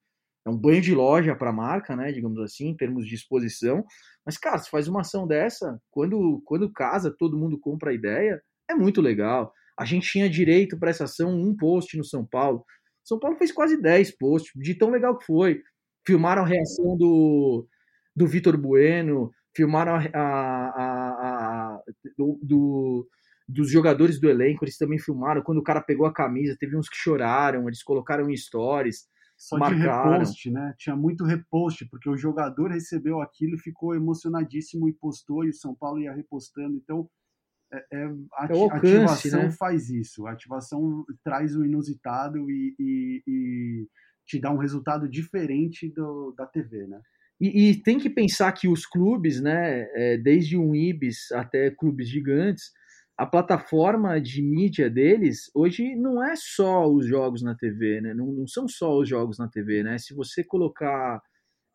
é 0.46 0.50
um 0.50 0.58
banho 0.58 0.82
de 0.82 0.94
loja 0.94 1.34
para 1.34 1.48
a 1.48 1.54
marca, 1.54 1.96
né, 1.96 2.12
digamos 2.12 2.38
assim, 2.40 2.68
em 2.68 2.76
termos 2.76 3.06
de 3.06 3.14
exposição. 3.14 3.82
Mas, 4.26 4.36
cara, 4.36 4.58
se 4.58 4.68
faz 4.68 4.88
uma 4.88 5.00
ação 5.00 5.26
dessa, 5.26 5.80
quando, 5.90 6.42
quando 6.44 6.70
casa, 6.70 7.14
todo 7.18 7.38
mundo 7.38 7.58
compra 7.58 7.92
a 7.92 7.94
ideia, 7.94 8.42
é 8.70 8.74
muito 8.74 9.00
legal. 9.00 9.54
A 9.78 9.86
gente 9.86 10.06
tinha 10.06 10.28
direito 10.28 10.78
para 10.78 10.90
essa 10.90 11.04
ação, 11.04 11.30
um 11.30 11.56
post 11.56 11.96
no 11.96 12.04
São 12.04 12.26
Paulo. 12.26 12.62
São 13.02 13.18
Paulo 13.18 13.38
fez 13.38 13.50
quase 13.52 13.80
10 13.80 14.18
posts, 14.18 14.52
de 14.54 14.74
tão 14.74 14.90
legal 14.90 15.16
que 15.16 15.24
foi 15.24 15.62
filmaram 16.06 16.42
a 16.42 16.46
reação 16.46 16.96
do, 16.96 17.66
do 18.14 18.26
Vitor 18.26 18.56
Bueno, 18.56 19.30
filmaram 19.54 19.94
a, 19.94 20.00
a, 20.14 20.78
a, 21.74 21.82
do, 22.16 22.38
do, 22.42 23.08
dos 23.48 23.70
jogadores 23.70 24.20
do 24.20 24.28
elenco, 24.28 24.64
eles 24.64 24.76
também 24.76 24.98
filmaram. 24.98 25.42
Quando 25.42 25.58
o 25.58 25.62
cara 25.62 25.80
pegou 25.80 26.06
a 26.06 26.12
camisa, 26.12 26.56
teve 26.58 26.76
uns 26.76 26.88
que 26.88 26.96
choraram, 26.96 27.66
eles 27.66 27.82
colocaram 27.82 28.30
em 28.30 28.36
stories. 28.36 29.06
Só 29.36 29.56
marcaram. 29.56 30.12
de 30.12 30.18
repost, 30.18 30.50
né? 30.50 30.74
Tinha 30.76 30.96
muito 30.96 31.24
repost, 31.24 31.88
porque 31.88 32.10
o 32.10 32.16
jogador 32.16 32.70
recebeu 32.70 33.20
aquilo 33.20 33.54
e 33.54 33.60
ficou 33.60 33.94
emocionadíssimo 33.94 34.88
e 34.88 34.92
postou, 34.92 35.44
e 35.44 35.50
o 35.50 35.54
São 35.54 35.76
Paulo 35.76 36.00
ia 36.00 36.12
repostando. 36.12 36.76
Então, 36.76 37.08
é, 37.72 37.86
é, 37.92 38.04
ati 38.32 38.52
é 38.52 38.56
alcance, 38.56 38.88
ativação 38.88 39.42
né? 39.42 39.50
faz 39.52 39.90
isso. 39.90 40.26
A 40.26 40.32
ativação 40.32 41.04
traz 41.22 41.54
o 41.54 41.64
inusitado 41.64 42.50
e, 42.50 42.74
e, 42.78 43.22
e 43.26 43.88
te 44.28 44.38
dá 44.38 44.52
um 44.52 44.58
resultado 44.58 45.08
diferente 45.08 45.88
do, 45.88 46.34
da 46.36 46.46
TV, 46.46 46.86
né? 46.86 47.00
E, 47.40 47.70
e, 47.70 47.82
tem 47.82 47.98
que 47.98 48.10
pensar 48.10 48.52
que 48.52 48.68
os 48.68 48.84
clubes, 48.84 49.40
né, 49.40 49.88
é, 49.94 50.18
desde 50.18 50.56
um 50.56 50.74
Ibis 50.74 51.30
até 51.32 51.70
clubes 51.70 52.08
gigantes, 52.08 52.72
a 53.16 53.24
plataforma 53.24 54.20
de 54.20 54.42
mídia 54.42 54.90
deles 54.90 55.50
hoje 55.54 55.94
não 55.96 56.22
é 56.22 56.34
só 56.36 56.86
os 56.88 57.06
jogos 57.06 57.42
na 57.42 57.54
TV, 57.54 58.00
né? 58.00 58.12
Não, 58.14 58.26
não 58.26 58.46
são 58.46 58.68
só 58.68 58.96
os 58.98 59.08
jogos 59.08 59.38
na 59.38 59.48
TV, 59.48 59.82
né? 59.82 59.98
Se 59.98 60.14
você 60.14 60.44
colocar 60.44 61.20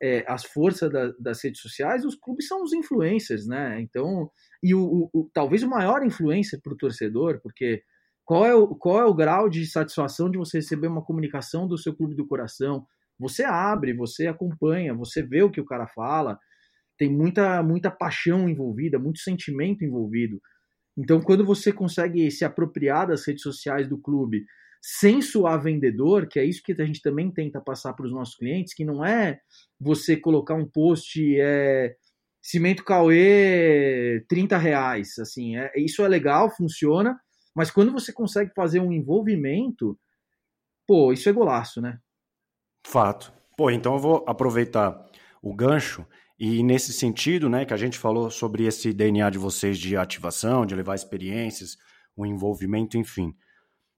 é, 0.02 0.24
as 0.28 0.44
forças 0.46 0.92
da, 0.92 1.12
das 1.20 1.44
redes 1.44 1.62
sociais, 1.62 2.06
os 2.06 2.16
clubes 2.16 2.48
são 2.48 2.62
os 2.64 2.74
influencers, 2.74 3.48
né? 3.48 3.82
Então, 3.82 4.30
e 4.62 4.76
o, 4.76 5.10
o, 5.14 5.22
o 5.22 5.30
talvez 5.34 5.64
o 5.64 5.70
maior 5.70 6.06
influencer 6.06 6.62
para 6.62 6.74
o 6.74 6.78
torcedor, 6.78 7.40
porque 7.42 7.84
qual 8.26 8.46
é, 8.46 8.56
o, 8.56 8.68
qual 8.76 9.00
é 9.00 9.06
o 9.06 9.14
grau 9.14 9.50
de 9.50 9.66
satisfação 9.66 10.30
de 10.30 10.38
você 10.38 10.58
receber 10.58 10.88
uma 10.88 11.04
comunicação 11.04 11.68
do 11.68 11.78
seu 11.78 11.96
clube 11.96 12.16
do 12.16 12.28
coração? 12.28 12.86
Você 13.20 13.44
abre, 13.44 13.94
você 13.94 14.28
acompanha, 14.28 14.94
você 14.94 15.22
vê 15.22 15.44
o 15.44 15.52
que 15.52 15.62
o 15.62 15.66
cara 15.66 15.88
fala, 15.88 16.40
tem 16.98 17.12
muita, 17.12 17.62
muita 17.62 17.92
paixão 17.92 18.48
envolvida, 18.48 19.00
muito 19.00 19.20
sentimento 19.20 19.84
envolvido. 19.84 20.42
Então, 20.98 21.22
quando 21.22 21.46
você 21.46 21.72
consegue 21.72 22.30
se 22.30 22.46
apropriar 22.46 23.08
das 23.08 23.26
redes 23.26 23.44
sociais 23.44 23.88
do 23.88 23.98
clube 23.98 24.46
sem 24.82 25.22
suar 25.22 25.62
vendedor, 25.62 26.28
que 26.28 26.40
é 26.40 26.46
isso 26.46 26.62
que 26.64 26.74
a 26.74 26.86
gente 26.86 27.02
também 27.02 27.32
tenta 27.32 27.62
passar 27.62 27.94
para 27.94 28.06
os 28.06 28.12
nossos 28.12 28.36
clientes, 28.36 28.74
que 28.74 28.86
não 28.86 29.04
é 29.04 29.40
você 29.80 30.18
colocar 30.18 30.56
um 30.56 30.68
post 30.68 31.20
é, 31.40 31.96
cimento 32.42 32.84
Cauê 32.84 34.26
30 34.28 34.58
reais, 34.58 35.18
assim, 35.20 35.58
é, 35.58 35.72
isso 35.78 36.04
é 36.04 36.08
legal, 36.08 36.54
funciona, 36.54 37.18
mas 37.56 37.72
quando 37.72 37.92
você 37.92 38.12
consegue 38.12 38.52
fazer 38.54 38.80
um 38.80 38.92
envolvimento, 38.92 39.98
pô, 40.88 41.14
isso 41.14 41.30
é 41.30 41.32
golaço, 41.32 41.82
né? 41.82 42.00
Fato. 42.86 43.34
Pô, 43.56 43.70
então 43.70 43.94
eu 43.94 44.00
vou 44.00 44.26
aproveitar 44.28 45.06
o 45.42 45.54
gancho 45.54 46.06
e 46.40 46.64
nesse 46.64 46.92
sentido, 46.92 47.48
né, 47.48 47.64
que 47.64 47.74
a 47.74 47.78
gente 47.78 47.98
falou 47.98 48.30
sobre 48.30 48.66
esse 48.66 48.92
DNA 48.92 49.30
de 49.30 49.38
vocês 49.38 49.78
de 49.78 49.96
ativação, 49.96 50.66
de 50.66 50.76
levar 50.76 50.96
experiências, 50.96 51.78
o 52.16 52.26
envolvimento, 52.26 52.98
enfim. 52.98 53.34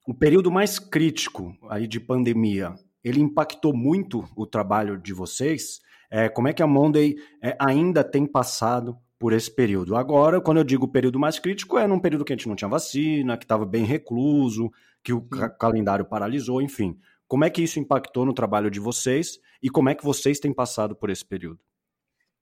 O 0.08 0.14
período 0.14 0.52
mais 0.52 0.78
crítico 0.78 1.58
aí 1.70 1.88
de 1.88 2.00
pandemia, 2.00 2.76
ele 3.04 3.22
impactou 3.22 3.76
muito 3.76 4.24
o 4.36 4.46
trabalho 4.46 4.98
de 4.98 5.14
vocês? 5.14 5.80
É, 6.12 6.30
como 6.30 6.48
é 6.48 6.54
que 6.54 6.62
a 6.62 6.68
Monday 6.68 7.16
é, 7.42 7.58
ainda 7.60 8.04
tem 8.04 8.28
passado 8.28 8.98
por 9.20 9.34
esse 9.34 9.54
período. 9.54 9.96
Agora, 9.96 10.42
quando 10.42 10.58
eu 10.58 10.64
digo 10.64 10.88
período 10.88 11.20
mais 11.20 11.40
crítico, 11.40 11.78
é 11.78 11.88
num 11.88 12.00
período 12.00 12.26
que 12.26 12.34
a 12.34 12.36
gente 12.36 12.48
não 12.48 12.56
tinha 12.56 12.70
vacina, 12.70 13.38
que 13.38 13.46
estava 13.46 13.66
bem 13.66 13.86
recluso, 13.86 14.72
que 15.04 15.14
o 15.14 15.22
ca 15.22 15.50
calendário 15.50 16.06
paralisou, 16.06 16.62
enfim. 16.62 16.98
Como 17.28 17.44
é 17.44 17.50
que 17.50 17.64
isso 17.64 17.80
impactou 17.80 18.26
no 18.26 18.34
trabalho 18.34 18.70
de 18.70 18.80
vocês 18.80 19.40
e 19.62 19.70
como 19.70 19.90
é 19.90 19.96
que 19.96 20.04
vocês 20.04 20.40
têm 20.40 20.54
passado 20.54 20.96
por 20.96 21.10
esse 21.10 21.26
período? 21.26 21.60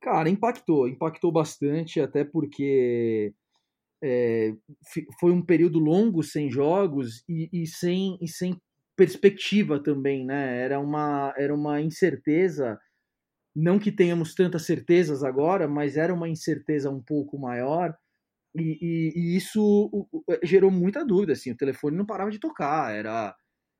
Cara, 0.01 0.29
impactou, 0.29 0.87
impactou 0.87 1.31
bastante, 1.31 2.01
até 2.01 2.25
porque 2.25 3.33
é, 4.03 4.53
foi 5.19 5.31
um 5.31 5.41
período 5.41 5.79
longo 5.79 6.21
sem 6.21 6.51
jogos 6.51 7.23
e, 7.29 7.49
e, 7.53 7.65
sem, 7.65 8.17
e 8.21 8.27
sem 8.27 8.57
perspectiva 8.97 9.81
também, 9.81 10.25
né? 10.25 10.61
Era 10.61 10.79
uma, 10.79 11.33
era 11.37 11.55
uma 11.55 11.79
incerteza 11.79 12.77
não 13.55 13.79
que 13.79 13.91
tenhamos 13.91 14.33
tantas 14.35 14.65
certezas 14.65 15.23
agora, 15.23 15.67
mas 15.67 15.97
era 15.97 16.13
uma 16.13 16.29
incerteza 16.29 16.89
um 16.89 17.01
pouco 17.01 17.37
maior. 17.37 17.95
E, 18.55 18.77
e, 18.81 19.13
e 19.15 19.37
isso 19.37 20.07
gerou 20.43 20.71
muita 20.71 21.05
dúvida. 21.05 21.33
Assim, 21.33 21.51
o 21.51 21.57
telefone 21.57 21.97
não 21.97 22.05
parava 22.05 22.31
de 22.31 22.39
tocar. 22.39 22.93
Era 22.93 23.35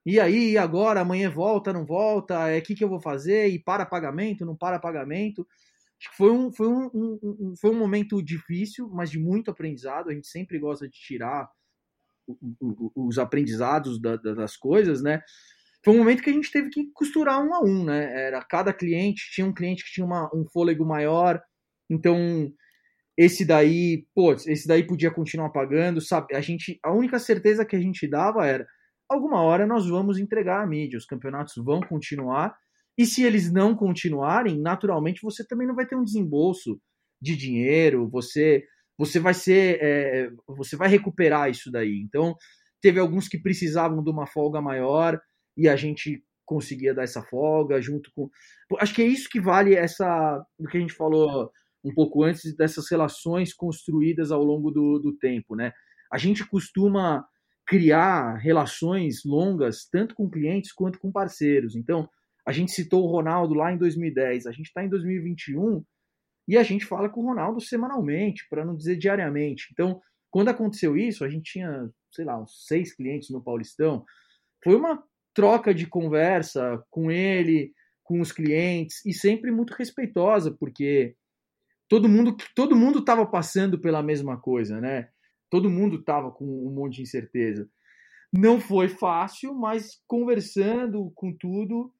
e 0.06 0.20
aí, 0.20 0.58
agora, 0.58 1.02
amanhã 1.02 1.30
volta, 1.30 1.72
não 1.72 1.86
volta? 1.86 2.38
O 2.38 2.48
é, 2.48 2.60
que, 2.60 2.76
que 2.76 2.84
eu 2.84 2.90
vou 2.90 3.00
fazer? 3.00 3.48
E 3.48 3.58
para 3.60 3.86
pagamento, 3.86 4.46
não 4.46 4.56
para 4.56 4.80
pagamento? 4.80 5.48
Acho 6.00 6.12
que 6.12 6.18
foi 6.18 6.32
um, 6.32 6.52
foi 6.52 6.68
um, 6.68 6.90
um, 6.94 7.20
um, 7.24 7.54
foi 7.56 7.72
um 7.72 7.80
momento 7.80 8.22
difícil, 8.22 8.90
mas 8.90 9.10
de 9.10 9.18
muito 9.18 9.50
aprendizado. 9.50 10.10
A 10.10 10.14
gente 10.14 10.28
sempre 10.28 10.60
gosta 10.60 10.90
de 10.90 10.94
tirar 10.94 11.50
os 12.96 13.18
aprendizados 13.18 14.00
da, 14.02 14.18
da, 14.18 14.34
das 14.34 14.58
coisas, 14.58 15.02
né? 15.02 15.22
Foi 15.84 15.94
um 15.94 15.98
momento 15.98 16.24
que 16.24 16.30
a 16.30 16.34
gente 16.34 16.52
teve 16.52 16.70
que 16.70 16.92
costurar 16.94 17.44
um 17.44 17.54
a 17.54 17.62
um, 17.62 17.84
né? 17.84 18.28
Era 18.28 18.42
cada 18.44 18.74
cliente, 18.74 19.32
tinha 19.34 19.46
um 19.46 19.54
cliente 19.54 19.84
que 19.84 19.92
tinha 19.92 20.06
uma, 20.06 20.30
um 20.34 20.46
fôlego 20.52 20.86
maior, 20.86 21.42
então 21.90 22.52
esse 23.18 23.46
daí, 23.46 24.08
pô, 24.16 24.34
esse 24.34 24.68
daí 24.68 24.86
podia 24.86 25.12
continuar 25.12 25.50
pagando, 25.50 26.02
sabe? 26.02 26.36
A 26.36 26.42
gente, 26.42 26.80
a 26.84 26.92
única 26.92 27.20
certeza 27.20 27.66
que 27.66 27.76
a 27.76 27.80
gente 27.80 28.08
dava 28.08 28.46
era 28.48 28.66
alguma 29.10 29.42
hora 29.42 29.68
nós 29.68 29.88
vamos 29.88 30.18
entregar 30.18 30.64
a 30.64 30.68
mídia, 30.68 30.98
os 30.98 31.06
campeonatos 31.06 31.54
vão 31.58 31.80
continuar, 31.82 32.56
e 32.98 33.06
se 33.06 33.24
eles 33.24 33.52
não 33.52 33.76
continuarem, 33.76 34.60
naturalmente 34.60 35.22
você 35.22 35.46
também 35.46 35.68
não 35.68 35.76
vai 35.76 35.86
ter 35.86 35.96
um 35.96 36.04
desembolso 36.04 36.80
de 37.22 37.36
dinheiro, 37.36 38.10
você 38.10 38.64
você 38.98 39.20
vai 39.20 39.34
ser 39.34 39.80
é, 39.82 40.30
você 40.48 40.76
vai 40.76 40.88
recuperar 40.88 41.50
isso 41.50 41.72
daí. 41.72 42.02
Então 42.06 42.36
teve 42.82 43.00
alguns 43.00 43.28
que 43.28 43.40
precisavam 43.40 44.04
de 44.04 44.10
uma 44.12 44.28
folga 44.28 44.62
maior 44.62 45.20
e 45.56 45.68
a 45.68 45.76
gente 45.76 46.24
conseguia 46.46 46.94
dar 46.94 47.04
essa 47.04 47.22
folga 47.24 47.82
junto 47.82 48.12
com 48.14 48.30
acho 48.78 48.94
que 48.94 49.02
é 49.02 49.08
isso 49.08 49.30
que 49.30 49.40
vale 49.40 49.76
essa 49.76 50.44
do 50.60 50.68
que 50.68 50.78
a 50.78 50.80
gente 50.80 50.94
falou 50.94 51.52
um 51.84 51.94
pouco 51.94 52.24
antes 52.24 52.56
dessas 52.56 52.90
relações 52.90 53.54
construídas 53.54 54.32
ao 54.32 54.44
longo 54.44 54.72
do, 54.72 55.00
do 55.00 55.14
tempo, 55.18 55.56
né? 55.56 55.74
A 56.12 56.18
gente 56.18 56.48
costuma 56.48 57.26
criar 57.66 58.38
relações 58.38 59.24
longas 59.26 59.88
tanto 59.92 60.16
com 60.16 60.30
clientes 60.30 60.72
quanto 60.72 61.00
com 61.00 61.12
parceiros. 61.12 61.76
Então, 61.76 62.10
a 62.46 62.52
gente 62.52 62.72
citou 62.72 63.04
o 63.04 63.12
Ronaldo 63.12 63.54
lá 63.54 63.72
em 63.72 63.78
2010, 63.78 64.46
a 64.46 64.52
gente 64.52 64.68
está 64.68 64.84
em 64.84 64.90
2021 64.90 65.84
e 66.48 66.58
a 66.58 66.64
gente 66.64 66.86
fala 66.86 67.10
com 67.10 67.22
o 67.22 67.26
Ronaldo 67.26 67.62
semanalmente, 67.62 68.46
para 68.50 68.66
não 68.66 68.76
dizer 68.76 68.98
diariamente. 68.98 69.70
Então, 69.72 70.02
quando 70.30 70.50
aconteceu 70.50 70.98
isso, 70.98 71.24
a 71.24 71.30
gente 71.30 71.54
tinha, 71.54 71.90
sei 72.12 72.26
lá, 72.26 72.42
uns 72.42 72.66
seis 72.68 72.94
clientes 72.94 73.30
no 73.30 73.42
Paulistão. 73.42 74.04
Foi 74.64 74.76
uma 74.76 75.02
troca 75.34 75.74
de 75.74 75.88
conversa 75.88 76.84
com 76.90 77.10
ele, 77.12 77.74
com 78.04 78.20
os 78.22 78.32
clientes 78.32 79.06
e 79.06 79.14
sempre 79.14 79.52
muito 79.52 79.74
respeitosa, 79.74 80.52
porque 80.52 81.16
todo 81.90 82.10
mundo 82.10 82.36
todo 82.56 82.76
mundo 82.76 83.00
estava 83.00 83.26
passando 83.26 83.80
pela 83.80 84.04
mesma 84.04 84.40
coisa, 84.40 84.80
né? 84.80 85.10
Todo 85.50 85.70
mundo 85.70 85.98
estava 85.98 86.32
com 86.32 86.46
um 86.46 86.72
monte 86.72 86.98
de 86.98 87.02
incerteza. 87.04 87.70
Não 88.32 88.60
foi 88.60 88.88
fácil, 88.88 89.54
mas 89.54 90.02
conversando 90.08 91.12
com 91.16 91.32
tudo, 91.32 91.94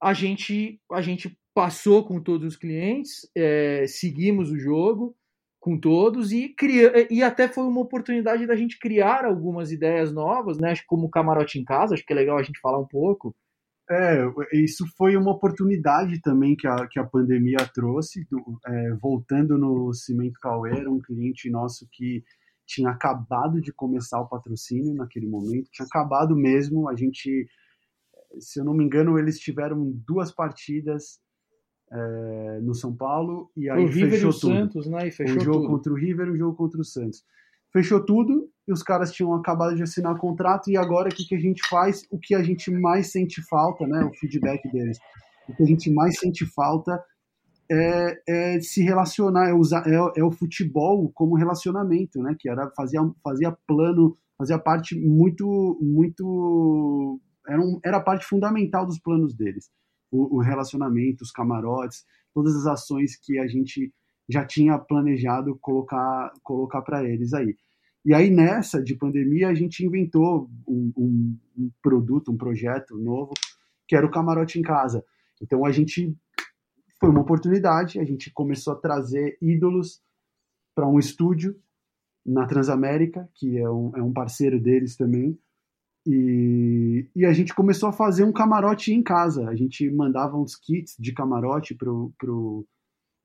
a 0.00 0.12
gente 0.12 0.80
a 0.92 1.02
gente 1.02 1.36
passou 1.54 2.06
com 2.06 2.20
todos 2.20 2.46
os 2.46 2.56
clientes, 2.56 3.28
é, 3.34 3.86
seguimos 3.86 4.50
o 4.50 4.58
jogo 4.58 5.16
com 5.66 5.76
todos 5.76 6.30
e 6.30 6.48
cria, 6.50 7.12
e 7.12 7.24
até 7.24 7.48
foi 7.48 7.64
uma 7.64 7.80
oportunidade 7.80 8.46
da 8.46 8.54
gente 8.54 8.78
criar 8.78 9.24
algumas 9.24 9.72
ideias 9.72 10.12
novas, 10.12 10.58
né? 10.58 10.72
Como 10.86 11.10
camarote 11.10 11.58
em 11.58 11.64
casa, 11.64 11.94
acho 11.94 12.06
que 12.06 12.12
é 12.12 12.16
legal 12.16 12.38
a 12.38 12.42
gente 12.44 12.60
falar 12.60 12.78
um 12.78 12.86
pouco. 12.86 13.34
É, 13.90 14.22
isso 14.52 14.86
foi 14.96 15.16
uma 15.16 15.32
oportunidade 15.32 16.20
também 16.20 16.54
que 16.54 16.68
a, 16.68 16.86
que 16.86 17.00
a 17.00 17.04
pandemia 17.04 17.58
trouxe. 17.74 18.24
Do, 18.30 18.60
é, 18.64 18.94
voltando 18.94 19.58
no 19.58 19.92
Cimento 19.92 20.38
Cauê, 20.40 20.70
era 20.70 20.88
um 20.88 21.00
cliente 21.00 21.50
nosso 21.50 21.84
que 21.90 22.22
tinha 22.64 22.90
acabado 22.90 23.60
de 23.60 23.72
começar 23.72 24.20
o 24.20 24.28
patrocínio 24.28 24.94
naquele 24.94 25.26
momento, 25.26 25.68
tinha 25.72 25.86
acabado 25.86 26.36
mesmo. 26.36 26.88
A 26.88 26.94
gente, 26.94 27.44
se 28.38 28.60
eu 28.60 28.64
não 28.64 28.72
me 28.72 28.84
engano, 28.84 29.18
eles 29.18 29.40
tiveram 29.40 29.90
duas 30.06 30.30
partidas 30.30 31.18
é, 31.92 32.60
no 32.62 32.74
São 32.74 32.94
Paulo 32.94 33.50
e 33.56 33.70
aí 33.70 33.84
o 33.84 33.88
River 33.88 34.10
fechou 34.10 34.30
e 34.30 34.34
o 34.34 34.38
tudo. 34.38 34.54
Santos, 34.54 34.86
né? 34.86 35.08
E 35.08 35.10
fechou 35.10 35.36
um 35.36 35.40
jogo 35.40 35.60
tudo. 35.60 35.70
contra 35.70 35.92
o 35.92 35.96
River 35.96 36.30
um 36.30 36.36
jogo 36.36 36.56
contra 36.56 36.80
o 36.80 36.84
Santos. 36.84 37.24
Fechou 37.72 38.04
tudo 38.04 38.48
e 38.66 38.72
os 38.72 38.82
caras 38.82 39.12
tinham 39.12 39.34
acabado 39.34 39.76
de 39.76 39.82
assinar 39.82 40.16
contrato 40.18 40.70
e 40.70 40.76
agora 40.76 41.08
o 41.08 41.14
que, 41.14 41.26
que 41.26 41.34
a 41.34 41.38
gente 41.38 41.66
faz? 41.68 42.06
O 42.10 42.18
que 42.18 42.34
a 42.34 42.42
gente 42.42 42.70
mais 42.70 43.12
sente 43.12 43.42
falta, 43.42 43.86
né? 43.86 44.04
O 44.04 44.12
feedback 44.14 44.70
deles. 44.70 44.98
O 45.48 45.54
que 45.54 45.62
a 45.62 45.66
gente 45.66 45.90
mais 45.92 46.18
sente 46.18 46.44
falta 46.46 47.00
é, 47.70 48.20
é 48.26 48.60
se 48.60 48.82
relacionar, 48.82 49.48
é, 49.48 49.52
usar, 49.52 49.86
é, 49.86 50.20
é, 50.20 50.24
o 50.24 50.30
futebol 50.30 51.10
como 51.14 51.36
relacionamento, 51.36 52.20
né? 52.20 52.34
Que 52.38 52.48
era 52.48 52.70
fazia, 52.76 53.00
fazia 53.22 53.56
plano, 53.66 54.16
fazia 54.38 54.58
parte 54.58 54.98
muito, 54.98 55.78
muito 55.80 57.20
era, 57.48 57.60
um, 57.60 57.78
era 57.84 58.00
parte 58.00 58.24
fundamental 58.24 58.84
dos 58.84 58.98
planos 58.98 59.34
deles. 59.34 59.70
O, 60.10 60.36
o 60.36 60.40
relacionamento, 60.40 61.22
os 61.22 61.30
camarotes, 61.30 62.04
todas 62.32 62.54
as 62.54 62.66
ações 62.66 63.16
que 63.16 63.38
a 63.38 63.46
gente 63.46 63.92
já 64.28 64.44
tinha 64.44 64.78
planejado 64.78 65.56
colocar 65.60 66.32
colocar 66.42 66.82
para 66.82 67.04
eles 67.04 67.32
aí. 67.32 67.56
E 68.04 68.14
aí 68.14 68.30
nessa 68.30 68.82
de 68.82 68.94
pandemia 68.94 69.48
a 69.48 69.54
gente 69.54 69.84
inventou 69.84 70.48
um, 70.66 70.92
um, 70.96 71.38
um 71.58 71.70
produto, 71.82 72.30
um 72.30 72.36
projeto 72.36 72.96
novo 72.96 73.32
que 73.86 73.94
era 73.94 74.06
o 74.06 74.10
camarote 74.10 74.58
em 74.58 74.62
casa. 74.62 75.04
Então 75.40 75.64
a 75.64 75.72
gente 75.72 76.16
foi 76.98 77.10
uma 77.10 77.20
oportunidade, 77.20 78.00
a 78.00 78.04
gente 78.04 78.32
começou 78.32 78.72
a 78.72 78.76
trazer 78.76 79.36
ídolos 79.40 80.00
para 80.74 80.88
um 80.88 80.98
estúdio 80.98 81.56
na 82.24 82.46
Transamérica, 82.46 83.28
que 83.34 83.56
é 83.56 83.70
um, 83.70 83.92
é 83.96 84.02
um 84.02 84.12
parceiro 84.12 84.60
deles 84.60 84.96
também, 84.96 85.38
e, 86.06 87.08
e, 87.16 87.24
a 87.24 87.32
gente 87.32 87.52
começou 87.52 87.88
a 87.88 87.92
fazer 87.92 88.22
um 88.22 88.32
camarote 88.32 88.92
em 88.92 89.02
casa. 89.02 89.48
A 89.48 89.54
gente 89.56 89.90
mandava 89.90 90.36
uns 90.36 90.54
kits 90.54 90.94
de 90.98 91.12
camarote 91.12 91.74
para 91.74 91.90
pro, 92.16 92.64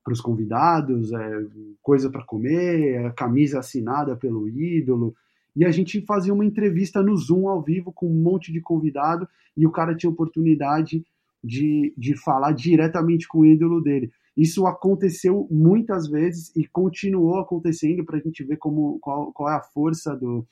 os 0.08 0.20
convidados, 0.20 1.14
é, 1.14 1.46
coisa 1.82 2.10
para 2.10 2.26
comer, 2.26 3.14
camisa 3.14 3.60
assinada 3.60 4.16
pelo 4.16 4.50
ídolo. 4.50 5.14
E 5.56 5.64
a 5.64 5.72
gente 5.72 6.02
fazia 6.06 6.34
uma 6.34 6.46
entrevista 6.46 7.04
no 7.04 7.16
Zoom 7.16 7.48
ao 7.48 7.62
vivo 7.62 7.92
com 7.94 8.08
um 8.08 8.22
monte 8.22 8.52
de 8.52 8.62
convidado 8.62 9.28
e 9.56 9.68
o 9.68 9.72
cara 9.72 9.96
tinha 9.96 10.10
oportunidade 10.10 11.06
de, 11.44 11.94
de 11.98 12.16
falar 12.16 12.54
diretamente 12.54 13.28
com 13.28 13.40
o 13.40 13.46
ídolo 13.46 13.82
dele. 13.82 14.12
Isso 14.36 14.66
aconteceu 14.66 15.48
muitas 15.52 16.08
vezes 16.08 16.56
e 16.56 16.66
continuou 16.68 17.38
acontecendo 17.40 18.04
para 18.04 18.18
a 18.18 18.22
gente 18.22 18.44
ver 18.44 18.58
como, 18.58 18.98
qual, 19.00 19.32
qual 19.34 19.50
é 19.50 19.56
a 19.56 19.62
força 19.62 20.16
do, 20.16 20.48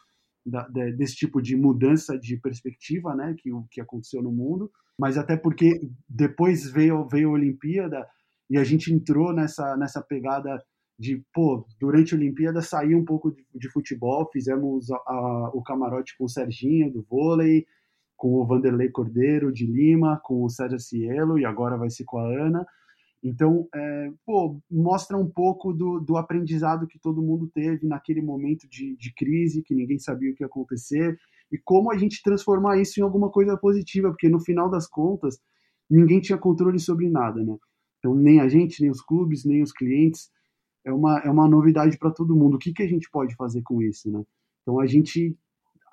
da, 0.45 0.67
desse 0.67 1.15
tipo 1.15 1.41
de 1.41 1.55
mudança 1.55 2.17
de 2.17 2.37
perspectiva 2.37 3.15
né, 3.15 3.35
que, 3.37 3.49
que 3.71 3.81
aconteceu 3.81 4.21
no 4.21 4.31
mundo. 4.31 4.71
Mas 4.97 5.17
até 5.17 5.37
porque 5.37 5.79
depois 6.07 6.69
veio, 6.69 7.07
veio 7.07 7.29
a 7.29 7.33
Olimpíada 7.33 8.05
e 8.49 8.57
a 8.57 8.63
gente 8.63 8.91
entrou 8.91 9.33
nessa, 9.33 9.77
nessa 9.77 10.01
pegada 10.01 10.61
de, 10.97 11.23
pô, 11.33 11.65
durante 11.79 12.13
a 12.13 12.17
Olimpíada 12.17 12.61
sair 12.61 12.93
um 12.93 13.05
pouco 13.05 13.31
de, 13.31 13.45
de 13.55 13.71
futebol, 13.71 14.29
fizemos 14.33 14.91
a, 14.91 14.95
a, 14.95 15.51
o 15.53 15.63
camarote 15.63 16.17
com 16.17 16.25
o 16.25 16.29
Serginho 16.29 16.91
do 16.91 17.05
vôlei, 17.09 17.65
com 18.17 18.33
o 18.33 18.45
Vanderlei 18.45 18.89
Cordeiro 18.89 19.53
de 19.53 19.65
Lima, 19.65 20.19
com 20.21 20.43
o 20.43 20.49
Sérgio 20.49 20.79
Cielo 20.79 21.39
e 21.39 21.45
agora 21.45 21.77
vai 21.77 21.89
ser 21.89 22.03
com 22.03 22.17
a 22.17 22.27
Ana. 22.27 22.65
Então, 23.21 23.67
é, 23.75 24.11
pô, 24.25 24.59
mostra 24.71 25.17
um 25.17 25.29
pouco 25.29 25.73
do, 25.73 25.99
do, 25.99 26.15
aprendizado 26.15 26.87
que 26.87 26.97
todo 26.97 27.21
mundo 27.21 27.49
teve 27.53 27.85
naquele 27.85 28.21
momento 28.21 28.67
de, 28.67 28.95
de, 28.95 29.13
crise, 29.13 29.61
que 29.61 29.75
ninguém 29.75 29.99
sabia 29.99 30.31
o 30.31 30.35
que 30.35 30.43
ia 30.43 30.47
acontecer, 30.47 31.19
e 31.51 31.57
como 31.57 31.91
a 31.91 31.97
gente 31.97 32.23
transformar 32.23 32.79
isso 32.79 32.99
em 32.99 33.03
alguma 33.03 33.29
coisa 33.29 33.57
positiva, 33.57 34.09
porque 34.09 34.29
no 34.29 34.39
final 34.39 34.69
das 34.69 34.87
contas, 34.87 35.37
ninguém 35.89 36.21
tinha 36.21 36.37
controle 36.37 36.79
sobre 36.79 37.09
nada, 37.09 37.43
né? 37.43 37.57
Então, 37.97 38.15
nem 38.15 38.39
a 38.39 38.47
gente, 38.47 38.81
nem 38.81 38.89
os 38.89 39.01
clubes, 39.01 39.43
nem 39.43 39.61
os 39.61 39.73
clientes. 39.73 40.31
É 40.85 40.93
uma, 40.93 41.19
é 41.19 41.29
uma 41.29 41.49
novidade 41.49 41.97
para 41.97 42.11
todo 42.11 42.35
mundo. 42.35 42.55
O 42.55 42.59
que, 42.59 42.71
que 42.71 42.83
a 42.83 42.87
gente 42.87 43.09
pode 43.11 43.35
fazer 43.35 43.61
com 43.63 43.81
isso, 43.81 44.09
né? 44.09 44.23
Então, 44.61 44.79
a 44.79 44.85
gente 44.85 45.37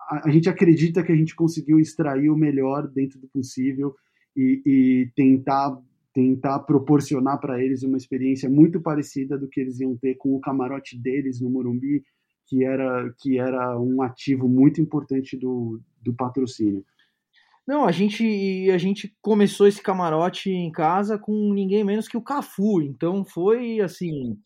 a, 0.09 0.31
gente 0.31 0.49
acredita 0.49 1.03
que 1.03 1.13
a 1.13 1.17
gente 1.17 1.35
conseguiu 1.35 1.81
extrair 1.81 2.31
o 2.31 2.37
melhor 2.37 2.87
dentro 2.89 3.19
do 3.19 3.27
possível 3.29 3.95
e, 4.37 4.63
e 4.65 5.11
tentar 5.17 5.77
tentar 6.17 6.61
proporcionar 6.61 7.39
para 7.39 7.63
eles 7.63 7.83
uma 7.83 7.99
experiência 7.99 8.49
muito 8.49 8.81
parecida 8.81 9.37
do 9.37 9.47
que 9.47 9.61
eles 9.61 9.81
iam 9.81 9.95
ter 9.99 10.15
com 10.15 10.35
o 10.35 10.41
camarote 10.41 10.99
deles 10.99 11.43
no 11.43 11.51
Morumbi, 11.51 12.03
que 12.47 12.65
era 12.65 13.13
que 13.19 13.39
era 13.39 13.79
um 13.79 14.01
ativo 14.01 14.49
muito 14.49 14.81
importante 14.81 15.37
do, 15.37 15.79
do 16.03 16.15
patrocínio. 16.15 16.83
Não, 17.69 17.85
a 17.85 17.93
gente 17.93 18.71
a 18.71 18.79
gente 18.79 19.15
começou 19.21 19.67
esse 19.67 19.83
camarote 19.83 20.49
em 20.49 20.73
casa 20.73 21.19
com 21.19 21.53
ninguém 21.53 21.85
menos 21.85 22.09
que 22.09 22.17
o 22.17 22.23
Cafu, 22.23 22.81
então 22.81 23.23
foi 23.23 23.81
assim 23.81 24.39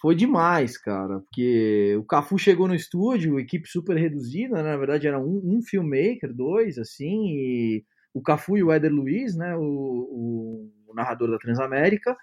foi 0.00 0.16
demais, 0.16 0.76
cara, 0.76 1.20
porque 1.20 1.94
o 1.96 2.02
Cafu 2.02 2.36
chegou 2.36 2.66
no 2.66 2.74
estúdio, 2.74 3.38
equipe 3.38 3.68
super 3.68 3.96
reduzida, 3.96 4.56
né? 4.56 4.72
na 4.72 4.76
verdade 4.76 5.06
era 5.06 5.20
um, 5.20 5.40
um 5.44 5.62
filmmaker, 5.62 6.34
dois, 6.34 6.76
assim, 6.78 7.28
e 7.28 7.84
o 8.12 8.20
Cafu 8.20 8.56
e 8.56 8.64
o 8.64 8.72
Éder 8.72 8.92
Luiz, 8.92 9.36
né, 9.36 9.54
o, 9.56 9.62
o, 9.62 10.70
o, 10.92 10.94
narrador 10.94 11.30
da 11.30 11.38
Transamérica, 11.38 12.16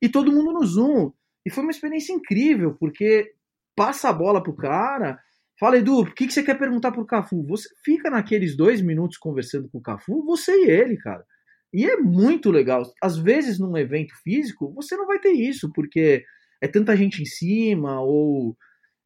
e 0.00 0.08
todo 0.08 0.32
mundo 0.32 0.52
no 0.52 0.64
Zoom. 0.64 1.12
E 1.44 1.50
foi 1.50 1.62
uma 1.62 1.70
experiência 1.70 2.12
incrível, 2.12 2.74
porque 2.78 3.32
passa 3.74 4.08
a 4.08 4.12
bola 4.12 4.42
pro 4.42 4.56
cara, 4.56 5.18
fala, 5.58 5.78
Edu, 5.78 6.00
o 6.00 6.14
que, 6.14 6.26
que 6.26 6.32
você 6.32 6.42
quer 6.42 6.58
perguntar 6.58 6.92
pro 6.92 7.06
Cafu? 7.06 7.44
Você 7.46 7.68
fica 7.84 8.10
naqueles 8.10 8.56
dois 8.56 8.80
minutos 8.80 9.16
conversando 9.16 9.68
com 9.68 9.78
o 9.78 9.82
Cafu, 9.82 10.24
você 10.24 10.52
e 10.52 10.70
ele, 10.70 10.96
cara. 10.96 11.24
E 11.72 11.84
é 11.84 11.96
muito 11.96 12.50
legal. 12.50 12.82
Às 13.02 13.16
vezes, 13.16 13.58
num 13.58 13.76
evento 13.76 14.14
físico, 14.22 14.72
você 14.74 14.96
não 14.96 15.06
vai 15.06 15.18
ter 15.18 15.32
isso, 15.32 15.70
porque 15.72 16.24
é 16.60 16.68
tanta 16.68 16.96
gente 16.96 17.22
em 17.22 17.26
cima, 17.26 18.00
ou 18.00 18.56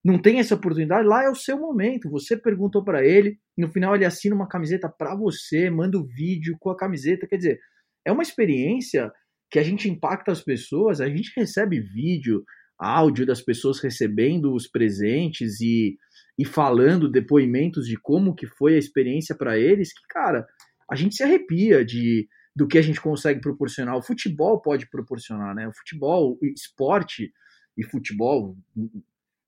não 0.04 0.20
tem 0.20 0.38
essa 0.38 0.54
oportunidade, 0.54 1.06
lá 1.06 1.24
é 1.24 1.28
o 1.28 1.34
seu 1.34 1.58
momento. 1.58 2.10
Você 2.10 2.36
perguntou 2.36 2.82
para 2.82 3.04
ele, 3.04 3.38
no 3.56 3.70
final 3.70 3.94
ele 3.94 4.04
assina 4.04 4.34
uma 4.34 4.48
camiseta 4.48 4.88
para 4.88 5.14
você, 5.14 5.68
manda 5.68 5.98
o 5.98 6.02
um 6.02 6.06
vídeo 6.06 6.56
com 6.58 6.70
a 6.70 6.76
camiseta. 6.76 7.26
Quer 7.26 7.36
dizer, 7.36 7.60
é 8.04 8.12
uma 8.12 8.22
experiência 8.22 9.12
que 9.50 9.58
a 9.58 9.62
gente 9.62 9.88
impacta 9.88 10.30
as 10.30 10.42
pessoas, 10.42 11.00
a 11.00 11.08
gente 11.08 11.32
recebe 11.36 11.80
vídeo, 11.80 12.44
áudio 12.78 13.26
das 13.26 13.42
pessoas 13.42 13.80
recebendo 13.80 14.54
os 14.54 14.66
presentes 14.66 15.60
e, 15.60 15.96
e 16.38 16.44
falando 16.44 17.10
depoimentos 17.10 17.86
de 17.86 17.96
como 17.96 18.34
que 18.34 18.46
foi 18.46 18.76
a 18.76 18.78
experiência 18.78 19.34
para 19.34 19.58
eles, 19.58 19.92
que, 19.92 20.06
cara, 20.08 20.46
a 20.90 20.96
gente 20.96 21.14
se 21.14 21.22
arrepia 21.22 21.84
de 21.84 22.28
do 22.54 22.66
que 22.66 22.78
a 22.78 22.82
gente 22.82 23.00
consegue 23.00 23.40
proporcionar. 23.40 23.96
O 23.96 24.02
futebol 24.02 24.60
pode 24.60 24.88
proporcionar, 24.90 25.54
né? 25.54 25.68
O 25.68 25.72
futebol, 25.72 26.36
o 26.42 26.46
esporte 26.46 27.32
e 27.76 27.84
futebol 27.84 28.56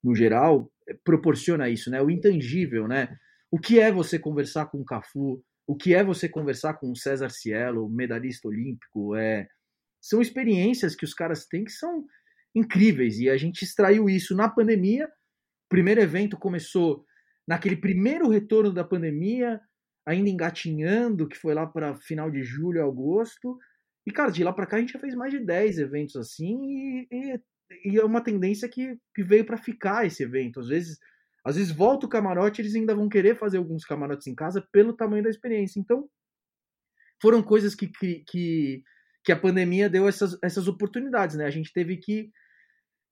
no 0.02 0.14
geral 0.14 0.70
proporciona 1.04 1.68
isso, 1.68 1.90
né? 1.90 2.00
O 2.00 2.10
intangível, 2.10 2.86
né? 2.86 3.16
O 3.50 3.58
que 3.58 3.78
é 3.80 3.92
você 3.92 4.18
conversar 4.18 4.66
com 4.66 4.80
o 4.80 4.84
Cafu? 4.84 5.42
O 5.66 5.76
que 5.76 5.94
é 5.94 6.02
você 6.02 6.28
conversar 6.28 6.74
com 6.74 6.90
o 6.90 6.96
César 6.96 7.30
Cielo, 7.30 7.88
medalhista 7.88 8.48
olímpico? 8.48 9.14
É, 9.14 9.46
são 10.00 10.20
experiências 10.20 10.96
que 10.96 11.04
os 11.04 11.14
caras 11.14 11.46
têm 11.46 11.64
que 11.64 11.72
são 11.72 12.04
incríveis 12.54 13.18
e 13.18 13.30
a 13.30 13.36
gente 13.36 13.62
extraiu 13.62 14.08
isso 14.08 14.34
na 14.34 14.48
pandemia. 14.48 15.06
O 15.06 15.68
primeiro 15.68 16.00
evento 16.00 16.36
começou 16.36 17.04
naquele 17.46 17.76
primeiro 17.76 18.28
retorno 18.28 18.72
da 18.72 18.84
pandemia, 18.84 19.60
ainda 20.06 20.28
engatinhando, 20.28 21.28
que 21.28 21.36
foi 21.36 21.54
lá 21.54 21.66
para 21.66 21.96
final 21.96 22.30
de 22.30 22.42
julho, 22.42 22.84
agosto. 22.84 23.58
E, 24.06 24.10
cara, 24.10 24.30
de 24.30 24.42
lá 24.42 24.52
para 24.52 24.66
cá 24.66 24.76
a 24.76 24.80
gente 24.80 24.92
já 24.92 24.98
fez 24.98 25.14
mais 25.14 25.32
de 25.32 25.38
10 25.38 25.78
eventos 25.78 26.16
assim 26.16 26.58
e, 26.64 27.08
e, 27.10 27.40
e 27.84 27.98
é 27.98 28.04
uma 28.04 28.20
tendência 28.20 28.68
que, 28.68 28.98
que 29.14 29.22
veio 29.22 29.44
para 29.44 29.56
ficar 29.56 30.04
esse 30.04 30.22
evento. 30.22 30.60
Às 30.60 30.68
vezes, 30.68 30.98
às 31.44 31.56
vezes 31.56 31.72
volta 31.72 32.06
o 32.06 32.08
camarote, 32.08 32.60
eles 32.60 32.74
ainda 32.74 32.94
vão 32.94 33.08
querer 33.08 33.36
fazer 33.36 33.58
alguns 33.58 33.84
camarotes 33.84 34.26
em 34.26 34.34
casa 34.34 34.66
pelo 34.72 34.92
tamanho 34.92 35.24
da 35.24 35.30
experiência. 35.30 35.80
Então, 35.80 36.08
foram 37.20 37.42
coisas 37.42 37.74
que, 37.74 37.88
que, 37.88 38.82
que, 39.24 39.32
a 39.32 39.38
pandemia 39.38 39.88
deu 39.88 40.08
essas, 40.08 40.38
essas 40.42 40.68
oportunidades, 40.68 41.36
né? 41.36 41.44
A 41.44 41.50
gente 41.50 41.72
teve 41.72 41.96
que, 41.96 42.30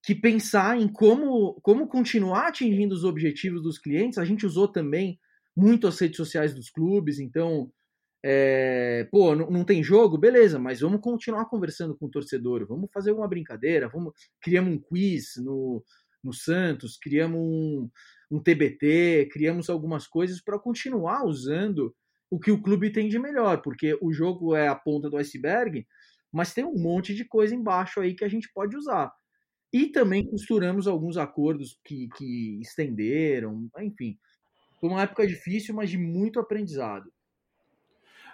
que 0.04 0.14
pensar 0.14 0.78
em 0.80 0.88
como, 0.88 1.60
como 1.62 1.88
continuar 1.88 2.48
atingindo 2.48 2.94
os 2.94 3.04
objetivos 3.04 3.62
dos 3.62 3.78
clientes. 3.78 4.18
A 4.18 4.24
gente 4.24 4.46
usou 4.46 4.68
também 4.68 5.18
muito 5.56 5.88
as 5.88 5.98
redes 5.98 6.16
sociais 6.16 6.54
dos 6.54 6.70
clubes, 6.70 7.18
então, 7.18 7.70
é, 8.24 9.08
pô, 9.10 9.34
não, 9.34 9.50
não, 9.50 9.64
tem 9.64 9.82
jogo? 9.82 10.16
Beleza, 10.16 10.58
mas 10.58 10.80
vamos 10.80 11.00
continuar 11.00 11.46
conversando 11.46 11.96
com 11.96 12.06
o 12.06 12.10
torcedor, 12.10 12.66
vamos 12.66 12.90
fazer 12.92 13.10
uma 13.12 13.28
brincadeira, 13.28 13.88
vamos 13.88 14.12
criamos 14.40 14.74
um 14.74 14.78
quiz 14.78 15.34
no, 15.36 15.84
no 16.22 16.32
Santos, 16.32 16.96
criamos 16.96 17.40
um, 17.40 17.90
um 18.30 18.40
TBT, 18.40 19.28
criamos 19.32 19.68
algumas 19.68 20.06
coisas 20.06 20.40
para 20.40 20.58
continuar 20.58 21.24
usando 21.24 21.94
o 22.30 22.38
que 22.38 22.52
o 22.52 22.62
clube 22.62 22.92
tem 22.92 23.08
de 23.08 23.18
melhor, 23.18 23.60
porque 23.62 23.98
o 24.00 24.12
jogo 24.12 24.54
é 24.54 24.68
a 24.68 24.74
ponta 24.74 25.10
do 25.10 25.16
iceberg, 25.16 25.86
mas 26.30 26.54
tem 26.54 26.64
um 26.64 26.78
monte 26.78 27.14
de 27.14 27.24
coisa 27.24 27.54
embaixo 27.54 28.00
aí 28.00 28.14
que 28.14 28.24
a 28.24 28.28
gente 28.28 28.50
pode 28.52 28.76
usar. 28.76 29.12
E 29.72 29.86
também 29.88 30.26
costuramos 30.26 30.86
alguns 30.86 31.16
acordos 31.16 31.78
que, 31.84 32.08
que 32.16 32.60
estenderam, 32.60 33.68
enfim. 33.78 34.16
Foi 34.80 34.88
uma 34.88 35.02
época 35.02 35.26
difícil, 35.26 35.74
mas 35.74 35.90
de 35.90 35.98
muito 35.98 36.40
aprendizado. 36.40 37.12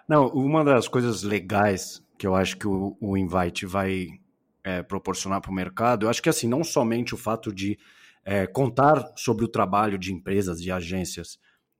Não, 0.08 0.28
uma 0.28 0.64
das 0.64 0.86
coisas 0.86 1.22
legais 1.22 2.02
que 2.16 2.26
eu 2.26 2.34
acho 2.34 2.56
que 2.56 2.66
o, 2.66 2.96
o 3.00 3.16
Invite 3.16 3.66
vai 3.66 4.20
é, 4.66 4.82
proporcionar 4.82 5.40
para 5.40 5.52
o 5.52 5.54
mercado, 5.54 6.04
eu 6.04 6.10
acho 6.10 6.20
que 6.20 6.28
assim, 6.28 6.48
não 6.48 6.64
somente 6.64 7.14
o 7.14 7.16
fato 7.16 7.54
de 7.54 7.78
é, 8.24 8.48
contar 8.48 9.12
sobre 9.14 9.44
o 9.44 9.48
trabalho 9.48 9.96
de 9.96 10.12
empresas 10.12 10.60
e 10.60 10.72
agências 10.72 11.38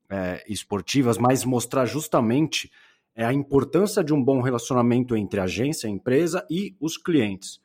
é, 0.08 0.44
esportivas, 0.48 1.18
mas 1.18 1.44
mostrar 1.44 1.84
justamente 1.84 2.70
é, 3.16 3.24
a 3.24 3.32
importância 3.32 4.04
de 4.04 4.14
um 4.14 4.22
bom 4.22 4.40
relacionamento 4.40 5.16
entre 5.16 5.40
agência, 5.40 5.88
empresa 5.88 6.46
e 6.48 6.76
os 6.80 6.96
clientes. 6.96 7.58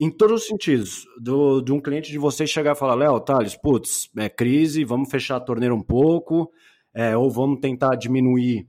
Em 0.00 0.10
todos 0.10 0.40
os 0.40 0.46
sentidos, 0.46 1.04
do, 1.20 1.60
de 1.60 1.70
um 1.70 1.78
cliente 1.78 2.10
de 2.10 2.18
vocês 2.18 2.48
chegar 2.48 2.74
e 2.74 2.78
falar, 2.78 2.94
Léo, 2.94 3.20
Thales, 3.20 3.56
putz, 3.56 4.08
é 4.16 4.30
crise, 4.30 4.82
vamos 4.82 5.10
fechar 5.10 5.36
a 5.36 5.40
torneira 5.40 5.74
um 5.74 5.82
pouco, 5.82 6.50
é, 6.94 7.14
ou 7.14 7.30
vamos 7.30 7.60
tentar 7.60 7.96
diminuir 7.96 8.66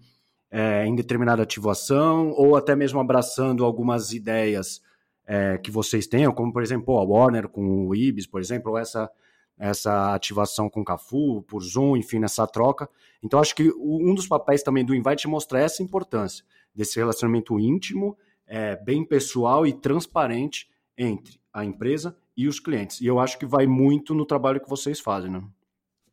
é, 0.51 0.85
em 0.85 0.93
determinada 0.93 1.41
ativação, 1.41 2.31
ou 2.31 2.57
até 2.57 2.75
mesmo 2.75 2.99
abraçando 2.99 3.63
algumas 3.63 4.11
ideias 4.11 4.81
é, 5.26 5.57
que 5.57 5.71
vocês 5.71 6.07
tenham, 6.07 6.34
como 6.34 6.53
por 6.53 6.61
exemplo 6.61 6.97
a 6.97 7.03
Warner 7.03 7.47
com 7.47 7.88
o 7.88 7.95
Ibis, 7.95 8.28
por 8.28 8.39
exemplo, 8.39 8.71
ou 8.71 8.78
essa, 8.78 9.09
essa 9.57 10.13
ativação 10.13 10.69
com 10.69 10.82
o 10.82 10.86
Cafu, 10.86 11.41
por 11.43 11.61
Zoom, 11.61 11.97
enfim, 11.97 12.19
nessa 12.19 12.45
troca. 12.45 12.89
Então 13.23 13.39
acho 13.39 13.55
que 13.55 13.71
um 13.78 14.13
dos 14.13 14.28
papéis 14.28 14.61
também 14.63 14.86
do 14.86 14.93
Invite 14.93 15.28
é 15.28 15.30
mostrar 15.30 15.59
essa 15.59 15.82
importância 15.82 16.45
desse 16.73 16.97
relacionamento 16.97 17.59
íntimo, 17.59 18.17
é, 18.45 18.76
bem 18.76 19.03
pessoal 19.03 19.65
e 19.65 19.73
transparente 19.73 20.69
entre 20.97 21.39
a 21.51 21.63
empresa 21.63 22.15
e 22.38 22.47
os 22.47 22.59
clientes. 22.59 22.99
E 23.01 23.05
eu 23.05 23.19
acho 23.19 23.39
que 23.39 23.45
vai 23.45 23.65
muito 23.65 24.13
no 24.13 24.26
trabalho 24.26 24.59
que 24.59 24.69
vocês 24.69 24.99
fazem, 24.99 25.32
né? 25.32 25.41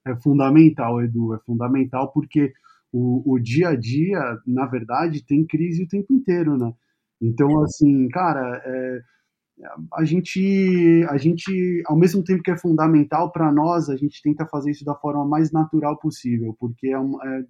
É 0.04 0.14
fundamental, 0.16 1.02
Edu, 1.02 1.34
é 1.34 1.38
fundamental 1.40 2.10
porque 2.12 2.52
o, 2.92 3.34
o 3.34 3.38
dia 3.38 3.70
a 3.70 3.76
dia, 3.76 4.20
na 4.46 4.66
verdade, 4.66 5.24
tem 5.24 5.44
crise 5.44 5.84
o 5.84 5.88
tempo 5.88 6.12
inteiro, 6.12 6.56
né? 6.56 6.72
Então, 7.22 7.62
assim, 7.62 8.08
cara, 8.08 8.60
é, 8.66 9.00
a 9.94 10.04
gente, 10.04 11.06
a 11.08 11.16
gente, 11.16 11.82
ao 11.86 11.96
mesmo 11.96 12.24
tempo 12.24 12.42
que 12.42 12.50
é 12.50 12.56
fundamental 12.56 13.30
para 13.30 13.52
nós, 13.52 13.88
a 13.88 13.96
gente 13.96 14.20
tenta 14.20 14.44
fazer 14.46 14.72
isso 14.72 14.84
da 14.84 14.94
forma 14.94 15.24
mais 15.24 15.52
natural 15.52 15.96
possível, 15.98 16.56
porque 16.58 16.88
é, 16.88 16.96
é, 16.96 17.44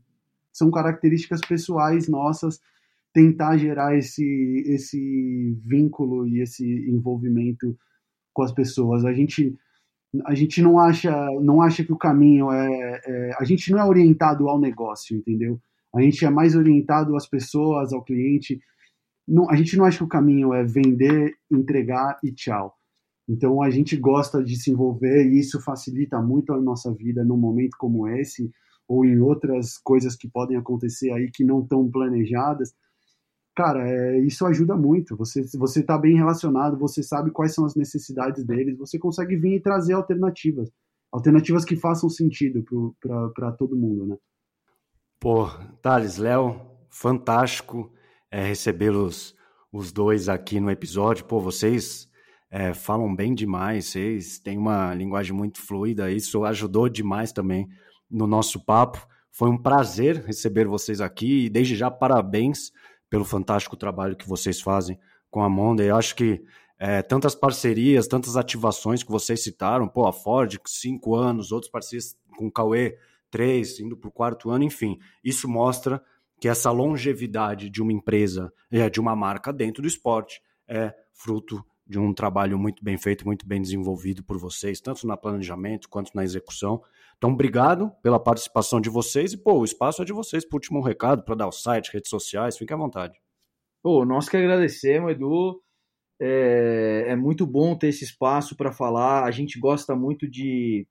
são 0.53 0.71
características 0.71 1.41
pessoais 1.41 2.09
nossas 2.09 2.61
tentar 3.15 3.57
gerar 3.57 3.97
esse, 3.97 4.25
esse 4.67 5.57
vínculo 5.65 6.27
e 6.27 6.41
esse 6.41 6.65
envolvimento 6.89 7.77
com 8.33 8.43
as 8.43 8.53
pessoas. 8.53 9.05
A 9.05 9.13
gente, 9.13 9.55
a 10.27 10.35
gente 10.35 10.63
não 10.63 10.79
acha, 10.79 11.15
não 11.41 11.61
acha 11.61 11.85
que 11.85 11.93
o 11.93 11.99
caminho 11.99 12.51
é, 12.51 13.01
é, 13.05 13.31
a 13.39 13.45
gente 13.45 13.71
não 13.71 13.79
é 13.79 13.85
orientado 13.85 14.49
ao 14.49 14.59
negócio, 14.59 15.17
entendeu? 15.17 15.61
A 15.95 16.01
gente 16.01 16.25
é 16.25 16.31
mais 16.31 16.57
orientado 16.57 17.15
às 17.17 17.27
pessoas, 17.27 17.93
ao 17.93 18.03
cliente. 18.03 18.59
Não, 19.33 19.51
a 19.51 19.57
gente 19.57 19.77
não 19.77 19.85
acha 19.85 19.99
que 19.99 20.05
o 20.05 20.09
caminho 20.09 20.53
é 20.53 20.63
vender, 20.63 21.35
entregar 21.51 22.19
e 22.23 22.31
tchau. 22.33 22.75
Então 23.29 23.63
a 23.63 23.71
gente 23.71 23.97
gosta 23.97 24.43
de 24.45 24.57
se 24.57 24.71
envolver 24.71 25.27
e 25.27 25.39
isso 25.39 25.61
facilita 25.61 26.21
muito 26.21 26.53
a 26.53 26.61
nossa 26.61 26.93
vida 26.93 27.25
num 27.25 27.37
momento 27.37 27.77
como 27.79 28.07
esse 28.07 28.51
ou 28.87 29.05
em 29.05 29.19
outras 29.21 29.79
coisas 29.79 30.15
que 30.15 30.29
podem 30.29 30.57
acontecer 30.57 31.11
aí 31.13 31.31
que 31.33 31.45
não 31.45 31.63
estão 31.63 31.91
planejadas 31.91 32.75
cara, 33.55 33.89
é, 33.89 34.19
isso 34.21 34.47
ajuda 34.47 34.77
muito. 34.77 35.17
Você 35.17 35.43
você 35.57 35.81
está 35.81 35.99
bem 35.99 36.17
relacionado, 36.17 36.79
você 36.79 37.03
sabe 37.03 37.31
quais 37.31 37.55
são 37.55 37.65
as 37.65 37.75
necessidades 37.75 38.45
deles, 38.45 38.79
você 38.79 38.99
consegue 38.99 39.37
vir 39.37 39.57
e 39.57 39.61
trazer 39.61 39.95
alternativas, 39.95 40.71
alternativas 41.11 41.65
que 41.65 41.77
façam 41.77 42.09
sentido 42.09 42.65
para 43.35 43.53
todo 43.53 43.77
mundo, 43.77 44.07
né? 44.07 44.17
Pô, 45.21 45.47
Thales, 45.81 46.17
Léo, 46.17 46.61
fantástico 46.91 47.93
é, 48.33 48.43
recebê-los 48.43 49.37
os 49.71 49.93
dois 49.93 50.29
aqui 50.29 50.59
no 50.59 50.71
episódio. 50.71 51.27
Pô, 51.27 51.39
vocês 51.39 52.09
é, 52.51 52.73
falam 52.73 53.15
bem 53.15 53.35
demais, 53.35 53.87
vocês 53.87 54.39
têm 54.39 54.57
uma 54.57 54.95
linguagem 54.95 55.35
muito 55.35 55.61
fluida, 55.61 56.11
isso 56.11 56.43
ajudou 56.45 56.89
demais 56.89 57.31
também 57.31 57.69
no 58.11 58.27
nosso 58.27 58.65
papo. 58.65 59.07
Foi 59.31 59.51
um 59.51 59.59
prazer 59.59 60.25
receber 60.25 60.67
vocês 60.67 61.01
aqui 61.01 61.45
e 61.45 61.51
desde 61.51 61.77
já 61.77 61.91
parabéns 61.91 62.73
pelo 63.11 63.25
fantástico 63.25 63.77
trabalho 63.77 64.17
que 64.17 64.29
vocês 64.29 64.61
fazem 64.61 64.99
com 65.31 65.43
a 65.43 65.49
Monday. 65.49 65.91
Eu 65.91 65.97
acho 65.97 66.17
que 66.17 66.43
é, 66.79 67.03
tantas 67.03 67.35
parcerias, 67.35 68.07
tantas 68.07 68.37
ativações 68.37 69.03
que 69.03 69.11
vocês 69.11 69.43
citaram, 69.43 69.87
pô, 69.87 70.07
a 70.07 70.13
Ford, 70.13 70.59
cinco 70.67 71.15
anos, 71.15 71.53
outros 71.53 71.71
parcerias 71.71 72.17
com 72.37 72.47
o 72.47 72.53
Cauê, 72.53 72.99
três, 73.31 73.79
indo 73.79 73.97
para 73.97 74.09
o 74.09 74.13
quarto 74.13 74.51
ano, 74.51 74.65
enfim, 74.65 74.99
isso 75.23 75.49
mostra 75.49 76.03
que 76.43 76.49
essa 76.49 76.73
longevidade 76.73 77.71
de 77.71 77.81
uma 77.81 77.93
empresa, 77.93 78.53
é, 78.69 78.91
de 78.91 79.01
uma 79.01 79.15
marca 79.15 79.53
dentro 79.53 79.81
do 79.81 79.87
esporte, 79.87 80.43
é 80.67 80.93
fruto 81.13 81.65
de 81.87 82.01
um 82.01 82.13
trabalho 82.13 82.59
muito 82.59 82.83
bem 82.83 82.99
feito, 82.99 83.25
muito 83.25 83.47
bem 83.47 83.63
desenvolvido 83.63 84.25
por 84.25 84.37
vocês, 84.39 84.81
tanto 84.81 85.07
no 85.07 85.17
planejamento 85.17 85.89
quanto 85.89 86.11
na 86.17 86.25
execução. 86.25 86.83
Então, 87.17 87.31
obrigado 87.31 87.93
pela 88.03 88.19
participação 88.19 88.81
de 88.81 88.91
vocês 88.91 89.33
e, 89.33 89.37
pô, 89.37 89.61
o 89.61 89.65
espaço 89.65 90.03
é 90.03 90.05
de 90.05 90.13
vocês 90.13 90.45
para 90.45 90.57
último 90.57 90.81
recado, 90.83 91.23
para 91.23 91.37
dar 91.37 91.47
o 91.47 91.53
site, 91.53 91.93
redes 91.93 92.11
sociais, 92.11 92.59
fique 92.59 92.73
à 92.73 92.77
vontade. 92.77 93.17
Pô, 93.81 94.05
nós 94.05 94.29
que 94.29 94.37
agradecemos, 94.37 95.13
Edu. 95.13 95.63
É, 96.21 97.05
é 97.11 97.15
muito 97.15 97.47
bom 97.47 97.79
ter 97.79 97.87
esse 97.87 98.03
espaço 98.03 98.57
para 98.57 98.73
falar. 98.73 99.23
A 99.23 99.31
gente 99.31 99.61
gosta 99.61 99.95
muito 99.95 100.29
de. 100.29 100.89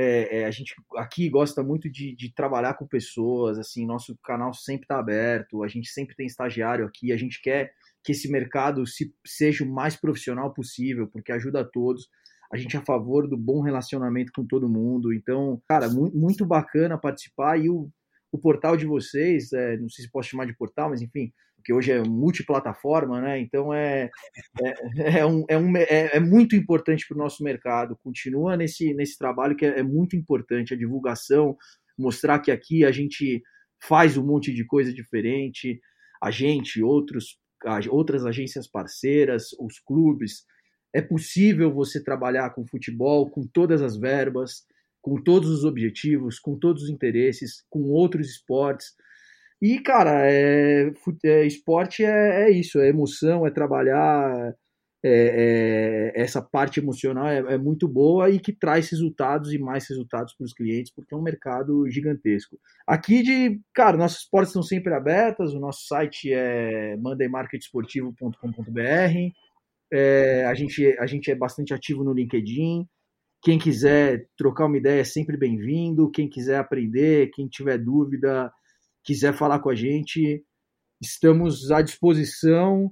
É, 0.00 0.42
é, 0.42 0.44
a 0.44 0.50
gente 0.52 0.76
aqui 0.96 1.28
gosta 1.28 1.60
muito 1.60 1.90
de, 1.90 2.14
de, 2.14 2.32
trabalhar 2.32 2.74
com 2.74 2.86
pessoas, 2.86 3.58
assim, 3.58 3.84
nosso 3.84 4.16
canal 4.22 4.54
sempre 4.54 4.84
está 4.84 4.96
aberto, 4.96 5.64
a 5.64 5.66
gente 5.66 5.88
sempre 5.88 6.14
tem 6.14 6.24
estagiário 6.24 6.86
aqui, 6.86 7.12
a 7.12 7.16
gente 7.16 7.42
quer 7.42 7.72
que 8.04 8.12
esse 8.12 8.30
mercado 8.30 8.86
se, 8.86 9.12
seja 9.26 9.64
o 9.64 9.68
mais 9.68 9.96
profissional 9.96 10.54
possível, 10.54 11.08
porque 11.08 11.32
ajuda 11.32 11.62
a 11.62 11.64
todos. 11.64 12.08
a 12.52 12.56
gente 12.56 12.76
é 12.76 12.78
a 12.78 12.84
favor 12.84 13.26
do 13.26 13.36
bom 13.36 13.60
relacionamento 13.60 14.30
com 14.32 14.46
todo 14.46 14.68
mundo. 14.68 15.12
Então, 15.12 15.60
cara, 15.68 15.88
muito, 15.88 16.16
muito 16.16 16.46
bacana 16.46 16.96
participar 16.96 17.58
e 17.58 17.68
o, 17.68 17.90
o 18.30 18.38
portal 18.38 18.76
de 18.76 18.86
vocês, 18.86 19.52
é, 19.52 19.76
não 19.78 19.88
sei 19.88 20.04
se 20.04 20.12
posso 20.12 20.28
chamar 20.28 20.46
de 20.46 20.56
portal, 20.56 20.90
mas 20.90 21.02
enfim, 21.02 21.32
porque 21.68 21.72
hoje 21.74 21.92
é 21.92 22.02
multiplataforma, 22.02 23.20
né? 23.20 23.38
Então 23.40 23.74
é, 23.74 24.10
é, 24.62 25.18
é, 25.18 25.26
um, 25.26 25.44
é, 25.48 25.58
um, 25.58 25.76
é, 25.76 26.16
é 26.16 26.20
muito 26.20 26.56
importante 26.56 27.06
para 27.06 27.14
o 27.14 27.18
nosso 27.18 27.44
mercado. 27.44 27.98
Continua 28.02 28.56
nesse, 28.56 28.94
nesse 28.94 29.18
trabalho 29.18 29.54
que 29.54 29.66
é, 29.66 29.80
é 29.80 29.82
muito 29.82 30.16
importante, 30.16 30.72
a 30.72 30.78
divulgação, 30.78 31.56
mostrar 31.98 32.38
que 32.38 32.50
aqui 32.50 32.86
a 32.86 32.90
gente 32.90 33.42
faz 33.82 34.16
um 34.16 34.24
monte 34.24 34.52
de 34.52 34.64
coisa 34.64 34.92
diferente, 34.92 35.78
a 36.22 36.30
gente, 36.30 36.82
outros, 36.82 37.38
outras 37.90 38.24
agências 38.24 38.66
parceiras, 38.66 39.50
os 39.60 39.78
clubes. 39.78 40.46
É 40.94 41.02
possível 41.02 41.70
você 41.70 42.02
trabalhar 42.02 42.48
com 42.54 42.66
futebol, 42.66 43.30
com 43.30 43.46
todas 43.46 43.82
as 43.82 43.94
verbas, 43.94 44.64
com 45.02 45.22
todos 45.22 45.50
os 45.50 45.64
objetivos, 45.64 46.38
com 46.38 46.58
todos 46.58 46.84
os 46.84 46.88
interesses, 46.88 47.62
com 47.68 47.90
outros 47.90 48.30
esportes. 48.30 48.94
E, 49.60 49.80
cara, 49.80 50.30
é, 50.30 50.92
é 51.24 51.46
esporte 51.46 52.04
é, 52.04 52.44
é, 52.44 52.50
isso, 52.50 52.78
é 52.78 52.88
emoção, 52.88 53.44
é 53.44 53.50
trabalhar, 53.50 54.54
é, 55.02 56.12
é 56.14 56.20
essa 56.20 56.40
parte 56.40 56.78
emocional 56.78 57.26
é, 57.26 57.38
é, 57.38 57.58
muito 57.58 57.88
boa 57.88 58.30
e 58.30 58.38
que 58.38 58.52
traz 58.52 58.88
resultados 58.90 59.52
e 59.52 59.58
mais 59.58 59.88
resultados 59.88 60.32
para 60.34 60.44
os 60.44 60.52
clientes, 60.52 60.92
porque 60.94 61.12
é 61.12 61.18
um 61.18 61.22
mercado 61.22 61.90
gigantesco. 61.90 62.56
Aqui 62.86 63.20
de, 63.22 63.60
cara, 63.74 63.96
nossas 63.96 64.24
portas 64.24 64.50
estão 64.50 64.62
sempre 64.62 64.94
abertas, 64.94 65.52
o 65.52 65.58
nosso 65.58 65.86
site 65.86 66.32
é 66.32 66.96
mandaymarketesportivo.com.br, 66.98 69.32
é, 69.92 70.44
a, 70.44 70.54
gente, 70.54 70.86
a 70.98 71.06
gente 71.06 71.32
é 71.32 71.34
bastante 71.34 71.74
ativo 71.74 72.04
no 72.04 72.12
LinkedIn, 72.12 72.86
quem 73.42 73.58
quiser 73.58 74.28
trocar 74.36 74.66
uma 74.66 74.76
ideia 74.76 75.00
é 75.00 75.04
sempre 75.04 75.36
bem-vindo, 75.36 76.10
quem 76.10 76.28
quiser 76.28 76.58
aprender, 76.58 77.30
quem 77.32 77.48
tiver 77.48 77.78
dúvida 77.78 78.52
quiser 79.08 79.32
falar 79.32 79.60
com 79.60 79.70
a 79.70 79.74
gente, 79.74 80.44
estamos 81.00 81.72
à 81.72 81.80
disposição. 81.80 82.90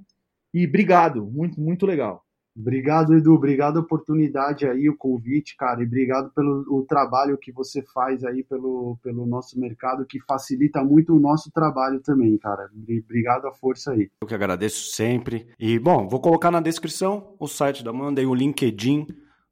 E 0.51 0.65
obrigado, 0.65 1.23
muito, 1.23 1.61
muito 1.61 1.85
legal. 1.85 2.23
Obrigado, 2.59 3.13
Edu. 3.13 3.35
Obrigado 3.35 3.77
a 3.77 3.81
oportunidade 3.81 4.65
aí, 4.65 4.89
o 4.89 4.97
convite, 4.97 5.55
cara. 5.55 5.79
E 5.79 5.85
obrigado 5.85 6.31
pelo 6.33 6.65
o 6.69 6.83
trabalho 6.89 7.37
que 7.37 7.51
você 7.51 7.83
faz 7.93 8.23
aí 8.23 8.43
pelo, 8.43 8.97
pelo 9.03 9.27
nosso 9.27 9.59
mercado, 9.59 10.07
que 10.07 10.19
facilita 10.21 10.83
muito 10.83 11.15
o 11.15 11.19
nosso 11.19 11.51
trabalho 11.51 11.99
também, 11.99 12.35
cara. 12.39 12.67
Obrigado 13.05 13.45
a 13.45 13.53
força 13.53 13.91
aí. 13.91 14.09
Eu 14.19 14.27
que 14.27 14.33
agradeço 14.33 14.89
sempre. 14.95 15.47
E, 15.59 15.77
bom, 15.77 16.07
vou 16.07 16.19
colocar 16.19 16.49
na 16.49 16.59
descrição 16.59 17.35
o 17.39 17.47
site 17.47 17.83
da 17.83 17.91
Amanda 17.91 18.23
e 18.23 18.25
o 18.25 18.33
LinkedIn 18.33 19.05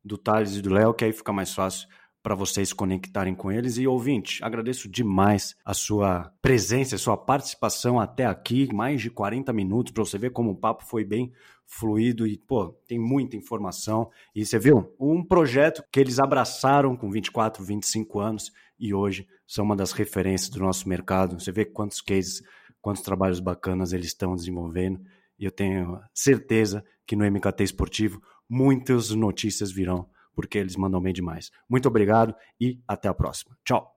do 0.04 0.18
Thales 0.18 0.56
e 0.56 0.62
do 0.64 0.74
Léo, 0.74 0.96
que 0.96 1.06
aí 1.06 1.14
fica 1.14 1.32
mais 1.32 1.54
fácil 1.54 1.88
para 2.26 2.34
vocês 2.34 2.74
conectarem 2.74 3.36
com 3.36 3.52
eles. 3.52 3.78
E 3.78 3.86
ouvinte, 3.86 4.44
agradeço 4.44 4.90
demais 4.90 5.56
a 5.64 5.76
sua 5.76 6.34
presença, 6.42 6.96
a 6.96 6.98
sua 6.98 7.16
participação 7.16 8.00
até 8.00 8.26
aqui, 8.26 8.68
mais 8.74 9.00
de 9.00 9.12
40 9.12 9.54
minutos, 9.54 9.94
para 9.94 10.04
você 10.04 10.18
ver 10.18 10.32
como 10.32 10.50
o 10.50 10.56
papo 10.56 10.84
foi 10.84 11.06
bem 11.06 11.32
fluido 11.68 12.26
e, 12.26 12.36
pô, 12.36 12.70
tem 12.88 12.98
muita 12.98 13.38
informação. 13.38 14.10
E 14.34 14.44
você 14.44 14.58
viu? 14.58 14.92
Um 15.00 15.24
projeto 15.24 15.84
que 15.92 16.00
eles 16.00 16.18
abraçaram 16.18 16.98
com 16.98 17.12
24, 17.12 17.64
25 17.64 18.20
anos 18.20 18.52
e 18.80 18.92
hoje 18.92 19.28
são 19.46 19.64
uma 19.64 19.76
das 19.76 19.92
referências 19.92 20.50
do 20.50 20.60
nosso 20.60 20.90
mercado. 20.90 21.40
Você 21.40 21.52
vê 21.52 21.64
quantos 21.64 22.02
cases, 22.02 22.42
quantos 22.82 23.04
trabalhos 23.04 23.40
bacanas 23.40 23.94
eles 23.94 24.08
estão 24.08 24.36
desenvolvendo. 24.36 25.00
E 25.38 25.46
eu 25.46 25.52
tenho 25.52 26.02
certeza 26.12 26.84
que 27.06 27.16
no 27.16 27.24
MKT 27.24 27.66
Esportivo 27.66 28.20
muitas 28.50 29.12
notícias 29.12 29.72
virão 29.72 30.10
porque 30.36 30.58
eles 30.58 30.76
mandam 30.76 31.02
bem 31.02 31.14
demais. 31.14 31.52
Muito 31.70 31.88
obrigado 31.88 32.36
e 32.60 32.80
até 32.88 33.08
a 33.08 33.14
próxima. 33.14 33.58
Tchau. 33.64 33.95